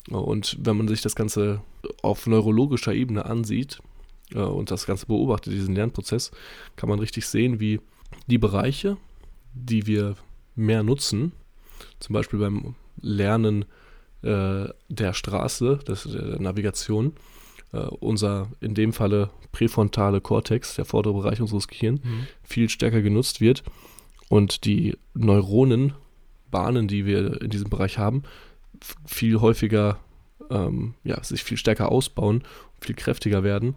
Und 0.09 0.59
wenn 0.61 0.77
man 0.77 0.89
sich 0.89 1.03
das 1.03 1.15
Ganze 1.15 1.61
auf 2.03 2.27
neurologischer 2.27 2.93
Ebene 2.93 3.25
ansieht 3.27 3.81
äh, 4.35 4.39
und 4.39 4.71
das 4.71 4.87
Ganze 4.87 5.07
beobachtet, 5.07 5.53
diesen 5.53 5.75
Lernprozess, 5.75 6.31
kann 6.77 6.89
man 6.89 6.99
richtig 6.99 7.27
sehen, 7.27 7.61
wie 7.61 7.81
die 8.27 8.39
Bereiche, 8.39 8.97
die 9.55 9.87
wir 9.87 10.17
mehr 10.55 10.83
nutzen, 10.83 11.33
zum 11.99 12.15
Beispiel 12.15 12.39
beim 12.39 12.75
Lernen 13.01 13.65
äh, 14.23 14.67
der 14.89 15.15
Straße, 15.15 15.79
des, 15.87 16.05
der 16.05 16.41
Navigation, 16.41 17.15
äh, 17.73 17.79
unser 17.79 18.49
in 18.61 18.75
dem 18.75 18.93
Falle 18.93 19.31
präfrontale 19.51 20.21
Kortex, 20.21 20.75
der 20.77 20.85
vordere 20.85 21.15
Bereich 21.15 21.41
unseres 21.41 21.69
Gehirns, 21.69 22.03
Mhm. 22.05 22.27
viel 22.43 22.69
stärker 22.69 23.03
genutzt 23.03 23.41
wird 23.41 23.63
und 24.29 24.65
die 24.65 24.97
Neuronenbahnen, 25.15 26.89
die 26.89 27.07
wir 27.07 27.41
in 27.43 27.51
diesem 27.51 27.71
Bereich 27.71 27.99
haben, 27.99 28.23
viel 29.07 29.41
häufiger, 29.41 29.99
ähm, 30.51 30.95
ja, 31.05 31.23
sich 31.23 31.45
viel 31.45 31.57
stärker 31.57 31.91
ausbauen, 31.91 32.43
viel 32.81 32.95
kräftiger 32.95 33.43
werden, 33.43 33.77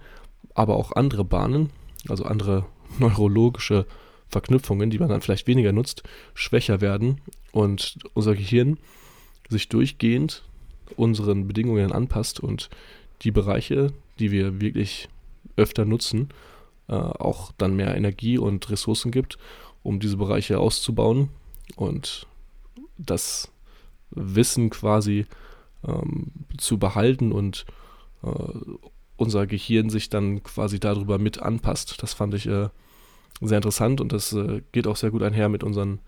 aber 0.54 0.76
auch 0.76 0.92
andere 0.92 1.26
Bahnen, 1.26 1.70
also 2.08 2.24
andere 2.26 2.66
neurologische 3.00 3.86
Verknüpfungen, 4.30 4.90
die 4.90 5.00
man 5.00 5.10
dann 5.10 5.22
vielleicht 5.22 5.48
weniger 5.48 5.72
nutzt, 5.72 6.04
schwächer 6.34 6.82
werden 6.82 7.22
und 7.52 7.98
unser 8.14 8.36
Gehirn 8.36 8.78
sich 9.50 9.70
durchgehend 9.70 10.44
unseren 10.98 11.48
Bedingungen 11.48 11.92
anpasst 11.92 12.40
und 12.40 12.70
die 13.22 13.32
Bereiche, 13.32 13.94
die 14.20 14.32
wir 14.32 14.62
wirklich 14.62 15.10
öfter 15.56 15.86
nutzen, 15.86 16.30
äh, 16.88 16.94
auch 16.94 17.52
dann 17.58 17.76
mehr 17.76 17.96
Energie 17.96 18.38
und 18.38 18.70
Ressourcen 18.70 19.12
gibt, 19.12 19.38
um 19.84 20.00
diese 20.00 20.18
Bereiche 20.18 20.60
auszubauen 20.60 21.30
und 21.76 22.28
das 22.98 23.52
Wissen 24.12 24.70
quasi 24.70 25.26
ähm, 25.88 26.32
zu 26.58 26.78
behalten 26.78 27.32
und 27.32 27.66
äh, 28.24 28.30
unser 29.18 29.48
Gehirn 29.48 29.90
sich 29.90 30.10
dann 30.10 30.44
quasi 30.44 30.80
darüber 30.80 31.18
mit 31.18 31.42
anpasst. 31.42 32.02
Das 32.02 32.14
fand 32.14 32.34
ich 32.34 32.48
äh, 32.48 32.70
sehr 33.42 33.58
interessant 33.58 34.02
und 34.02 34.12
das 34.14 34.34
äh, 34.34 34.62
geht 34.72 34.88
auch 34.88 34.96
sehr 34.96 35.12
gut 35.12 35.24
einher 35.24 35.50
mit 35.50 35.64
unseren 35.64 36.00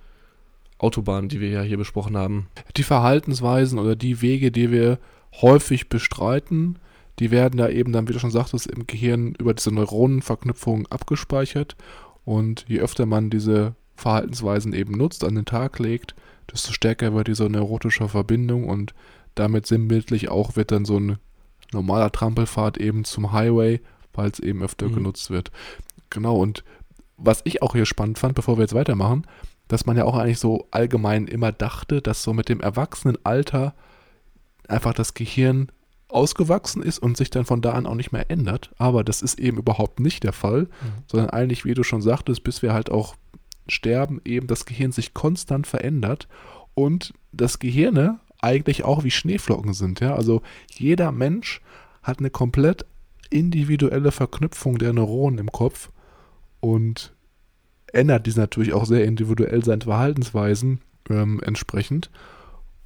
Autobahnen, 0.78 1.30
die 1.30 1.40
wir 1.40 1.50
ja 1.50 1.62
hier 1.62 1.78
besprochen 1.78 2.18
haben. 2.18 2.48
Die 2.76 2.84
Verhaltensweisen 2.84 3.80
oder 3.80 3.96
die 3.96 4.22
Wege, 4.22 4.52
die 4.52 4.72
wir 4.72 5.00
häufig 5.42 5.90
bestreiten, 5.90 6.78
die 7.20 7.32
werden 7.32 7.58
da 7.58 7.68
eben 7.70 7.92
dann, 7.92 8.08
wie 8.08 8.14
du 8.14 8.20
schon 8.20 8.32
sagtest, 8.32 8.68
im 8.68 8.86
Gehirn 8.86 9.34
über 9.40 9.54
diese 9.54 9.74
Neuronenverknüpfung 9.74 10.86
abgespeichert. 10.88 11.76
Und 12.26 12.66
je 12.68 12.80
öfter 12.80 13.06
man 13.06 13.30
diese 13.30 13.76
Verhaltensweisen 13.96 14.74
eben 14.74 14.94
nutzt, 14.94 15.24
an 15.24 15.34
den 15.34 15.46
Tag 15.46 15.80
legt, 15.80 16.14
desto 16.52 16.72
stärker 16.72 17.14
wird 17.14 17.28
diese 17.28 17.50
neurotische 17.50 18.08
Verbindung 18.08 18.70
und 18.70 18.94
damit 19.34 19.66
sinnbildlich 19.66 20.30
auch 20.30 20.56
wird 20.56 20.72
dann 20.72 20.86
so 20.86 21.00
ein 21.00 21.18
normaler 21.74 22.12
Trampelpfad 22.12 22.78
eben 22.78 23.04
zum 23.04 23.32
Highway, 23.32 23.82
weil 24.14 24.30
es 24.30 24.40
eben 24.40 24.64
öfter 24.64 24.88
Mhm. 24.88 24.96
genutzt 24.96 25.30
wird. 25.30 25.52
Genau, 26.10 26.38
und 26.38 26.64
was 27.18 27.42
ich 27.46 27.62
auch 27.62 27.74
hier 27.74 27.86
spannend 27.86 28.20
fand, 28.20 28.36
bevor 28.36 28.58
wir 28.58 28.62
jetzt 28.64 28.74
weitermachen, 28.76 29.26
dass 29.68 29.86
man 29.86 29.98
ja 29.98 30.06
auch 30.06 30.16
eigentlich 30.16 30.40
so 30.40 30.68
allgemein 30.72 31.28
immer 31.28 31.52
dachte, 31.52 32.02
dass 32.02 32.24
so 32.24 32.32
mit 32.34 32.48
dem 32.48 32.62
Erwachsenenalter 32.62 33.74
einfach 34.68 34.94
das 34.94 35.14
Gehirn 35.14 35.70
ausgewachsen 36.10 36.82
ist 36.82 37.00
und 37.00 37.18
sich 37.18 37.30
dann 37.30 37.44
von 37.44 37.62
da 37.62 37.74
an 37.74 37.86
auch 37.86 37.96
nicht 37.96 38.14
mehr 38.14 38.32
ändert. 38.32 38.72
Aber 38.78 39.04
das 39.04 39.22
ist 39.22 39.40
eben 39.40 39.58
überhaupt 39.58 40.00
nicht 40.00 40.24
der 40.24 40.32
Fall, 40.32 40.68
sondern 41.08 41.30
eigentlich, 41.32 41.66
wie 41.66 41.74
du 41.74 41.84
schon 41.84 42.02
sagtest, 42.02 42.44
bis 42.46 42.62
wir 42.62 42.74
halt 42.74 42.90
auch 42.90 43.16
Sterben 43.68 44.22
eben 44.24 44.48
das 44.48 44.66
Gehirn 44.66 44.94
sich 44.94 45.14
konstant 45.14 45.68
verändert 45.68 46.30
und 46.76 47.14
das 47.34 47.60
Gehirne 47.60 48.20
eigentlich 48.40 48.84
auch 48.84 49.04
wie 49.04 49.12
Schneeflocken 49.12 49.74
sind. 49.74 50.00
Ja? 50.00 50.16
Also 50.16 50.42
jeder 50.72 51.12
Mensch 51.12 51.62
hat 52.04 52.20
eine 52.20 52.30
komplett 52.30 52.86
individuelle 53.30 54.12
Verknüpfung 54.12 54.78
der 54.78 54.94
Neuronen 54.94 55.40
im 55.40 55.52
Kopf 55.52 55.90
und 56.60 57.14
ändert 57.92 58.26
dies 58.26 58.36
natürlich 58.36 58.74
auch 58.74 58.86
sehr 58.86 59.06
individuell 59.06 59.64
seine 59.64 59.82
Verhaltensweisen 59.82 60.82
ähm, 61.10 61.42
entsprechend. 61.44 62.10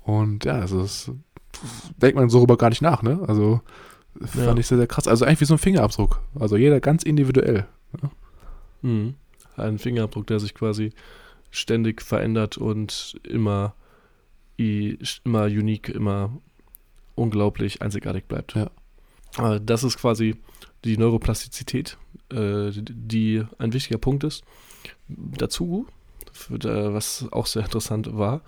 Und 0.04 0.46
ja, 0.46 0.54
also 0.54 0.82
das 0.82 1.12
denkt 2.02 2.16
man 2.16 2.30
so 2.30 2.40
darüber 2.40 2.58
gar 2.58 2.70
nicht 2.70 2.82
nach, 2.82 3.04
ne? 3.04 3.20
Also 3.28 3.62
fand 4.20 4.46
Ja. 4.46 4.58
ich 4.58 4.68
sehr, 4.68 4.78
sehr 4.78 4.88
krass. 4.88 5.08
Also 5.08 5.26
eigentlich 5.26 5.42
wie 5.42 5.46
so 5.46 5.56
ein 5.56 5.60
Fingerabdruck. 5.60 6.22
Also 6.40 6.58
jeder 6.58 6.80
ganz 6.80 7.04
individuell. 7.04 7.68
Mhm. 8.82 9.16
Ein 9.58 9.78
Fingerabdruck, 9.78 10.28
der 10.28 10.40
sich 10.40 10.54
quasi 10.54 10.92
ständig 11.52 12.02
verändert 12.02 12.58
und 12.58 13.20
immer, 13.24 13.74
immer 15.24 15.46
unique, 15.46 15.90
immer 15.90 16.38
unglaublich 17.16 17.82
einzigartig 17.82 18.26
bleibt. 18.26 18.56
Ja. 18.56 18.70
Äh, 19.38 19.60
Das 19.62 19.84
ist 19.84 19.98
quasi 19.98 20.36
die 20.84 20.98
Neuroplastizität, 20.98 21.98
äh, 22.32 22.72
die 22.74 23.44
ein 23.58 23.74
wichtiger 23.74 24.00
Punkt 24.00 24.24
ist. 24.24 24.44
Dazu, 25.08 25.88
was 26.50 27.28
auch 27.32 27.46
sehr 27.46 27.64
interessant 27.64 28.18
war, 28.18 28.42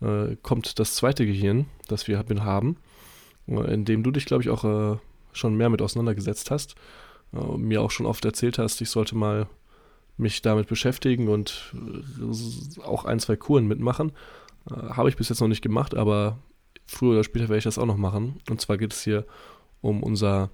äh, 0.00 0.36
kommt 0.42 0.78
das 0.78 0.94
zweite 0.94 1.26
Gehirn, 1.26 1.66
das 1.88 2.06
wir 2.08 2.18
haben, 2.18 2.76
in 3.46 3.84
dem 3.84 4.02
du 4.02 4.10
dich, 4.10 4.24
glaube 4.24 4.42
ich, 4.42 4.48
auch 4.48 4.98
schon 5.32 5.54
mehr 5.56 5.68
mit 5.68 5.82
auseinandergesetzt 5.82 6.50
hast. 6.50 6.76
mir 7.58 7.82
auch 7.82 7.90
schon 7.90 8.06
oft 8.06 8.24
erzählt 8.24 8.58
hast, 8.58 8.80
ich 8.80 8.88
sollte 8.88 9.16
mal 9.16 9.48
mich 10.16 10.40
damit 10.42 10.68
beschäftigen 10.68 11.28
und 11.28 11.74
auch 12.82 13.04
ein, 13.04 13.18
zwei 13.18 13.36
Kuren 13.36 13.66
mitmachen. 13.66 14.12
Äh, 14.70 14.74
Habe 14.74 15.08
ich 15.08 15.16
bis 15.16 15.28
jetzt 15.28 15.40
noch 15.40 15.48
nicht 15.48 15.62
gemacht, 15.62 15.94
aber 15.94 16.38
früher 16.86 17.12
oder 17.12 17.24
später 17.24 17.48
werde 17.48 17.58
ich 17.58 17.64
das 17.64 17.78
auch 17.78 17.86
noch 17.86 17.96
machen. 17.96 18.40
Und 18.48 18.60
zwar 18.60 18.76
geht 18.78 18.92
es 18.92 19.02
hier 19.02 19.24
um 19.80 20.02
unser, 20.02 20.50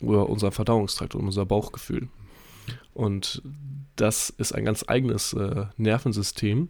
über 0.00 0.28
unser 0.28 0.52
Verdauungstrakt, 0.52 1.14
um 1.14 1.26
unser 1.26 1.46
Bauchgefühl. 1.46 2.08
Und 2.94 3.42
das 3.96 4.30
ist 4.30 4.52
ein 4.52 4.64
ganz 4.64 4.84
eigenes 4.86 5.32
äh, 5.32 5.66
Nervensystem, 5.76 6.68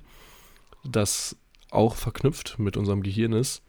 das 0.84 1.36
auch 1.70 1.94
verknüpft 1.94 2.58
mit 2.58 2.76
unserem 2.76 3.02
Gehirn 3.02 3.32
ist, 3.32 3.62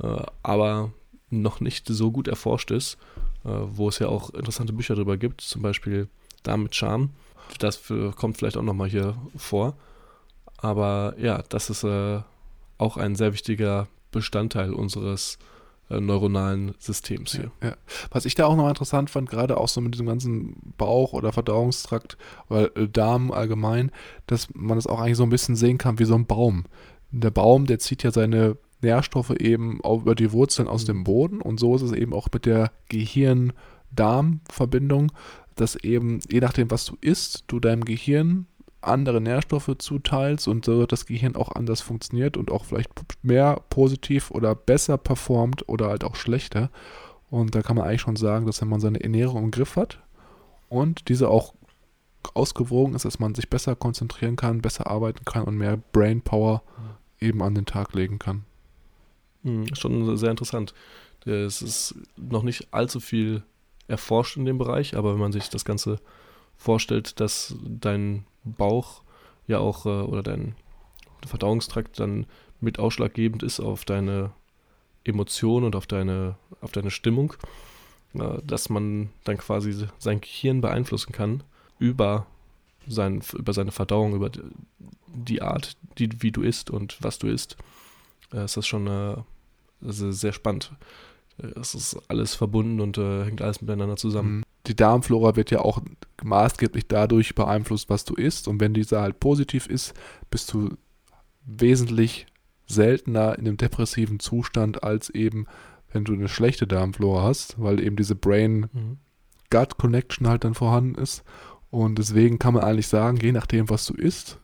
äh, 0.00 0.22
aber 0.42 0.92
noch 1.30 1.60
nicht 1.60 1.86
so 1.88 2.10
gut 2.10 2.28
erforscht 2.28 2.70
ist, 2.70 2.98
äh, 3.44 3.48
wo 3.48 3.88
es 3.88 3.98
ja 3.98 4.08
auch 4.08 4.30
interessante 4.30 4.72
Bücher 4.72 4.94
darüber 4.94 5.16
gibt, 5.16 5.40
zum 5.40 5.62
Beispiel 5.62 6.08
Darm 6.42 6.64
mit 6.64 6.74
Charme. 6.74 7.10
Das 7.58 7.76
für, 7.76 8.12
kommt 8.12 8.36
vielleicht 8.36 8.56
auch 8.56 8.62
nochmal 8.62 8.88
hier 8.88 9.16
vor. 9.36 9.76
Aber 10.58 11.14
ja, 11.18 11.42
das 11.48 11.70
ist 11.70 11.84
äh, 11.84 12.20
auch 12.78 12.96
ein 12.96 13.14
sehr 13.14 13.32
wichtiger 13.32 13.88
Bestandteil 14.10 14.72
unseres 14.72 15.38
äh, 15.88 16.00
neuronalen 16.00 16.74
Systems 16.78 17.32
hier. 17.32 17.52
Was 18.10 18.24
ich 18.24 18.34
da 18.34 18.46
auch 18.46 18.56
noch 18.56 18.68
interessant 18.68 19.08
fand, 19.08 19.30
gerade 19.30 19.56
auch 19.56 19.68
so 19.68 19.80
mit 19.80 19.94
diesem 19.94 20.06
ganzen 20.06 20.56
Bauch- 20.76 21.12
oder 21.12 21.30
Verdauungstrakt 21.32 22.18
oder 22.48 22.76
äh, 22.76 22.88
Darm 22.88 23.30
allgemein, 23.30 23.92
dass 24.26 24.48
man 24.54 24.76
das 24.76 24.88
auch 24.88 25.00
eigentlich 25.00 25.16
so 25.16 25.22
ein 25.22 25.30
bisschen 25.30 25.54
sehen 25.54 25.78
kann 25.78 26.00
wie 26.00 26.04
so 26.04 26.14
ein 26.14 26.26
Baum. 26.26 26.64
Der 27.12 27.30
Baum, 27.30 27.66
der 27.66 27.78
zieht 27.78 28.02
ja 28.02 28.10
seine 28.10 28.56
Nährstoffe 28.82 29.30
eben 29.30 29.78
über 29.80 30.16
die 30.16 30.32
Wurzeln 30.32 30.68
aus 30.68 30.84
dem 30.84 31.04
Boden 31.04 31.40
und 31.40 31.58
so 31.60 31.76
ist 31.76 31.82
es 31.82 31.92
eben 31.92 32.12
auch 32.12 32.28
mit 32.32 32.46
der 32.46 32.72
Gehirn-Darm-Verbindung, 32.88 35.12
dass 35.54 35.76
eben 35.76 36.18
je 36.30 36.40
nachdem, 36.40 36.68
was 36.70 36.84
du 36.84 36.96
isst, 37.00 37.44
du 37.46 37.60
deinem 37.60 37.84
Gehirn 37.84 38.46
andere 38.80 39.20
Nährstoffe 39.20 39.70
zuteilst 39.78 40.48
und 40.48 40.64
so 40.64 40.86
das 40.86 41.06
Gehirn 41.06 41.36
auch 41.36 41.52
anders 41.52 41.80
funktioniert 41.80 42.36
und 42.36 42.50
auch 42.50 42.64
vielleicht 42.64 42.90
mehr 43.22 43.60
positiv 43.70 44.30
oder 44.30 44.54
besser 44.54 44.98
performt 44.98 45.68
oder 45.68 45.88
halt 45.88 46.04
auch 46.04 46.16
schlechter. 46.16 46.70
Und 47.30 47.54
da 47.54 47.62
kann 47.62 47.76
man 47.76 47.86
eigentlich 47.86 48.02
schon 48.02 48.16
sagen, 48.16 48.46
dass 48.46 48.60
wenn 48.60 48.68
man 48.68 48.80
seine 48.80 49.02
Ernährung 49.02 49.44
im 49.44 49.50
Griff 49.50 49.76
hat 49.76 50.00
und 50.68 51.08
diese 51.08 51.28
auch 51.28 51.54
ausgewogen 52.34 52.94
ist, 52.94 53.04
dass 53.04 53.18
man 53.18 53.34
sich 53.34 53.48
besser 53.48 53.76
konzentrieren 53.76 54.36
kann, 54.36 54.62
besser 54.62 54.88
arbeiten 54.88 55.24
kann 55.24 55.44
und 55.44 55.56
mehr 55.56 55.78
Brain 55.92 56.22
Power 56.22 56.62
eben 57.20 57.42
an 57.42 57.54
den 57.54 57.66
Tag 57.66 57.94
legen 57.94 58.18
kann. 58.18 58.44
Hm, 59.42 59.74
schon 59.74 60.16
sehr 60.16 60.30
interessant. 60.30 60.74
Es 61.24 61.62
ist 61.62 61.94
noch 62.16 62.42
nicht 62.44 62.68
allzu 62.72 63.00
viel 63.00 63.42
erforscht 63.88 64.36
in 64.36 64.44
dem 64.44 64.58
Bereich, 64.58 64.96
aber 64.96 65.12
wenn 65.12 65.20
man 65.20 65.32
sich 65.32 65.48
das 65.48 65.64
Ganze 65.64 65.98
vorstellt, 66.56 67.20
dass 67.20 67.54
dein 67.64 68.24
Bauch 68.52 69.02
ja 69.46 69.58
auch 69.58 69.86
äh, 69.86 69.88
oder 69.88 70.22
dein 70.22 70.54
Verdauungstrakt 71.26 71.98
dann 72.00 72.26
mit 72.60 72.78
ausschlaggebend 72.78 73.42
ist 73.42 73.60
auf 73.60 73.84
deine 73.84 74.30
Emotionen 75.04 75.66
und 75.66 75.76
auf 75.76 75.86
deine, 75.86 76.36
auf 76.60 76.72
deine 76.72 76.90
Stimmung, 76.90 77.34
äh, 78.14 78.38
dass 78.44 78.68
man 78.68 79.10
dann 79.24 79.38
quasi 79.38 79.86
sein 79.98 80.20
Gehirn 80.20 80.60
beeinflussen 80.60 81.12
kann 81.12 81.42
über, 81.78 82.26
sein, 82.86 83.22
über 83.34 83.52
seine 83.52 83.72
Verdauung, 83.72 84.14
über 84.14 84.30
die- 84.30 85.42
Art, 85.42 85.76
die, 85.98 86.22
wie 86.22 86.32
du 86.32 86.42
isst 86.42 86.70
und 86.70 86.98
was 87.02 87.18
du 87.18 87.26
isst, 87.28 87.56
äh, 88.32 88.44
ist 88.44 88.56
das 88.56 88.66
schon 88.66 88.86
äh, 88.86 89.16
sehr, 89.80 90.12
sehr 90.12 90.32
spannend. 90.32 90.72
Äh, 91.38 91.48
Es 91.60 91.74
ist 91.74 91.96
alles 92.08 92.34
verbunden 92.34 92.80
und 92.80 92.98
äh, 92.98 93.24
hängt 93.24 93.42
alles 93.42 93.60
miteinander 93.60 93.96
zusammen. 93.96 94.38
Mhm. 94.38 94.42
Die 94.66 94.74
Darmflora 94.76 95.36
wird 95.36 95.50
ja 95.50 95.60
auch 95.60 95.80
maßgeblich 96.22 96.88
dadurch 96.88 97.34
beeinflusst, 97.34 97.88
was 97.88 98.04
du 98.04 98.14
isst. 98.14 98.48
Und 98.48 98.60
wenn 98.60 98.74
diese 98.74 99.00
halt 99.00 99.20
positiv 99.20 99.66
ist, 99.66 99.94
bist 100.30 100.52
du 100.52 100.76
wesentlich 101.44 102.26
seltener 102.66 103.38
in 103.38 103.46
einem 103.46 103.56
depressiven 103.56 104.18
Zustand 104.18 104.82
als 104.82 105.10
eben, 105.10 105.46
wenn 105.92 106.04
du 106.04 106.14
eine 106.14 106.28
schlechte 106.28 106.66
Darmflora 106.66 107.22
hast, 107.22 107.60
weil 107.60 107.80
eben 107.80 107.96
diese 107.96 108.14
Brain 108.14 108.68
Mhm. 108.72 108.98
Halt 110.24 110.44
dann 110.44 110.54
vorhanden 110.54 110.96
ist. 110.96 111.24
Und 111.70 111.98
deswegen 111.98 112.38
kann 112.38 112.54
man 112.54 112.64
eigentlich 112.64 112.88
sagen, 112.88 113.16
je 113.18 113.32
nachdem, 113.32 113.70
was 113.70 113.86
du 113.86 113.94
isst, 113.94 114.38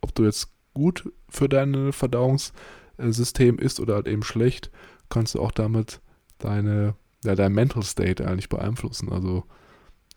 ob 0.00 0.14
du 0.14 0.24
jetzt 0.24 0.48
gut 0.74 1.10
für 1.28 1.48
dein 1.48 1.92
Verdauungssystem 1.92 3.58
isst 3.58 3.80
oder 3.80 3.94
halt 3.94 4.08
eben 4.08 4.22
schlecht, 4.22 4.70
kannst 5.08 5.34
du 5.34 5.40
auch 5.40 5.52
damit 5.52 6.00
deine, 6.38 6.94
ja, 7.24 7.34
dein 7.34 7.52
Mental 7.52 7.82
State 7.82 8.26
eigentlich 8.26 8.48
beeinflussen. 8.48 9.10
Also 9.12 9.44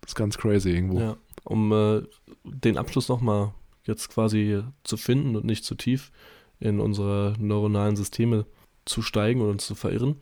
ist 0.05 0.15
ganz 0.15 0.37
crazy 0.37 0.69
irgendwo. 0.69 0.99
Ja, 0.99 1.17
um 1.43 1.71
äh, 1.71 2.03
den 2.43 2.77
Abschluss 2.77 3.09
nochmal 3.09 3.53
jetzt 3.83 4.09
quasi 4.09 4.63
zu 4.83 4.97
finden 4.97 5.35
und 5.35 5.45
nicht 5.45 5.63
zu 5.63 5.75
tief 5.75 6.11
in 6.59 6.79
unsere 6.79 7.35
neuronalen 7.39 7.95
Systeme 7.95 8.45
zu 8.85 9.01
steigen 9.01 9.41
und 9.41 9.49
uns 9.49 9.65
zu 9.65 9.75
verirren, 9.75 10.17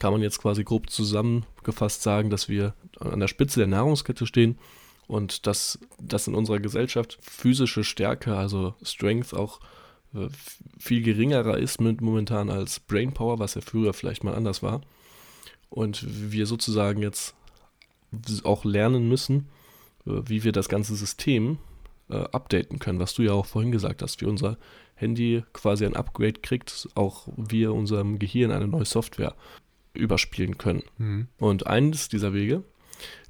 kann 0.00 0.12
man 0.12 0.22
jetzt 0.22 0.40
quasi 0.40 0.64
grob 0.64 0.90
zusammengefasst 0.90 2.02
sagen, 2.02 2.30
dass 2.30 2.48
wir 2.48 2.74
an 3.00 3.20
der 3.20 3.28
Spitze 3.28 3.60
der 3.60 3.66
Nahrungskette 3.66 4.26
stehen 4.26 4.58
und 5.06 5.46
dass 5.46 5.78
das 6.00 6.26
in 6.26 6.34
unserer 6.34 6.60
Gesellschaft 6.60 7.18
physische 7.20 7.84
Stärke, 7.84 8.36
also 8.36 8.74
Strength, 8.82 9.34
auch 9.34 9.60
äh, 10.14 10.28
viel 10.78 11.02
geringerer 11.02 11.58
ist 11.58 11.80
mit 11.80 12.00
momentan 12.00 12.48
als 12.48 12.80
Brainpower, 12.80 13.38
was 13.38 13.54
ja 13.54 13.60
früher 13.60 13.92
vielleicht 13.92 14.24
mal 14.24 14.34
anders 14.34 14.62
war. 14.62 14.80
Und 15.68 16.06
wir 16.32 16.46
sozusagen 16.46 17.02
jetzt 17.02 17.34
auch 18.44 18.64
lernen 18.64 19.08
müssen, 19.08 19.48
äh, 20.06 20.20
wie 20.26 20.44
wir 20.44 20.52
das 20.52 20.68
ganze 20.68 20.94
System 20.94 21.58
äh, 22.08 22.16
updaten 22.16 22.78
können, 22.78 22.98
was 22.98 23.14
du 23.14 23.22
ja 23.22 23.32
auch 23.32 23.46
vorhin 23.46 23.72
gesagt 23.72 24.02
hast, 24.02 24.20
wie 24.20 24.26
unser 24.26 24.58
Handy 24.94 25.42
quasi 25.52 25.84
ein 25.86 25.96
Upgrade 25.96 26.40
kriegt, 26.40 26.88
auch 26.94 27.28
wir 27.36 27.72
unserem 27.74 28.18
Gehirn 28.18 28.52
eine 28.52 28.68
neue 28.68 28.84
Software 28.84 29.34
überspielen 29.92 30.58
können. 30.58 30.82
Mhm. 30.98 31.28
Und 31.38 31.66
eines 31.66 32.08
dieser 32.08 32.32
Wege 32.32 32.62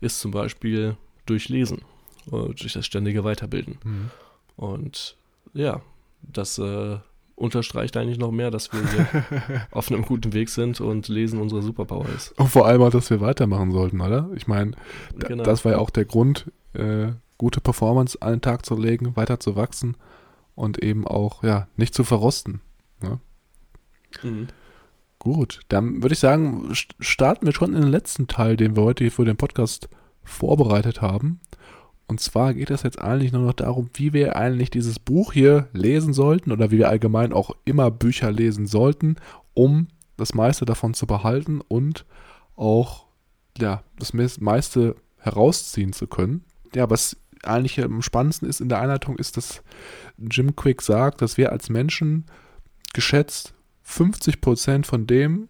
ist 0.00 0.20
zum 0.20 0.30
Beispiel 0.30 0.96
durch 1.26 1.48
Lesen, 1.48 1.82
durch 2.26 2.72
das 2.72 2.84
ständige 2.84 3.24
Weiterbilden. 3.24 3.78
Mhm. 3.82 4.10
Und 4.56 5.16
ja, 5.54 5.80
das 6.22 6.58
äh, 6.58 6.98
unterstreicht 7.36 7.96
eigentlich 7.96 8.18
noch 8.18 8.30
mehr, 8.30 8.50
dass 8.50 8.72
wir 8.72 8.80
hier 8.90 9.66
auf 9.72 9.90
einem 9.90 10.02
guten 10.02 10.32
Weg 10.32 10.48
sind 10.50 10.80
und 10.80 11.08
Lesen 11.08 11.40
unsere 11.40 11.62
Superpower 11.62 12.06
ist. 12.14 12.32
Und 12.38 12.48
vor 12.48 12.66
allem 12.66 12.82
auch, 12.82 12.90
dass 12.90 13.10
wir 13.10 13.20
weitermachen 13.20 13.72
sollten, 13.72 14.00
oder? 14.00 14.30
Ich 14.34 14.46
meine, 14.46 14.72
da, 15.18 15.28
Genau. 15.28 15.42
das 15.44 15.64
war 15.64 15.72
ja 15.72 15.78
auch 15.78 15.90
der 15.90 16.04
Grund, 16.04 16.50
äh, 16.74 17.08
gute 17.38 17.60
Performance 17.60 18.20
an 18.22 18.34
den 18.34 18.40
Tag 18.40 18.64
zu 18.64 18.76
legen, 18.76 19.16
weiter 19.16 19.40
zu 19.40 19.56
wachsen 19.56 19.96
und 20.54 20.82
eben 20.82 21.06
auch, 21.06 21.42
ja, 21.42 21.66
nicht 21.76 21.94
zu 21.94 22.04
verrosten. 22.04 22.60
Mhm. 24.22 24.46
Gut, 25.18 25.60
dann 25.68 26.02
würde 26.02 26.12
ich 26.12 26.18
sagen, 26.20 26.68
st- 26.72 26.90
starten 27.00 27.46
wir 27.46 27.52
schon 27.54 27.74
in 27.74 27.80
den 27.82 27.90
letzten 27.90 28.28
Teil, 28.28 28.56
den 28.56 28.76
wir 28.76 28.82
heute 28.84 29.04
hier 29.04 29.10
für 29.12 29.24
den 29.24 29.36
Podcast 29.36 29.88
vorbereitet 30.22 31.00
haben. 31.02 31.40
Und 32.14 32.20
zwar 32.20 32.54
geht 32.54 32.70
es 32.70 32.84
jetzt 32.84 33.00
eigentlich 33.00 33.32
nur 33.32 33.42
noch 33.42 33.54
darum, 33.54 33.90
wie 33.94 34.12
wir 34.12 34.36
eigentlich 34.36 34.70
dieses 34.70 35.00
Buch 35.00 35.32
hier 35.32 35.66
lesen 35.72 36.14
sollten 36.14 36.52
oder 36.52 36.70
wie 36.70 36.78
wir 36.78 36.88
allgemein 36.88 37.32
auch 37.32 37.56
immer 37.64 37.90
Bücher 37.90 38.30
lesen 38.30 38.68
sollten, 38.68 39.16
um 39.52 39.88
das 40.16 40.32
meiste 40.32 40.64
davon 40.64 40.94
zu 40.94 41.08
behalten 41.08 41.60
und 41.60 42.06
auch 42.54 43.06
ja, 43.58 43.82
das 43.98 44.12
meis- 44.12 44.38
meiste 44.38 44.94
herausziehen 45.18 45.92
zu 45.92 46.06
können. 46.06 46.44
Ja, 46.72 46.88
was 46.88 47.16
eigentlich 47.42 47.82
am 47.82 48.00
spannendsten 48.00 48.48
ist 48.48 48.60
in 48.60 48.68
der 48.68 48.80
Einleitung, 48.80 49.18
ist, 49.18 49.36
dass 49.36 49.64
Jim 50.16 50.54
Quick 50.54 50.82
sagt, 50.82 51.20
dass 51.20 51.36
wir 51.36 51.50
als 51.50 51.68
Menschen 51.68 52.26
geschätzt 52.92 53.54
50% 53.84 54.86
von 54.86 55.08
dem, 55.08 55.48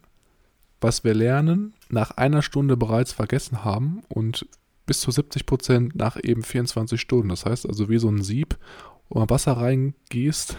was 0.80 1.04
wir 1.04 1.12
lernen, 1.12 1.74
nach 1.90 2.12
einer 2.12 2.40
Stunde 2.40 2.78
bereits 2.78 3.12
vergessen 3.12 3.66
haben 3.66 4.00
und 4.08 4.46
bis 4.86 5.00
zu 5.00 5.10
70% 5.10 5.92
nach 5.94 6.16
eben 6.22 6.42
24 6.42 7.00
Stunden. 7.00 7.28
Das 7.28 7.46
heißt 7.46 7.66
also 7.68 7.88
wie 7.88 7.98
so 7.98 8.08
ein 8.08 8.22
Sieb, 8.22 8.58
wo 9.08 9.18
man 9.18 9.30
Wasser 9.30 9.52
reingießt, 9.52 10.56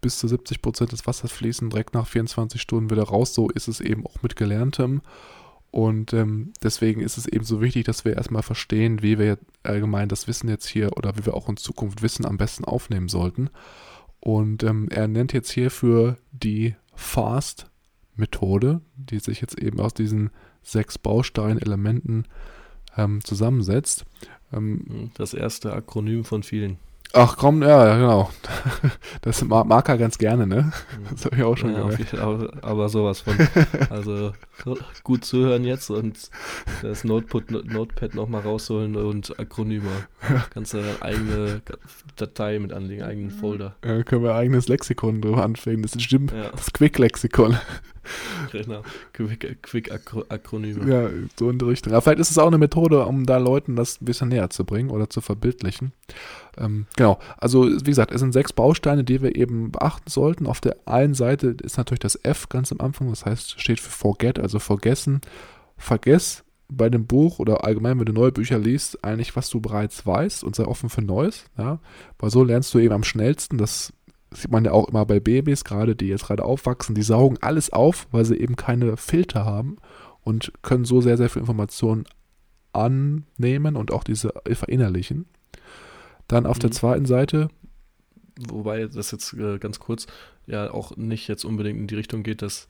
bis 0.00 0.18
zu 0.18 0.26
70% 0.26 0.90
des 0.90 1.06
Wassers 1.06 1.30
fließen 1.32 1.70
direkt 1.70 1.94
nach 1.94 2.06
24 2.06 2.60
Stunden 2.60 2.90
wieder 2.90 3.04
raus. 3.04 3.34
So 3.34 3.48
ist 3.48 3.68
es 3.68 3.80
eben 3.80 4.06
auch 4.06 4.22
mit 4.22 4.36
Gelerntem. 4.36 5.02
Und 5.70 6.12
ähm, 6.14 6.52
deswegen 6.62 7.00
ist 7.00 7.16
es 7.16 7.26
eben 7.26 7.44
so 7.44 7.60
wichtig, 7.60 7.84
dass 7.84 8.04
wir 8.04 8.16
erstmal 8.16 8.42
verstehen, 8.42 9.02
wie 9.02 9.18
wir 9.18 9.38
allgemein 9.62 10.08
das 10.08 10.26
Wissen 10.26 10.48
jetzt 10.48 10.66
hier 10.66 10.96
oder 10.96 11.16
wie 11.16 11.26
wir 11.26 11.34
auch 11.34 11.48
in 11.48 11.56
Zukunft 11.56 12.02
Wissen 12.02 12.26
am 12.26 12.38
besten 12.38 12.64
aufnehmen 12.64 13.08
sollten. 13.08 13.50
Und 14.18 14.64
ähm, 14.64 14.88
er 14.90 15.06
nennt 15.06 15.32
jetzt 15.32 15.50
hierfür 15.50 16.16
die 16.32 16.74
FAST-Methode, 16.94 18.80
die 18.96 19.20
sich 19.20 19.40
jetzt 19.40 19.58
eben 19.58 19.80
aus 19.80 19.94
diesen 19.94 20.30
sechs 20.62 20.98
Bausteinelementen 20.98 22.26
ähm, 23.04 23.24
zusammensetzt. 23.24 24.04
Ähm, 24.52 25.10
das 25.14 25.34
erste 25.34 25.72
Akronym 25.72 26.24
von 26.24 26.42
vielen. 26.42 26.78
Ach 27.12 27.36
komm, 27.36 27.62
ja, 27.62 27.96
genau. 27.96 28.30
Das 29.22 29.44
mag 29.44 29.88
er 29.88 29.98
ganz 29.98 30.18
gerne, 30.18 30.46
ne? 30.46 30.72
Das 31.10 31.24
habe 31.24 31.36
ich 31.36 31.42
auch 31.42 31.56
schon 31.56 31.72
ja, 31.72 31.82
gemerkt. 31.82 32.14
Aber, 32.14 32.50
aber, 32.62 32.88
sowas 32.88 33.20
von. 33.20 33.36
Also 33.90 34.32
gut 35.02 35.24
zuhören 35.24 35.64
jetzt 35.64 35.90
und 35.90 36.30
das 36.82 37.04
Notepad, 37.04 37.50
Notepad 37.50 38.14
nochmal 38.14 38.42
rausholen 38.42 38.96
und 38.96 39.38
Akronyme. 39.38 39.90
Kannst 40.50 40.74
du 40.74 40.78
eine 40.78 41.02
eigene 41.02 41.62
Datei 42.16 42.58
mit 42.58 42.72
anlegen, 42.72 43.02
eigenen 43.02 43.30
Folder. 43.30 43.76
Ja, 43.84 44.02
können 44.02 44.22
wir 44.22 44.32
ein 44.32 44.40
eigenes 44.40 44.68
Lexikon 44.68 45.20
drüber 45.20 45.42
anfangen. 45.42 45.82
Das 45.82 45.94
ist 45.94 46.02
stimmt, 46.02 46.32
ja. 46.32 46.50
das 46.50 46.72
Quick-Lexikon. 46.72 47.56
Genau, 48.50 48.82
Quick-Akronyme. 49.12 50.90
ja, 50.90 51.10
so 51.38 51.50
in 51.50 51.58
die 51.58 51.64
Richtung. 51.64 51.92
Aber 51.92 52.02
vielleicht 52.02 52.20
ist 52.20 52.30
es 52.30 52.38
auch 52.38 52.46
eine 52.46 52.58
Methode, 52.58 53.04
um 53.04 53.26
da 53.26 53.36
Leuten 53.38 53.76
das 53.76 54.00
ein 54.00 54.04
bisschen 54.04 54.28
näher 54.28 54.50
zu 54.50 54.64
bringen 54.64 54.90
oder 54.90 55.10
zu 55.10 55.20
verbildlichen. 55.20 55.92
Ähm, 56.60 56.86
genau, 56.96 57.18
also 57.38 57.64
wie 57.64 57.90
gesagt, 57.90 58.12
es 58.12 58.20
sind 58.20 58.32
sechs 58.32 58.52
Bausteine, 58.52 59.02
die 59.02 59.22
wir 59.22 59.34
eben 59.34 59.72
beachten 59.72 60.10
sollten. 60.10 60.46
Auf 60.46 60.60
der 60.60 60.76
einen 60.86 61.14
Seite 61.14 61.56
ist 61.62 61.78
natürlich 61.78 62.00
das 62.00 62.18
F 62.22 62.48
ganz 62.48 62.70
am 62.70 62.80
Anfang, 62.80 63.08
das 63.08 63.24
heißt, 63.24 63.60
steht 63.60 63.80
für 63.80 63.90
Forget, 63.90 64.38
also 64.38 64.58
vergessen. 64.58 65.20
Vergess 65.76 66.44
bei 66.68 66.88
dem 66.88 67.06
Buch 67.06 67.38
oder 67.38 67.64
allgemein, 67.64 67.98
wenn 67.98 68.06
du 68.06 68.12
neue 68.12 68.32
Bücher 68.32 68.58
liest, 68.58 69.02
eigentlich, 69.04 69.34
was 69.34 69.50
du 69.50 69.60
bereits 69.60 70.06
weißt 70.06 70.44
und 70.44 70.54
sei 70.54 70.64
offen 70.64 70.88
für 70.88 71.02
Neues. 71.02 71.46
Ja? 71.58 71.80
Weil 72.18 72.30
so 72.30 72.44
lernst 72.44 72.72
du 72.74 72.78
eben 72.78 72.94
am 72.94 73.02
schnellsten. 73.02 73.58
Das 73.58 73.92
sieht 74.32 74.50
man 74.50 74.64
ja 74.64 74.72
auch 74.72 74.88
immer 74.88 75.04
bei 75.06 75.18
Babys, 75.18 75.64
gerade 75.64 75.96
die 75.96 76.06
jetzt 76.06 76.26
gerade 76.26 76.44
aufwachsen, 76.44 76.94
die 76.94 77.02
saugen 77.02 77.38
alles 77.40 77.72
auf, 77.72 78.06
weil 78.12 78.24
sie 78.24 78.36
eben 78.36 78.54
keine 78.54 78.96
Filter 78.96 79.44
haben 79.44 79.78
und 80.22 80.52
können 80.62 80.84
so 80.84 81.00
sehr, 81.00 81.16
sehr 81.16 81.28
viel 81.28 81.40
Informationen 81.40 82.04
annehmen 82.72 83.74
und 83.74 83.92
auch 83.92 84.04
diese 84.04 84.32
verinnerlichen. 84.46 85.26
Dann 86.30 86.46
auf 86.46 86.58
mhm. 86.58 86.60
der 86.60 86.70
zweiten 86.70 87.06
Seite. 87.06 87.48
Wobei 88.48 88.86
das 88.86 89.10
jetzt 89.10 89.32
äh, 89.34 89.58
ganz 89.58 89.80
kurz 89.80 90.06
ja 90.46 90.70
auch 90.70 90.96
nicht 90.96 91.28
jetzt 91.28 91.44
unbedingt 91.44 91.78
in 91.78 91.86
die 91.88 91.96
Richtung 91.96 92.22
geht, 92.22 92.40
dass 92.40 92.68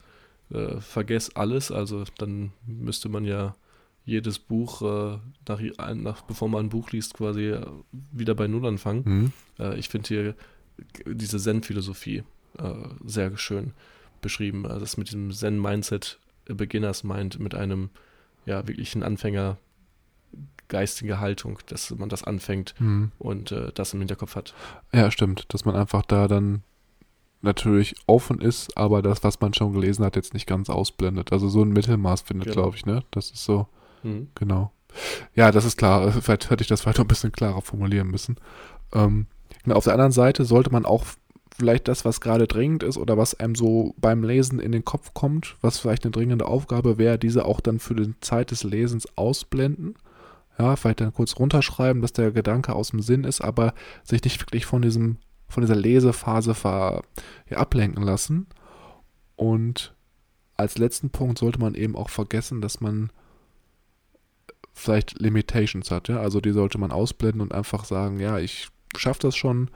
äh, 0.51 0.81
vergess 0.81 1.35
alles. 1.35 1.71
Also 1.71 2.03
dann 2.17 2.51
müsste 2.65 3.07
man 3.07 3.23
ja 3.23 3.55
jedes 4.03 4.39
Buch, 4.39 4.81
äh, 4.81 5.19
nach, 5.47 5.93
nach, 5.93 6.21
bevor 6.23 6.49
man 6.49 6.65
ein 6.65 6.69
Buch 6.69 6.89
liest, 6.89 7.13
quasi 7.13 7.49
äh, 7.49 7.65
wieder 8.11 8.33
bei 8.33 8.47
Null 8.47 8.65
anfangen. 8.65 9.03
Mhm. 9.05 9.33
Äh, 9.59 9.77
ich 9.77 9.89
finde 9.89 10.07
hier 10.07 10.35
diese 11.05 11.37
Zen-Philosophie 11.37 12.23
äh, 12.57 12.73
sehr 13.05 13.37
schön 13.37 13.73
beschrieben. 14.21 14.65
Also 14.65 14.79
das 14.79 14.97
mit 14.97 15.07
diesem 15.07 15.31
Zen-Mindset, 15.31 16.19
Beginners 16.45 17.03
Mind, 17.03 17.39
mit 17.39 17.53
einem 17.53 17.91
ja 18.47 18.67
wirklichen 18.67 19.03
Anfänger 19.03 19.57
geistige 20.71 21.19
Haltung, 21.19 21.59
dass 21.67 21.91
man 21.91 22.09
das 22.09 22.23
anfängt 22.23 22.73
mhm. 22.79 23.11
und 23.19 23.51
äh, 23.51 23.71
das 23.73 23.93
im 23.93 23.99
Hinterkopf 23.99 24.35
hat. 24.35 24.55
Ja, 24.93 25.11
stimmt, 25.11 25.45
dass 25.53 25.65
man 25.65 25.75
einfach 25.75 26.01
da 26.03 26.27
dann 26.27 26.63
natürlich 27.41 27.95
offen 28.07 28.39
ist, 28.39 28.77
aber 28.77 29.01
das, 29.01 29.23
was 29.23 29.41
man 29.41 29.53
schon 29.53 29.73
gelesen 29.73 30.05
hat, 30.05 30.15
jetzt 30.15 30.33
nicht 30.33 30.47
ganz 30.47 30.69
ausblendet. 30.69 31.33
Also 31.33 31.49
so 31.49 31.61
ein 31.61 31.73
Mittelmaß 31.73 32.21
findet, 32.21 32.49
genau. 32.49 32.61
glaube 32.61 32.77
ich, 32.77 32.85
ne? 32.85 33.03
Das 33.11 33.31
ist 33.31 33.43
so, 33.43 33.67
mhm. 34.03 34.29
genau. 34.33 34.71
Ja, 35.35 35.51
das 35.51 35.65
ist 35.65 35.77
klar. 35.77 36.11
Vielleicht 36.11 36.49
hätte 36.49 36.61
ich 36.61 36.67
das 36.67 36.85
weiter 36.85 37.01
ein 37.01 37.07
bisschen 37.07 37.31
klarer 37.31 37.61
formulieren 37.61 38.07
müssen. 38.07 38.37
Ähm, 38.93 39.27
genau, 39.63 39.75
auf 39.75 39.83
der 39.83 39.93
anderen 39.93 40.11
Seite 40.11 40.45
sollte 40.45 40.71
man 40.71 40.85
auch 40.85 41.05
vielleicht 41.57 41.89
das, 41.89 42.05
was 42.05 42.21
gerade 42.21 42.47
dringend 42.47 42.83
ist 42.83 42.97
oder 42.97 43.17
was 43.17 43.37
einem 43.39 43.55
so 43.55 43.93
beim 43.97 44.23
Lesen 44.23 44.59
in 44.59 44.71
den 44.71 44.85
Kopf 44.85 45.13
kommt, 45.13 45.57
was 45.61 45.79
vielleicht 45.79 46.05
eine 46.05 46.11
dringende 46.11 46.45
Aufgabe 46.45 46.97
wäre, 46.97 47.19
diese 47.19 47.45
auch 47.45 47.59
dann 47.59 47.79
für 47.79 47.95
die 47.95 48.13
Zeit 48.21 48.51
des 48.51 48.63
Lesens 48.63 49.17
ausblenden 49.17 49.95
ja, 50.57 50.75
vielleicht 50.75 51.01
dann 51.01 51.13
kurz 51.13 51.37
runterschreiben, 51.37 52.01
dass 52.01 52.13
der 52.13 52.31
Gedanke 52.31 52.73
aus 52.73 52.91
dem 52.91 53.01
Sinn 53.01 53.23
ist, 53.23 53.41
aber 53.41 53.73
sich 54.03 54.23
nicht 54.23 54.39
wirklich 54.41 54.65
von 54.65 54.81
diesem, 54.81 55.17
von 55.47 55.61
dieser 55.61 55.75
Lesephase 55.75 56.53
ver, 56.53 57.03
ja, 57.49 57.57
ablenken 57.57 58.03
lassen. 58.03 58.47
Und 59.35 59.95
als 60.57 60.77
letzten 60.77 61.09
Punkt 61.09 61.39
sollte 61.39 61.59
man 61.59 61.73
eben 61.73 61.95
auch 61.95 62.09
vergessen, 62.09 62.61
dass 62.61 62.81
man 62.81 63.11
vielleicht 64.73 65.19
Limitations 65.19 65.91
hat, 65.91 66.07
ja. 66.07 66.19
Also 66.19 66.41
die 66.41 66.51
sollte 66.51 66.77
man 66.77 66.91
ausblenden 66.91 67.41
und 67.41 67.53
einfach 67.53 67.85
sagen, 67.85 68.19
ja, 68.19 68.37
ich 68.39 68.69
schaffe 68.95 69.21
das 69.21 69.35
schon. 69.35 69.69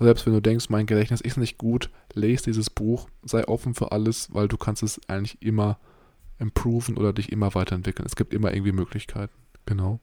Selbst 0.00 0.26
wenn 0.26 0.32
du 0.32 0.40
denkst, 0.40 0.68
mein 0.68 0.86
Gedächtnis 0.86 1.20
ist 1.20 1.38
nicht 1.38 1.58
gut, 1.58 1.90
lese 2.14 2.44
dieses 2.44 2.70
Buch, 2.70 3.08
sei 3.24 3.46
offen 3.48 3.74
für 3.74 3.90
alles, 3.90 4.32
weil 4.32 4.46
du 4.46 4.56
kannst 4.56 4.82
es 4.84 5.00
eigentlich 5.08 5.42
immer 5.42 5.78
improven 6.38 6.96
oder 6.96 7.12
dich 7.12 7.32
immer 7.32 7.54
weiterentwickeln. 7.54 8.06
Es 8.06 8.14
gibt 8.14 8.32
immer 8.32 8.52
irgendwie 8.52 8.72
Möglichkeiten. 8.72 9.34
Genau. 9.66 10.00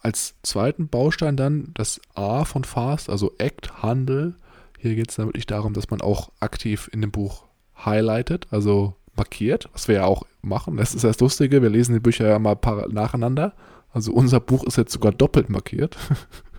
Als 0.00 0.34
zweiten 0.42 0.88
Baustein 0.88 1.36
dann 1.36 1.70
das 1.74 2.00
A 2.14 2.44
von 2.44 2.64
Fast, 2.64 3.10
also 3.10 3.32
Act, 3.38 3.82
Handel. 3.82 4.34
Hier 4.78 4.94
geht 4.94 5.10
es 5.10 5.16
dann 5.16 5.26
wirklich 5.26 5.46
darum, 5.46 5.72
dass 5.72 5.90
man 5.90 6.00
auch 6.00 6.30
aktiv 6.40 6.90
in 6.92 7.00
dem 7.00 7.10
Buch 7.10 7.44
highlightet, 7.84 8.46
also 8.50 8.94
markiert, 9.16 9.68
was 9.72 9.88
wir 9.88 9.96
ja 9.96 10.04
auch 10.04 10.24
machen. 10.42 10.76
Das 10.76 10.94
ist 10.94 11.04
das 11.04 11.20
Lustige, 11.20 11.62
wir 11.62 11.70
lesen 11.70 11.94
die 11.94 12.00
Bücher 12.00 12.28
ja 12.28 12.38
mal 12.38 12.58
nacheinander. 12.90 13.54
Also 13.92 14.12
unser 14.12 14.40
Buch 14.40 14.64
ist 14.64 14.76
jetzt 14.76 14.92
sogar 14.92 15.12
doppelt 15.12 15.48
markiert. 15.48 15.96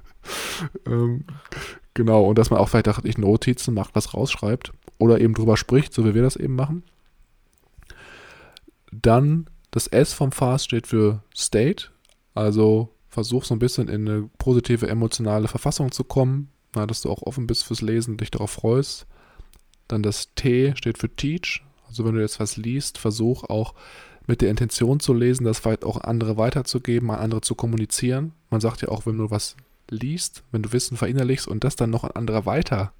ähm, 0.86 1.26
genau, 1.94 2.24
und 2.26 2.38
dass 2.38 2.50
man 2.50 2.60
auch 2.60 2.70
vielleicht 2.70 3.04
nicht 3.04 3.18
Notizen 3.18 3.74
macht, 3.74 3.96
was 3.96 4.14
rausschreibt 4.14 4.72
oder 4.98 5.20
eben 5.20 5.34
drüber 5.34 5.58
spricht, 5.58 5.94
so 5.94 6.06
wie 6.06 6.14
wir 6.14 6.22
das 6.22 6.38
eben 6.38 6.56
machen. 6.56 6.84
Dann 8.92 9.48
das 9.72 9.88
S 9.88 10.14
vom 10.14 10.32
Fast 10.32 10.66
steht 10.66 10.88
für 10.88 11.22
State, 11.36 11.88
also 12.34 12.95
versuch 13.16 13.46
so 13.46 13.56
ein 13.56 13.60
bisschen 13.60 13.88
in 13.88 14.08
eine 14.08 14.30
positive 14.38 14.88
emotionale 14.88 15.48
Verfassung 15.48 15.92
zu 15.92 16.04
kommen, 16.04 16.50
na, 16.76 16.86
dass 16.86 17.02
du 17.02 17.10
auch 17.10 17.24
offen 17.24 17.48
bist 17.48 17.64
fürs 17.64 17.82
Lesen, 17.82 18.18
dich 18.18 18.30
darauf 18.30 18.52
freust. 18.52 19.08
Dann 19.88 20.04
das 20.04 20.34
T 20.36 20.74
steht 20.76 20.98
für 20.98 21.10
Teach. 21.10 21.64
Also 21.88 22.04
wenn 22.04 22.16
du 22.16 22.22
jetzt 22.22 22.42
was 22.42 22.58
liest, 22.58 22.98
versuch 22.98 23.46
auch 23.46 23.74
mit 24.28 24.42
der 24.42 24.50
Intention 24.50 25.00
zu 25.00 25.14
lesen, 25.14 25.46
das 25.46 25.60
vielleicht 25.60 25.86
auch 25.86 26.02
andere 26.02 26.36
weiterzugeben, 26.36 27.10
an 27.10 27.20
andere 27.20 27.42
zu 27.42 27.56
kommunizieren. 27.56 28.34
Man 28.50 28.60
sagt 28.60 28.82
ja 28.82 28.90
auch, 28.90 29.06
wenn 29.06 29.18
du 29.18 29.32
was 29.32 29.56
liest, 29.90 30.44
wenn 30.52 30.64
du 30.64 30.74
Wissen 30.74 30.98
verinnerlichst 30.98 31.48
und 31.48 31.64
das 31.64 31.78
dann 31.78 31.92
noch 31.92 32.04
an 32.04 32.12
andere 32.16 32.46
weitergeben 32.46 32.92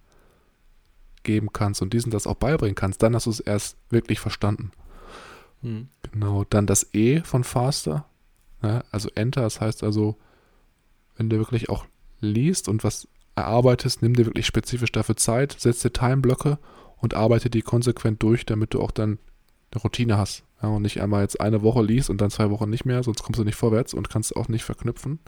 kannst 1.52 1.82
und 1.82 1.92
diesen 1.92 2.12
das 2.12 2.26
auch 2.26 2.36
beibringen 2.36 2.76
kannst, 2.76 3.04
dann 3.04 3.16
hast 3.16 3.26
du 3.26 3.32
es 3.32 3.42
erst 3.42 3.76
wirklich 3.90 4.22
verstanden. 4.22 4.72
Hm. 5.62 5.90
Genau, 6.10 6.46
dann 6.46 6.68
das 6.68 6.94
E 6.94 7.22
von 7.22 7.44
Faster. 7.44 8.06
Ne? 8.66 8.84
Also 8.90 9.10
Enter, 9.14 9.42
das 9.42 9.62
heißt 9.62 9.84
also, 9.84 10.16
wenn 11.18 11.30
du 11.30 11.38
wirklich 11.38 11.70
auch 11.70 11.86
liest 12.20 12.68
und 12.68 12.84
was 12.84 13.08
erarbeitest, 13.36 14.02
nimm 14.02 14.16
dir 14.16 14.26
wirklich 14.26 14.48
spezifisch 14.48 14.92
dafür 14.92 15.16
Zeit, 15.18 15.56
setz 15.60 15.82
dir 15.82 15.94
Timeblöcke 15.94 16.58
und 16.98 17.14
arbeite 17.14 17.52
die 17.52 17.62
konsequent 17.62 18.24
durch, 18.24 18.46
damit 18.46 18.74
du 18.74 18.82
auch 18.82 18.92
dann 18.92 19.20
eine 19.72 19.82
Routine 19.84 20.18
hast. 20.18 20.44
Ja, 20.64 20.70
und 20.70 20.82
nicht 20.82 21.00
einmal 21.00 21.22
jetzt 21.22 21.40
eine 21.40 21.62
Woche 21.62 21.84
liest 21.84 22.10
und 22.10 22.22
dann 22.22 22.32
zwei 22.32 22.50
Wochen 22.50 22.70
nicht 22.70 22.86
mehr, 22.86 23.04
sonst 23.04 23.22
kommst 23.22 23.40
du 23.40 23.44
nicht 23.44 23.56
vorwärts 23.56 23.94
und 23.94 24.10
kannst 24.10 24.36
auch 24.36 24.48
nicht 24.48 24.64
verknüpfen. 24.64 25.20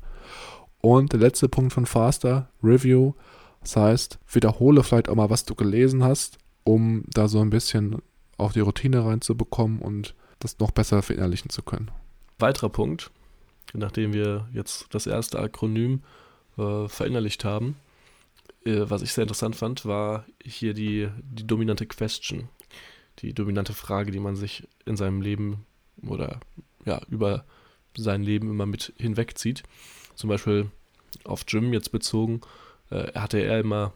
Und 0.79 1.13
der 1.13 1.19
letzte 1.19 1.47
Punkt 1.47 1.73
von 1.73 1.85
Faster, 1.85 2.49
Review. 2.63 3.13
Das 3.61 3.75
heißt, 3.75 4.19
wiederhole 4.31 4.81
vielleicht 4.81 5.09
auch 5.09 5.15
mal, 5.15 5.29
was 5.29 5.45
du 5.45 5.53
gelesen 5.53 6.03
hast, 6.03 6.39
um 6.63 7.03
da 7.07 7.27
so 7.27 7.39
ein 7.39 7.49
bisschen 7.51 8.01
auf 8.37 8.53
die 8.53 8.61
Routine 8.61 9.05
reinzubekommen 9.05 9.79
und 9.79 10.15
das 10.39 10.57
noch 10.59 10.71
besser 10.71 11.01
verinnerlichen 11.01 11.49
zu 11.49 11.61
können. 11.61 11.91
Weiterer 12.39 12.69
Punkt, 12.69 13.11
nachdem 13.73 14.13
wir 14.13 14.47
jetzt 14.53 14.87
das 14.91 15.07
erste 15.07 15.39
Akronym 15.39 16.03
äh, 16.57 16.87
verinnerlicht 16.87 17.43
haben, 17.45 17.75
äh, 18.65 18.89
was 18.89 19.01
ich 19.01 19.13
sehr 19.13 19.23
interessant 19.23 19.55
fand, 19.55 19.85
war 19.85 20.25
hier 20.43 20.73
die, 20.73 21.09
die 21.21 21.47
dominante 21.47 21.85
Question, 21.85 22.49
die 23.19 23.33
dominante 23.33 23.73
Frage, 23.73 24.11
die 24.11 24.19
man 24.19 24.35
sich 24.35 24.67
in 24.85 24.97
seinem 24.97 25.21
Leben 25.21 25.65
oder 26.05 26.39
ja, 26.85 27.01
über 27.09 27.45
sein 27.95 28.23
Leben 28.23 28.49
immer 28.49 28.65
mit 28.65 28.93
hinwegzieht. 28.97 29.63
Zum 30.15 30.29
Beispiel 30.29 30.69
auf 31.23 31.43
Jim 31.47 31.73
jetzt 31.73 31.91
bezogen, 31.91 32.41
äh, 32.89 33.11
hatte 33.13 33.39
er 33.39 33.59
immer 33.59 33.93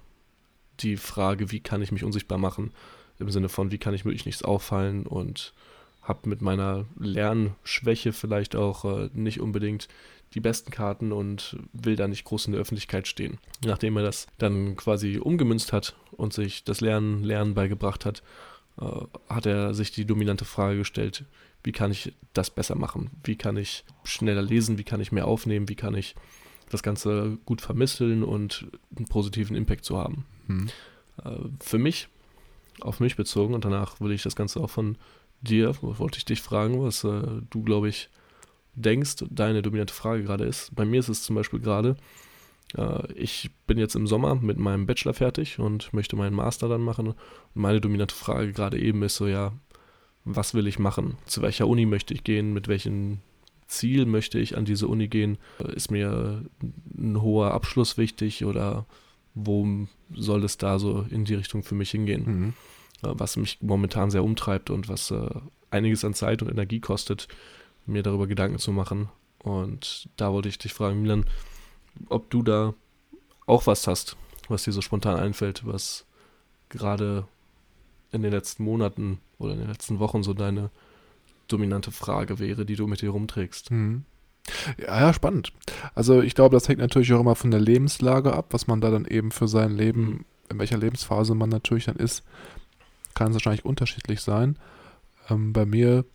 die 0.79 0.97
Frage, 0.97 1.51
wie 1.51 1.59
kann 1.59 1.81
ich 1.81 1.91
mich 1.91 2.03
unsichtbar 2.03 2.37
machen? 2.37 2.71
Im 3.19 3.29
Sinne 3.29 3.49
von, 3.49 3.71
wie 3.71 3.77
kann 3.77 3.93
ich 3.93 4.05
wirklich 4.05 4.25
nichts 4.25 4.43
auffallen 4.43 5.05
und 5.05 5.53
habe 6.01 6.29
mit 6.29 6.41
meiner 6.41 6.85
Lernschwäche 6.97 8.13
vielleicht 8.13 8.55
auch 8.55 8.85
äh, 8.85 9.09
nicht 9.13 9.39
unbedingt 9.39 9.87
die 10.33 10.39
besten 10.39 10.71
Karten 10.71 11.11
und 11.11 11.57
will 11.73 11.95
da 11.95 12.07
nicht 12.07 12.23
groß 12.23 12.45
in 12.45 12.53
der 12.53 12.61
Öffentlichkeit 12.61 13.07
stehen. 13.07 13.37
Nachdem 13.65 13.97
er 13.97 14.03
das 14.03 14.27
dann 14.37 14.75
quasi 14.77 15.17
umgemünzt 15.17 15.73
hat 15.73 15.95
und 16.11 16.33
sich 16.33 16.63
das 16.63 16.81
Lernen, 16.81 17.23
Lernen 17.23 17.53
beigebracht 17.53 18.05
hat, 18.05 18.23
äh, 18.79 18.85
hat 19.29 19.45
er 19.45 19.73
sich 19.73 19.91
die 19.91 20.05
dominante 20.05 20.45
Frage 20.45 20.79
gestellt, 20.79 21.25
wie 21.63 21.71
kann 21.71 21.91
ich 21.91 22.13
das 22.33 22.49
besser 22.49 22.75
machen? 22.75 23.11
Wie 23.23 23.35
kann 23.35 23.57
ich 23.57 23.83
schneller 24.03 24.41
lesen? 24.41 24.77
Wie 24.77 24.83
kann 24.83 25.01
ich 25.01 25.11
mehr 25.11 25.27
aufnehmen? 25.27 25.69
Wie 25.69 25.75
kann 25.75 25.93
ich 25.93 26.15
das 26.69 26.81
Ganze 26.81 27.37
gut 27.45 27.61
vermitteln 27.61 28.23
und 28.23 28.67
einen 28.95 29.05
positiven 29.05 29.55
Impact 29.55 29.85
zu 29.85 29.97
haben? 29.97 30.25
Hm. 30.47 30.69
Äh, 31.23 31.29
für 31.59 31.77
mich, 31.77 32.07
auf 32.79 32.99
mich 32.99 33.15
bezogen, 33.15 33.53
und 33.53 33.65
danach 33.65 33.99
würde 33.99 34.15
ich 34.15 34.23
das 34.23 34.35
Ganze 34.35 34.59
auch 34.59 34.69
von 34.69 34.97
dir, 35.41 35.75
wollte 35.81 36.17
ich 36.17 36.25
dich 36.25 36.41
fragen, 36.41 36.81
was 36.81 37.03
äh, 37.03 37.21
du, 37.49 37.63
glaube 37.63 37.89
ich, 37.89 38.09
denkst, 38.75 39.25
deine 39.29 39.61
dominante 39.61 39.93
Frage 39.93 40.23
gerade 40.23 40.45
ist. 40.45 40.73
Bei 40.75 40.85
mir 40.85 40.99
ist 40.99 41.09
es 41.09 41.23
zum 41.23 41.35
Beispiel 41.35 41.59
gerade, 41.59 41.97
äh, 42.77 43.11
ich 43.13 43.49
bin 43.67 43.77
jetzt 43.77 43.95
im 43.95 44.07
Sommer 44.07 44.35
mit 44.35 44.57
meinem 44.57 44.85
Bachelor 44.85 45.13
fertig 45.13 45.59
und 45.59 45.93
möchte 45.93 46.15
meinen 46.15 46.35
Master 46.35 46.69
dann 46.69 46.81
machen. 46.81 47.07
Und 47.07 47.15
meine 47.53 47.81
dominante 47.81 48.15
Frage 48.15 48.53
gerade 48.53 48.79
eben 48.79 49.03
ist 49.03 49.15
so, 49.15 49.27
ja, 49.27 49.53
was 50.23 50.53
will 50.53 50.67
ich 50.67 50.79
machen? 50.79 51.17
Zu 51.25 51.41
welcher 51.41 51.67
Uni 51.67 51.85
möchte 51.85 52.13
ich 52.13 52.23
gehen? 52.23 52.53
Mit 52.53 52.67
welchem 52.67 53.19
Ziel 53.67 54.05
möchte 54.05 54.37
ich 54.37 54.57
an 54.57 54.65
diese 54.65 54.87
Uni 54.87 55.07
gehen? 55.07 55.37
Ist 55.73 55.91
mir 55.91 56.45
ein 56.95 57.21
hoher 57.21 57.53
Abschluss 57.53 57.97
wichtig 57.97 58.45
oder 58.45 58.85
wo 59.33 59.87
soll 60.13 60.43
es 60.43 60.57
da 60.57 60.77
so 60.77 61.05
in 61.09 61.25
die 61.25 61.35
Richtung 61.35 61.63
für 61.63 61.75
mich 61.75 61.91
hingehen? 61.91 62.23
Mhm. 62.25 62.53
Was 63.01 63.37
mich 63.37 63.59
momentan 63.61 64.11
sehr 64.11 64.23
umtreibt 64.23 64.69
und 64.69 64.89
was 64.89 65.11
äh, 65.11 65.29
einiges 65.71 66.05
an 66.05 66.13
Zeit 66.13 66.41
und 66.41 66.49
Energie 66.49 66.79
kostet, 66.79 67.27
mir 67.85 68.03
darüber 68.03 68.27
Gedanken 68.27 68.59
zu 68.59 68.71
machen. 68.71 69.09
Und 69.39 70.09
da 70.17 70.31
wollte 70.31 70.49
ich 70.49 70.59
dich 70.59 70.73
fragen, 70.73 71.01
Milan, 71.01 71.25
ob 72.09 72.29
du 72.29 72.43
da 72.43 72.73
auch 73.47 73.65
was 73.65 73.87
hast, 73.87 74.17
was 74.49 74.63
dir 74.63 74.71
so 74.71 74.81
spontan 74.81 75.17
einfällt, 75.17 75.65
was 75.65 76.05
gerade 76.69 77.25
in 78.11 78.21
den 78.21 78.31
letzten 78.31 78.63
Monaten 78.63 79.19
oder 79.39 79.53
in 79.53 79.59
den 79.59 79.69
letzten 79.69 79.99
Wochen 79.99 80.23
so 80.23 80.33
deine 80.33 80.69
dominante 81.47 81.91
Frage 81.91 82.39
wäre, 82.39 82.65
die 82.65 82.75
du 82.75 82.87
mit 82.87 83.01
dir 83.01 83.09
rumträgst. 83.09 83.71
Mhm. 83.71 84.05
Ja, 84.77 84.99
ja, 84.99 85.13
spannend. 85.13 85.53
Also 85.95 86.21
ich 86.21 86.35
glaube, 86.35 86.55
das 86.55 86.67
hängt 86.67 86.79
natürlich 86.79 87.13
auch 87.13 87.19
immer 87.19 87.35
von 87.35 87.51
der 87.51 87.59
Lebenslage 87.59 88.33
ab, 88.33 88.47
was 88.51 88.67
man 88.67 88.81
da 88.81 88.89
dann 88.89 89.05
eben 89.05 89.31
für 89.31 89.47
sein 89.47 89.71
Leben, 89.71 90.25
in 90.49 90.59
welcher 90.59 90.77
Lebensphase 90.77 91.35
man 91.35 91.49
natürlich 91.49 91.85
dann 91.85 91.97
ist, 91.97 92.23
kann 93.13 93.29
es 93.29 93.35
wahrscheinlich 93.35 93.65
unterschiedlich 93.65 94.21
sein. 94.21 94.57
Ähm, 95.29 95.53
bei 95.53 95.65
mir 95.65 96.05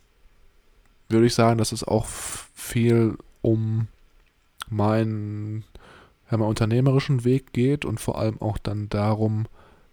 würde 1.09 1.27
ich 1.27 1.33
sagen, 1.35 1.57
dass 1.57 1.71
es 1.71 1.83
auch 1.83 2.05
viel 2.05 3.17
um 3.41 3.87
meinen, 4.69 5.63
ja, 6.29 6.37
meinen 6.37 6.49
unternehmerischen 6.49 7.23
Weg 7.23 7.53
geht 7.53 7.85
und 7.85 7.99
vor 7.99 8.17
allem 8.19 8.41
auch 8.41 8.57
dann 8.57 8.89
darum, 8.89 9.47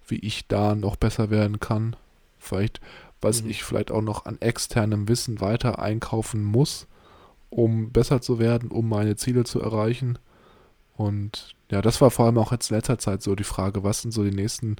wie 0.06 0.18
ich 0.18 0.46
da 0.48 0.74
noch 0.74 0.96
besser 0.96 1.30
werden 1.30 1.60
kann. 1.60 1.96
Vielleicht, 2.38 2.80
was 3.20 3.42
mhm. 3.42 3.50
ich 3.50 3.64
vielleicht 3.64 3.90
auch 3.90 4.02
noch 4.02 4.26
an 4.26 4.40
externem 4.40 5.08
Wissen 5.08 5.40
weiter 5.40 5.78
einkaufen 5.78 6.42
muss, 6.42 6.86
um 7.50 7.90
besser 7.92 8.20
zu 8.20 8.38
werden, 8.38 8.70
um 8.70 8.88
meine 8.88 9.16
Ziele 9.16 9.44
zu 9.44 9.60
erreichen. 9.60 10.18
Und 10.96 11.54
ja, 11.70 11.82
das 11.82 12.00
war 12.00 12.10
vor 12.10 12.26
allem 12.26 12.38
auch 12.38 12.52
jetzt 12.52 12.70
in 12.70 12.76
letzter 12.76 12.98
Zeit 12.98 13.22
so 13.22 13.34
die 13.34 13.44
Frage, 13.44 13.82
was 13.82 14.02
sind 14.02 14.12
so 14.12 14.24
die 14.24 14.34
nächsten 14.34 14.76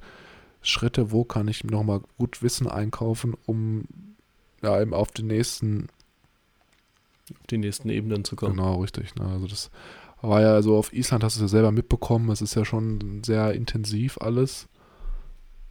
Schritte, 0.65 1.11
wo 1.11 1.23
kann 1.23 1.47
ich 1.47 1.63
nochmal 1.63 2.01
gut 2.17 2.41
Wissen 2.41 2.67
einkaufen, 2.67 3.35
um 3.45 3.85
ja 4.61 4.81
eben 4.81 4.93
auf 4.93 5.11
den 5.11 5.27
nächsten 5.27 5.87
auf 7.31 7.47
die 7.47 7.57
nächsten 7.57 7.89
Ebenen 7.89 8.23
zu 8.23 8.35
kommen. 8.35 8.55
Genau, 8.55 8.81
richtig. 8.81 9.15
Ne? 9.15 9.25
Also 9.25 9.47
das 9.47 9.71
war 10.21 10.41
ja 10.41 10.61
so 10.61 10.77
auf 10.77 10.93
Island, 10.93 11.23
hast 11.23 11.35
du 11.35 11.39
es 11.39 11.51
ja 11.51 11.55
selber 11.55 11.71
mitbekommen, 11.71 12.29
es 12.29 12.41
ist 12.41 12.55
ja 12.55 12.65
schon 12.65 13.23
sehr 13.23 13.53
intensiv 13.53 14.17
alles 14.19 14.67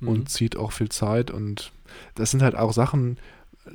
mhm. 0.00 0.08
und 0.08 0.28
zieht 0.28 0.56
auch 0.56 0.72
viel 0.72 0.88
Zeit 0.88 1.30
und 1.30 1.72
das 2.14 2.30
sind 2.30 2.42
halt 2.42 2.56
auch 2.56 2.72
Sachen, 2.72 3.18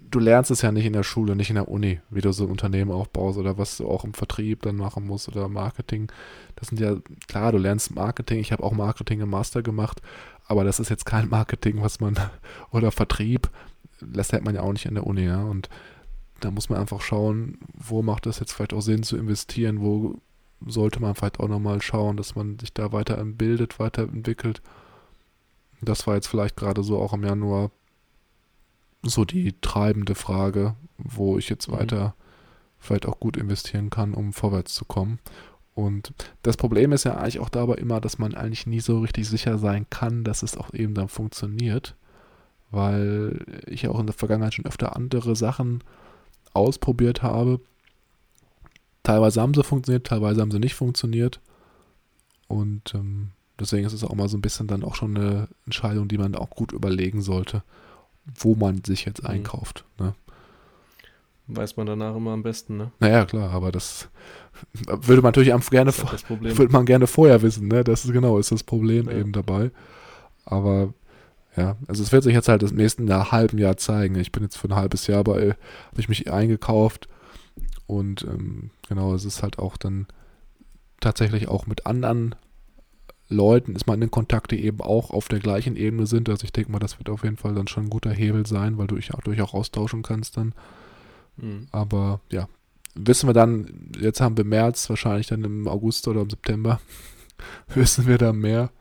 du 0.09 0.20
lernst 0.20 0.51
es 0.51 0.61
ja 0.61 0.72
nicht 0.72 0.86
in 0.86 0.93
der 0.93 1.03
Schule, 1.03 1.36
nicht 1.36 1.49
in 1.49 1.55
der 1.55 1.70
Uni, 1.70 1.99
wie 2.09 2.22
du 2.22 2.32
so 2.32 2.45
ein 2.45 2.51
Unternehmen 2.51 2.91
aufbaust 2.91 3.38
oder 3.38 3.57
was 3.57 3.78
du 3.78 3.88
auch 3.88 4.03
im 4.03 4.13
Vertrieb 4.13 4.61
dann 4.61 4.76
machen 4.76 5.05
musst 5.05 5.28
oder 5.28 5.47
Marketing. 5.47 6.11
Das 6.55 6.70
sind 6.70 6.80
ja, 6.80 6.95
klar, 7.28 7.51
du 7.51 7.57
lernst 7.57 7.95
Marketing, 7.95 8.39
ich 8.39 8.51
habe 8.51 8.63
auch 8.63 8.74
Marketing 8.74 9.22
im 9.22 9.30
Master 9.30 9.61
gemacht, 9.63 10.01
aber 10.50 10.66
das 10.66 10.82
ist 10.82 10.89
jetzt 10.89 11.06
kein 11.06 11.30
Marketing, 11.30 11.82
was 11.82 12.02
man, 12.02 12.16
oder 12.72 12.91
Vertrieb, 12.91 13.50
das 14.02 14.32
lernt 14.32 14.45
man 14.45 14.56
ja 14.56 14.62
auch 14.62 14.74
nicht 14.74 14.86
in 14.86 14.95
der 14.95 15.08
Uni, 15.08 15.24
ja, 15.24 15.41
und 15.41 15.70
da 16.41 16.52
muss 16.52 16.70
man 16.70 16.80
einfach 16.80 17.02
schauen, 17.02 17.58
wo 17.74 18.02
macht 18.02 18.26
es 18.26 18.39
jetzt 18.39 18.54
vielleicht 18.54 18.74
auch 18.74 18.82
Sinn 18.82 19.04
zu 19.04 19.18
investieren, 19.18 19.82
wo 19.82 20.16
sollte 20.66 21.02
man 21.02 21.16
vielleicht 21.16 21.39
auch 21.39 21.47
nochmal 21.47 21.82
schauen, 21.82 22.18
dass 22.18 22.36
man 22.36 22.60
sich 22.60 22.74
da 22.74 22.91
weiter 22.91 23.24
bildet, 23.24 23.80
weiterentwickelt. 23.80 24.62
Das 25.82 26.08
war 26.08 26.16
jetzt 26.16 26.28
vielleicht 26.28 26.58
gerade 26.58 26.84
so 26.84 27.00
auch 27.00 27.14
im 27.14 27.24
Januar 27.24 27.72
so 29.02 29.26
die 29.26 29.56
treibende 29.62 30.16
Frage, 30.16 30.76
wo 30.97 31.38
ich 31.38 31.50
jetzt 31.50 31.70
mhm. 31.70 31.74
weiter 31.74 32.16
vielleicht 32.78 33.06
auch 33.06 33.20
gut 33.20 33.38
investieren 33.38 33.89
kann, 33.89 34.14
um 34.14 34.34
vorwärts 34.34 34.74
zu 34.74 34.86
kommen. 34.86 35.20
Und 35.80 36.11
das 36.41 36.57
Problem 36.57 36.91
ist 36.91 37.05
ja 37.05 37.15
eigentlich 37.15 37.39
auch 37.39 37.47
dabei 37.47 37.75
immer, 37.75 38.01
dass 38.01 38.17
man 38.17 38.36
eigentlich 38.36 38.67
nie 38.67 38.82
so 38.82 38.99
richtig 38.99 39.30
sicher 39.30 39.57
sein 39.57 39.86
kann, 39.89 40.25
dass 40.25 40.43
es 40.43 40.57
auch 40.57 40.73
eben 40.73 40.93
dann 40.93 41.07
funktioniert, 41.07 41.95
weil 42.69 43.63
ich 43.65 43.84
ja 43.84 43.89
auch 43.89 43.99
in 44.01 44.05
der 44.05 44.15
Vergangenheit 44.15 44.53
schon 44.53 44.65
öfter 44.65 44.97
andere 44.97 45.38
Sachen 45.38 45.82
ausprobiert 46.53 47.23
habe. 47.23 47.61
Teilweise 49.03 49.39
haben 49.39 49.53
sie 49.53 49.63
funktioniert, 49.63 50.05
teilweise 50.05 50.41
haben 50.41 50.51
sie 50.51 50.59
nicht 50.59 50.75
funktioniert. 50.75 51.39
Und 52.49 52.93
ähm, 52.93 53.32
deswegen 53.57 53.88
ist 53.88 53.93
es 53.93 54.03
auch 54.03 54.15
mal 54.15 54.27
so 54.27 54.38
ein 54.38 54.41
bisschen 54.41 54.67
dann 54.67 54.84
auch 54.84 54.95
schon 54.95 55.15
eine 55.15 55.47
Entscheidung, 55.65 56.09
die 56.09 56.17
man 56.17 56.36
auch 56.36 56.49
gut 56.49 56.73
überlegen 56.73 57.21
sollte, 57.21 57.63
wo 58.36 58.53
man 58.53 58.84
sich 58.84 59.05
jetzt 59.05 59.23
mhm. 59.23 59.30
einkauft. 59.30 59.86
Ne? 59.97 60.13
Weiß 61.52 61.78
man 61.78 61.88
danach 61.88 62.16
immer 62.16 62.32
am 62.32 62.43
besten, 62.43 62.78
ne? 62.78 62.91
Naja, 63.00 63.26
klar, 63.26 63.52
aber 63.52 63.72
das 63.72 64.08
würde 64.86 65.22
man 65.22 65.30
natürlich 65.30 65.50
gerne, 65.70 65.91
halt 65.91 66.30
würde 66.30 66.72
man 66.72 66.86
gerne 66.86 67.08
vorher 67.08 67.41
wissen, 67.41 67.68
ne? 67.68 67.84
Das 67.84 68.06
ist 68.06 68.12
genau, 68.12 68.38
ist 68.38 68.52
das 68.52 68.64
Problem 68.64 69.10
ja. 69.10 69.18
eben 69.18 69.32
dabei. 69.32 69.72
Aber 70.45 70.93
ja, 71.58 71.76
also 71.88 72.04
es 72.04 72.12
wird 72.12 72.24
sich 72.24 72.34
jetzt 72.34 72.50
halt 72.50 72.62
das 72.62 72.72
nächsten 72.72 73.08
Jahr, 73.08 73.32
halben 73.32 73.58
Jahr 73.58 73.78
zeigen. 73.78 74.16
Ich 74.16 74.32
bin 74.32 74.43
jetzt 74.43 74.58
für 74.58 74.68
ein 74.68 74.76
halbes 74.76 75.08
Jahr 75.08 75.24
bei, 75.24 75.56
habe 75.91 76.00
ich 76.00 76.08
mich 76.08 76.32
eingekauft 76.32 77.08
und 77.88 78.24
ähm, 78.24 78.70
genau, 78.88 79.16
es 79.16 79.26
ist 79.26 79.41
halt 79.41 79.58
auch 79.58 79.76
dann 79.76 80.08
tatsächlich 81.00 81.47
auch 81.47 81.66
mit 81.66 81.86
anderen 81.86 82.36
Leuten 83.30 83.76
ist 83.76 83.86
man 83.86 84.02
in 84.02 84.10
Kontakt, 84.10 84.52
die 84.52 84.64
eben 84.66 84.82
auch 84.82 85.12
auf 85.12 85.28
der 85.28 85.39
gleichen 85.39 85.76
Ebene 85.76 86.08
sind. 86.08 86.30
Also 86.30 86.45
ich 86.45 86.52
denke 86.52 86.72
mal, 86.72 86.80
das 86.80 86.97
wird 86.97 87.10
auf 87.10 87.24
jeden 87.24 87.38
Fall 87.38 87.54
dann 87.54 87.68
schon 87.68 87.86
ein 87.86 87.89
guter 87.89 88.12
Hebel 88.12 88.47
sein, 88.47 88.78
weil 88.78 88.88
du 88.88 88.95
dich 88.95 89.14
auch 89.14 89.22
durch 89.22 89.41
auch 89.41 89.54
austauschen 89.54 90.02
kannst 90.02 90.36
dann. 90.38 90.54
Mhm. 91.41 91.67
Aber 91.71 92.21
ja, 92.31 92.47
wissen 92.95 93.27
wir 93.27 93.33
dann, 93.33 93.91
jetzt 93.99 94.21
haben 94.21 94.37
wir 94.37 94.45
März, 94.45 94.89
wahrscheinlich 94.89 95.27
dann 95.27 95.43
im 95.43 95.67
August 95.67 96.07
oder 96.07 96.21
im 96.21 96.29
September, 96.29 96.79
wissen 97.73 98.07
wir 98.07 98.17
da 98.17 98.33
mehr. 98.33 98.71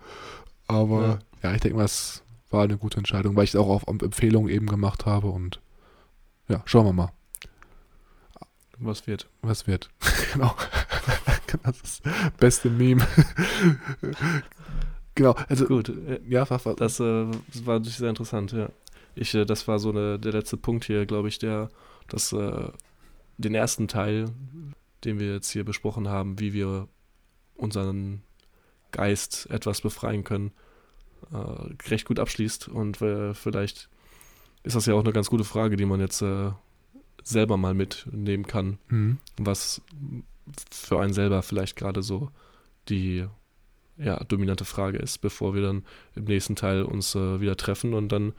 Aber 0.66 1.20
ja, 1.42 1.50
ja 1.50 1.54
ich 1.54 1.60
denke 1.60 1.78
mal, 1.78 1.84
es 1.84 2.22
war 2.50 2.64
eine 2.64 2.78
gute 2.78 2.98
Entscheidung, 2.98 3.36
weil 3.36 3.44
ich 3.44 3.50
es 3.50 3.56
auch 3.56 3.68
auf 3.68 3.86
Empfehlung 3.86 4.48
eben 4.48 4.66
gemacht 4.66 5.06
habe 5.06 5.28
und 5.28 5.60
ja, 6.48 6.62
schauen 6.64 6.86
wir 6.86 6.92
mal. 6.92 7.12
Was 8.78 9.06
wird? 9.06 9.28
Was 9.42 9.66
wird. 9.66 9.90
genau. 10.32 10.54
das 11.64 11.80
ist 11.80 12.06
das 12.06 12.30
beste 12.38 12.70
Meme. 12.70 13.06
genau. 15.14 15.34
Also, 15.48 15.66
Gut. 15.66 15.88
Äh, 15.88 16.20
ja, 16.28 16.48
war, 16.48 16.64
war. 16.64 16.74
Das, 16.76 17.00
äh, 17.00 17.26
das 17.52 17.66
war 17.66 17.74
natürlich 17.74 17.96
sehr 17.96 18.10
interessant, 18.10 18.52
ja. 18.52 18.68
Ich, 19.14 19.34
äh, 19.34 19.44
das 19.44 19.66
war 19.66 19.78
so 19.78 19.90
eine, 19.90 20.18
der 20.18 20.32
letzte 20.32 20.56
Punkt 20.56 20.84
hier, 20.84 21.06
glaube 21.06 21.28
ich, 21.28 21.38
der, 21.38 21.70
das, 22.08 22.32
äh, 22.32 22.70
den 23.36 23.54
ersten 23.54 23.88
Teil, 23.88 24.30
den 25.04 25.18
wir 25.18 25.32
jetzt 25.32 25.50
hier 25.50 25.64
besprochen 25.64 26.08
haben, 26.08 26.40
wie 26.40 26.52
wir 26.52 26.88
unseren 27.56 28.22
Geist 28.90 29.48
etwas 29.50 29.80
befreien 29.80 30.24
können, 30.24 30.52
äh, 31.32 31.36
recht 31.88 32.06
gut 32.06 32.18
abschließt. 32.18 32.68
Und 32.68 33.00
äh, 33.02 33.34
vielleicht 33.34 33.88
ist 34.62 34.76
das 34.76 34.86
ja 34.86 34.94
auch 34.94 35.04
eine 35.04 35.12
ganz 35.12 35.30
gute 35.30 35.44
Frage, 35.44 35.76
die 35.76 35.84
man 35.84 36.00
jetzt 36.00 36.22
äh, 36.22 36.50
selber 37.22 37.56
mal 37.56 37.74
mitnehmen 37.74 38.46
kann, 38.46 38.78
mhm. 38.88 39.18
was 39.36 39.82
für 40.70 41.00
einen 41.00 41.12
selber 41.12 41.42
vielleicht 41.42 41.76
gerade 41.76 42.02
so 42.02 42.30
die 42.88 43.26
ja, 43.98 44.22
dominante 44.24 44.64
Frage 44.64 44.98
ist, 44.98 45.18
bevor 45.18 45.54
wir 45.54 45.62
dann 45.62 45.84
im 46.14 46.24
nächsten 46.24 46.56
Teil 46.56 46.82
uns 46.82 47.14
äh, 47.14 47.40
wieder 47.40 47.56
treffen 47.56 47.94
und 47.94 48.10
dann 48.10 48.32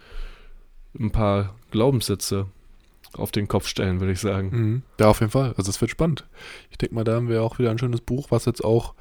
ein 0.97 1.11
paar 1.11 1.55
Glaubenssätze 1.71 2.47
auf 3.13 3.31
den 3.31 3.47
Kopf 3.47 3.67
stellen, 3.67 3.99
würde 3.99 4.13
ich 4.13 4.19
sagen. 4.19 4.49
Mhm. 4.51 4.83
Ja, 4.99 5.07
auf 5.09 5.19
jeden 5.19 5.31
Fall. 5.31 5.53
Also 5.57 5.69
es 5.69 5.79
wird 5.81 5.91
spannend. 5.91 6.27
Ich 6.69 6.77
denke 6.77 6.95
mal, 6.95 7.03
da 7.03 7.15
haben 7.15 7.29
wir 7.29 7.43
auch 7.43 7.59
wieder 7.59 7.71
ein 7.71 7.79
schönes 7.79 8.01
Buch, 8.01 8.27
was 8.29 8.45
jetzt 8.45 8.63
auch 8.63 8.93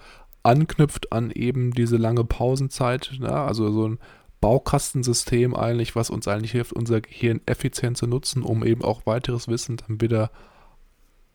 anknüpft 0.42 1.12
an 1.12 1.30
eben 1.30 1.72
diese 1.72 1.96
lange 1.96 2.24
Pausenzeit. 2.24 3.12
Ja, 3.20 3.46
also 3.46 3.70
so 3.70 3.88
ein 3.88 3.98
Baukastensystem 4.40 5.54
eigentlich, 5.54 5.96
was 5.96 6.10
uns 6.10 6.28
eigentlich 6.28 6.52
hilft, 6.52 6.72
unser 6.72 7.00
Gehirn 7.00 7.40
effizient 7.46 7.96
zu 7.96 8.06
nutzen, 8.06 8.42
um 8.42 8.64
eben 8.64 8.82
auch 8.82 9.04
weiteres 9.04 9.48
Wissen 9.48 9.78
dann 9.78 10.00
wieder 10.00 10.30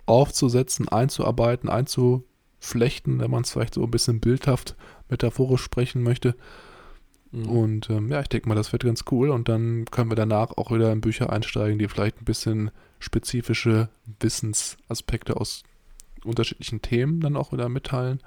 aufzusetzen, 0.05 0.89
einzuarbeiten, 0.89 1.69
einzuflechten, 1.69 3.19
wenn 3.19 3.31
man 3.31 3.43
es 3.43 3.51
vielleicht 3.51 3.73
so 3.73 3.83
ein 3.83 3.91
bisschen 3.91 4.19
bildhaft, 4.19 4.75
metaphorisch 5.09 5.61
sprechen 5.61 6.03
möchte. 6.03 6.35
Mhm. 7.33 7.49
Und 7.49 7.89
ähm, 7.89 8.09
ja, 8.09 8.21
ich 8.21 8.29
denke 8.29 8.47
mal, 8.47 8.55
das 8.55 8.71
wird 8.71 8.83
ganz 8.85 9.03
cool. 9.11 9.29
Und 9.29 9.49
dann 9.49 9.85
können 9.91 10.11
wir 10.11 10.15
danach 10.15 10.51
auch 10.51 10.71
wieder 10.71 10.91
in 10.91 11.01
Bücher 11.01 11.31
einsteigen, 11.31 11.79
die 11.79 11.87
vielleicht 11.87 12.21
ein 12.21 12.25
bisschen 12.25 12.71
spezifische 12.99 13.89
Wissensaspekte 14.19 15.35
aus 15.35 15.63
unterschiedlichen 16.23 16.81
Themen 16.81 17.19
dann 17.19 17.35
auch 17.35 17.51
wieder 17.51 17.67
mitteilen. 17.67 18.21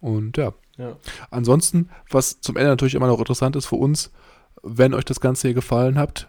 Und 0.00 0.36
ja. 0.36 0.52
ja. 0.76 0.96
Ansonsten, 1.30 1.88
was 2.10 2.40
zum 2.40 2.56
Ende 2.56 2.70
natürlich 2.70 2.96
immer 2.96 3.06
noch 3.06 3.20
interessant 3.20 3.56
ist 3.56 3.66
für 3.66 3.76
uns, 3.76 4.10
wenn 4.62 4.94
euch 4.94 5.04
das 5.04 5.20
Ganze 5.20 5.48
hier 5.48 5.54
gefallen 5.54 5.96
hat 5.96 6.28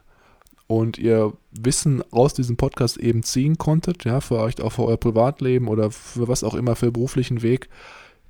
und 0.67 0.97
ihr 0.97 1.33
Wissen 1.51 2.03
aus 2.11 2.33
diesem 2.33 2.55
Podcast 2.55 2.97
eben 2.97 3.23
ziehen 3.23 3.57
konntet, 3.57 4.05
ja, 4.05 4.21
für 4.21 4.39
euch 4.39 4.61
auch 4.61 4.71
für 4.71 4.83
euer 4.83 4.97
Privatleben 4.97 5.67
oder 5.67 5.91
für 5.91 6.27
was 6.27 6.43
auch 6.43 6.53
immer 6.53 6.75
für 6.75 6.91
beruflichen 6.91 7.41
Weg, 7.41 7.67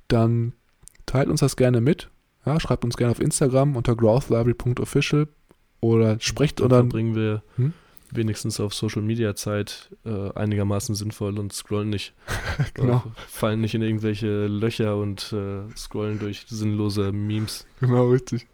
dann 0.08 0.54
teilt 1.04 1.28
uns 1.28 1.40
das 1.40 1.56
gerne 1.56 1.80
mit. 1.80 2.08
Ja, 2.46 2.60
schreibt 2.60 2.84
uns 2.84 2.96
gerne 2.96 3.10
auf 3.10 3.20
Instagram 3.20 3.76
unter 3.76 3.96
growthlibrary.official 3.96 5.28
oder 5.80 6.18
sprecht 6.20 6.60
oder. 6.60 6.78
Dann 6.78 6.88
bringen 6.88 7.14
wir 7.14 7.42
hm? 7.56 7.72
wenigstens 8.12 8.60
auf 8.60 8.72
Social 8.72 9.02
Media 9.02 9.34
Zeit 9.34 9.90
äh, 10.04 10.32
einigermaßen 10.32 10.94
sinnvoll 10.94 11.38
und 11.38 11.52
scrollen 11.52 11.90
nicht. 11.90 12.14
genau. 12.74 13.02
Fallen 13.26 13.60
nicht 13.60 13.74
in 13.74 13.82
irgendwelche 13.82 14.46
Löcher 14.46 14.96
und 14.96 15.32
äh, 15.32 15.62
scrollen 15.76 16.18
durch 16.18 16.46
sinnlose 16.48 17.12
Memes. 17.12 17.66
Genau, 17.80 18.10
richtig. 18.10 18.46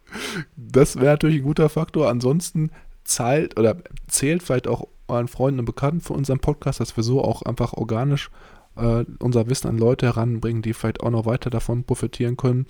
Das 0.57 0.97
wäre 0.97 1.13
natürlich 1.13 1.37
ein 1.37 1.45
guter 1.45 1.69
Faktor. 1.69 2.09
Ansonsten 2.09 2.71
zahlt 3.05 3.59
oder 3.59 3.77
zählt 4.09 4.43
vielleicht 4.43 4.69
auch 4.69 4.89
euren 5.09 5.29
Freunden 5.29 5.61
und 5.61 5.67
Bekannten 5.67 6.01
für 6.01 6.15
unseren 6.15 6.39
Podcast, 6.39 6.81
dass 6.81 6.97
wir 6.97 7.05
so 7.05 7.23
auch 7.23 7.43
einfach 7.43 7.75
organisch 7.75 8.31
äh, 8.77 9.05
unser 9.19 9.49
Wissen 9.49 9.69
an 9.69 9.79
Leute 9.79 10.07
heranbringen, 10.07 10.63
die 10.63 10.73
vielleicht 10.73 11.03
auch 11.03 11.11
noch 11.11 11.27
weiter 11.27 11.51
davon 11.51 11.85
profitieren 11.85 12.37
können. 12.37 12.67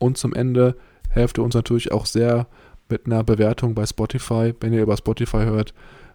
Und 0.00 0.18
zum 0.18 0.34
Ende 0.34 0.76
helft 1.10 1.38
ihr 1.38 1.44
uns 1.44 1.54
natürlich 1.54 1.92
auch 1.92 2.06
sehr 2.06 2.48
mit 2.88 3.06
einer 3.06 3.22
Bewertung 3.22 3.74
bei 3.74 3.86
Spotify. 3.86 4.52
Wenn 4.60 4.72
ihr 4.72 4.82
über 4.82 4.96
Spotify 4.96 5.44
hört, 5.44 5.74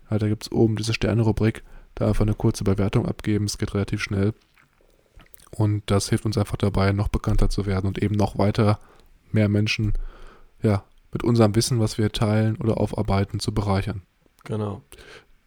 da 0.10 0.28
gibt 0.28 0.44
es 0.44 0.52
oben 0.52 0.76
diese 0.76 0.94
Sterne-Rubrik. 0.94 1.64
Da 1.94 2.08
einfach 2.08 2.26
eine 2.26 2.34
kurze 2.34 2.66
Bewertung 2.66 3.08
abgeben. 3.08 3.46
Es 3.46 3.58
geht 3.58 3.74
relativ 3.74 4.02
schnell. 4.02 4.34
Und 5.52 5.84
das 5.86 6.10
hilft 6.10 6.26
uns 6.26 6.38
einfach 6.38 6.58
dabei, 6.58 6.92
noch 6.92 7.08
bekannter 7.08 7.50
zu 7.50 7.66
werden 7.66 7.88
und 7.88 8.04
eben 8.04 8.16
noch 8.16 8.38
weiter 8.38 8.80
mehr 9.32 9.48
Menschen 9.48 9.94
ja, 10.62 10.84
mit 11.14 11.24
unserem 11.24 11.56
Wissen, 11.56 11.80
was 11.80 11.98
wir 11.98 12.12
teilen 12.12 12.58
oder 12.58 12.82
aufarbeiten, 12.82 13.40
zu 13.40 13.54
bereichern. 13.54 14.02
Genau. 14.44 14.82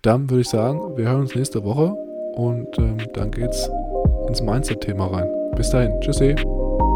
Dann 0.00 0.30
würde 0.30 0.42
ich 0.42 0.48
sagen, 0.48 0.96
wir 0.96 1.08
hören 1.08 1.22
uns 1.22 1.34
nächste 1.34 1.62
Woche 1.64 1.92
und 2.34 2.78
ähm, 2.78 2.98
dann 3.12 3.30
geht's 3.30 3.68
ins 4.28 4.40
Mindset-Thema 4.40 5.06
rein. 5.06 5.28
Bis 5.56 5.70
dahin. 5.70 6.00
Tschüssi. 6.00 6.36
Tschüss. 6.36 6.87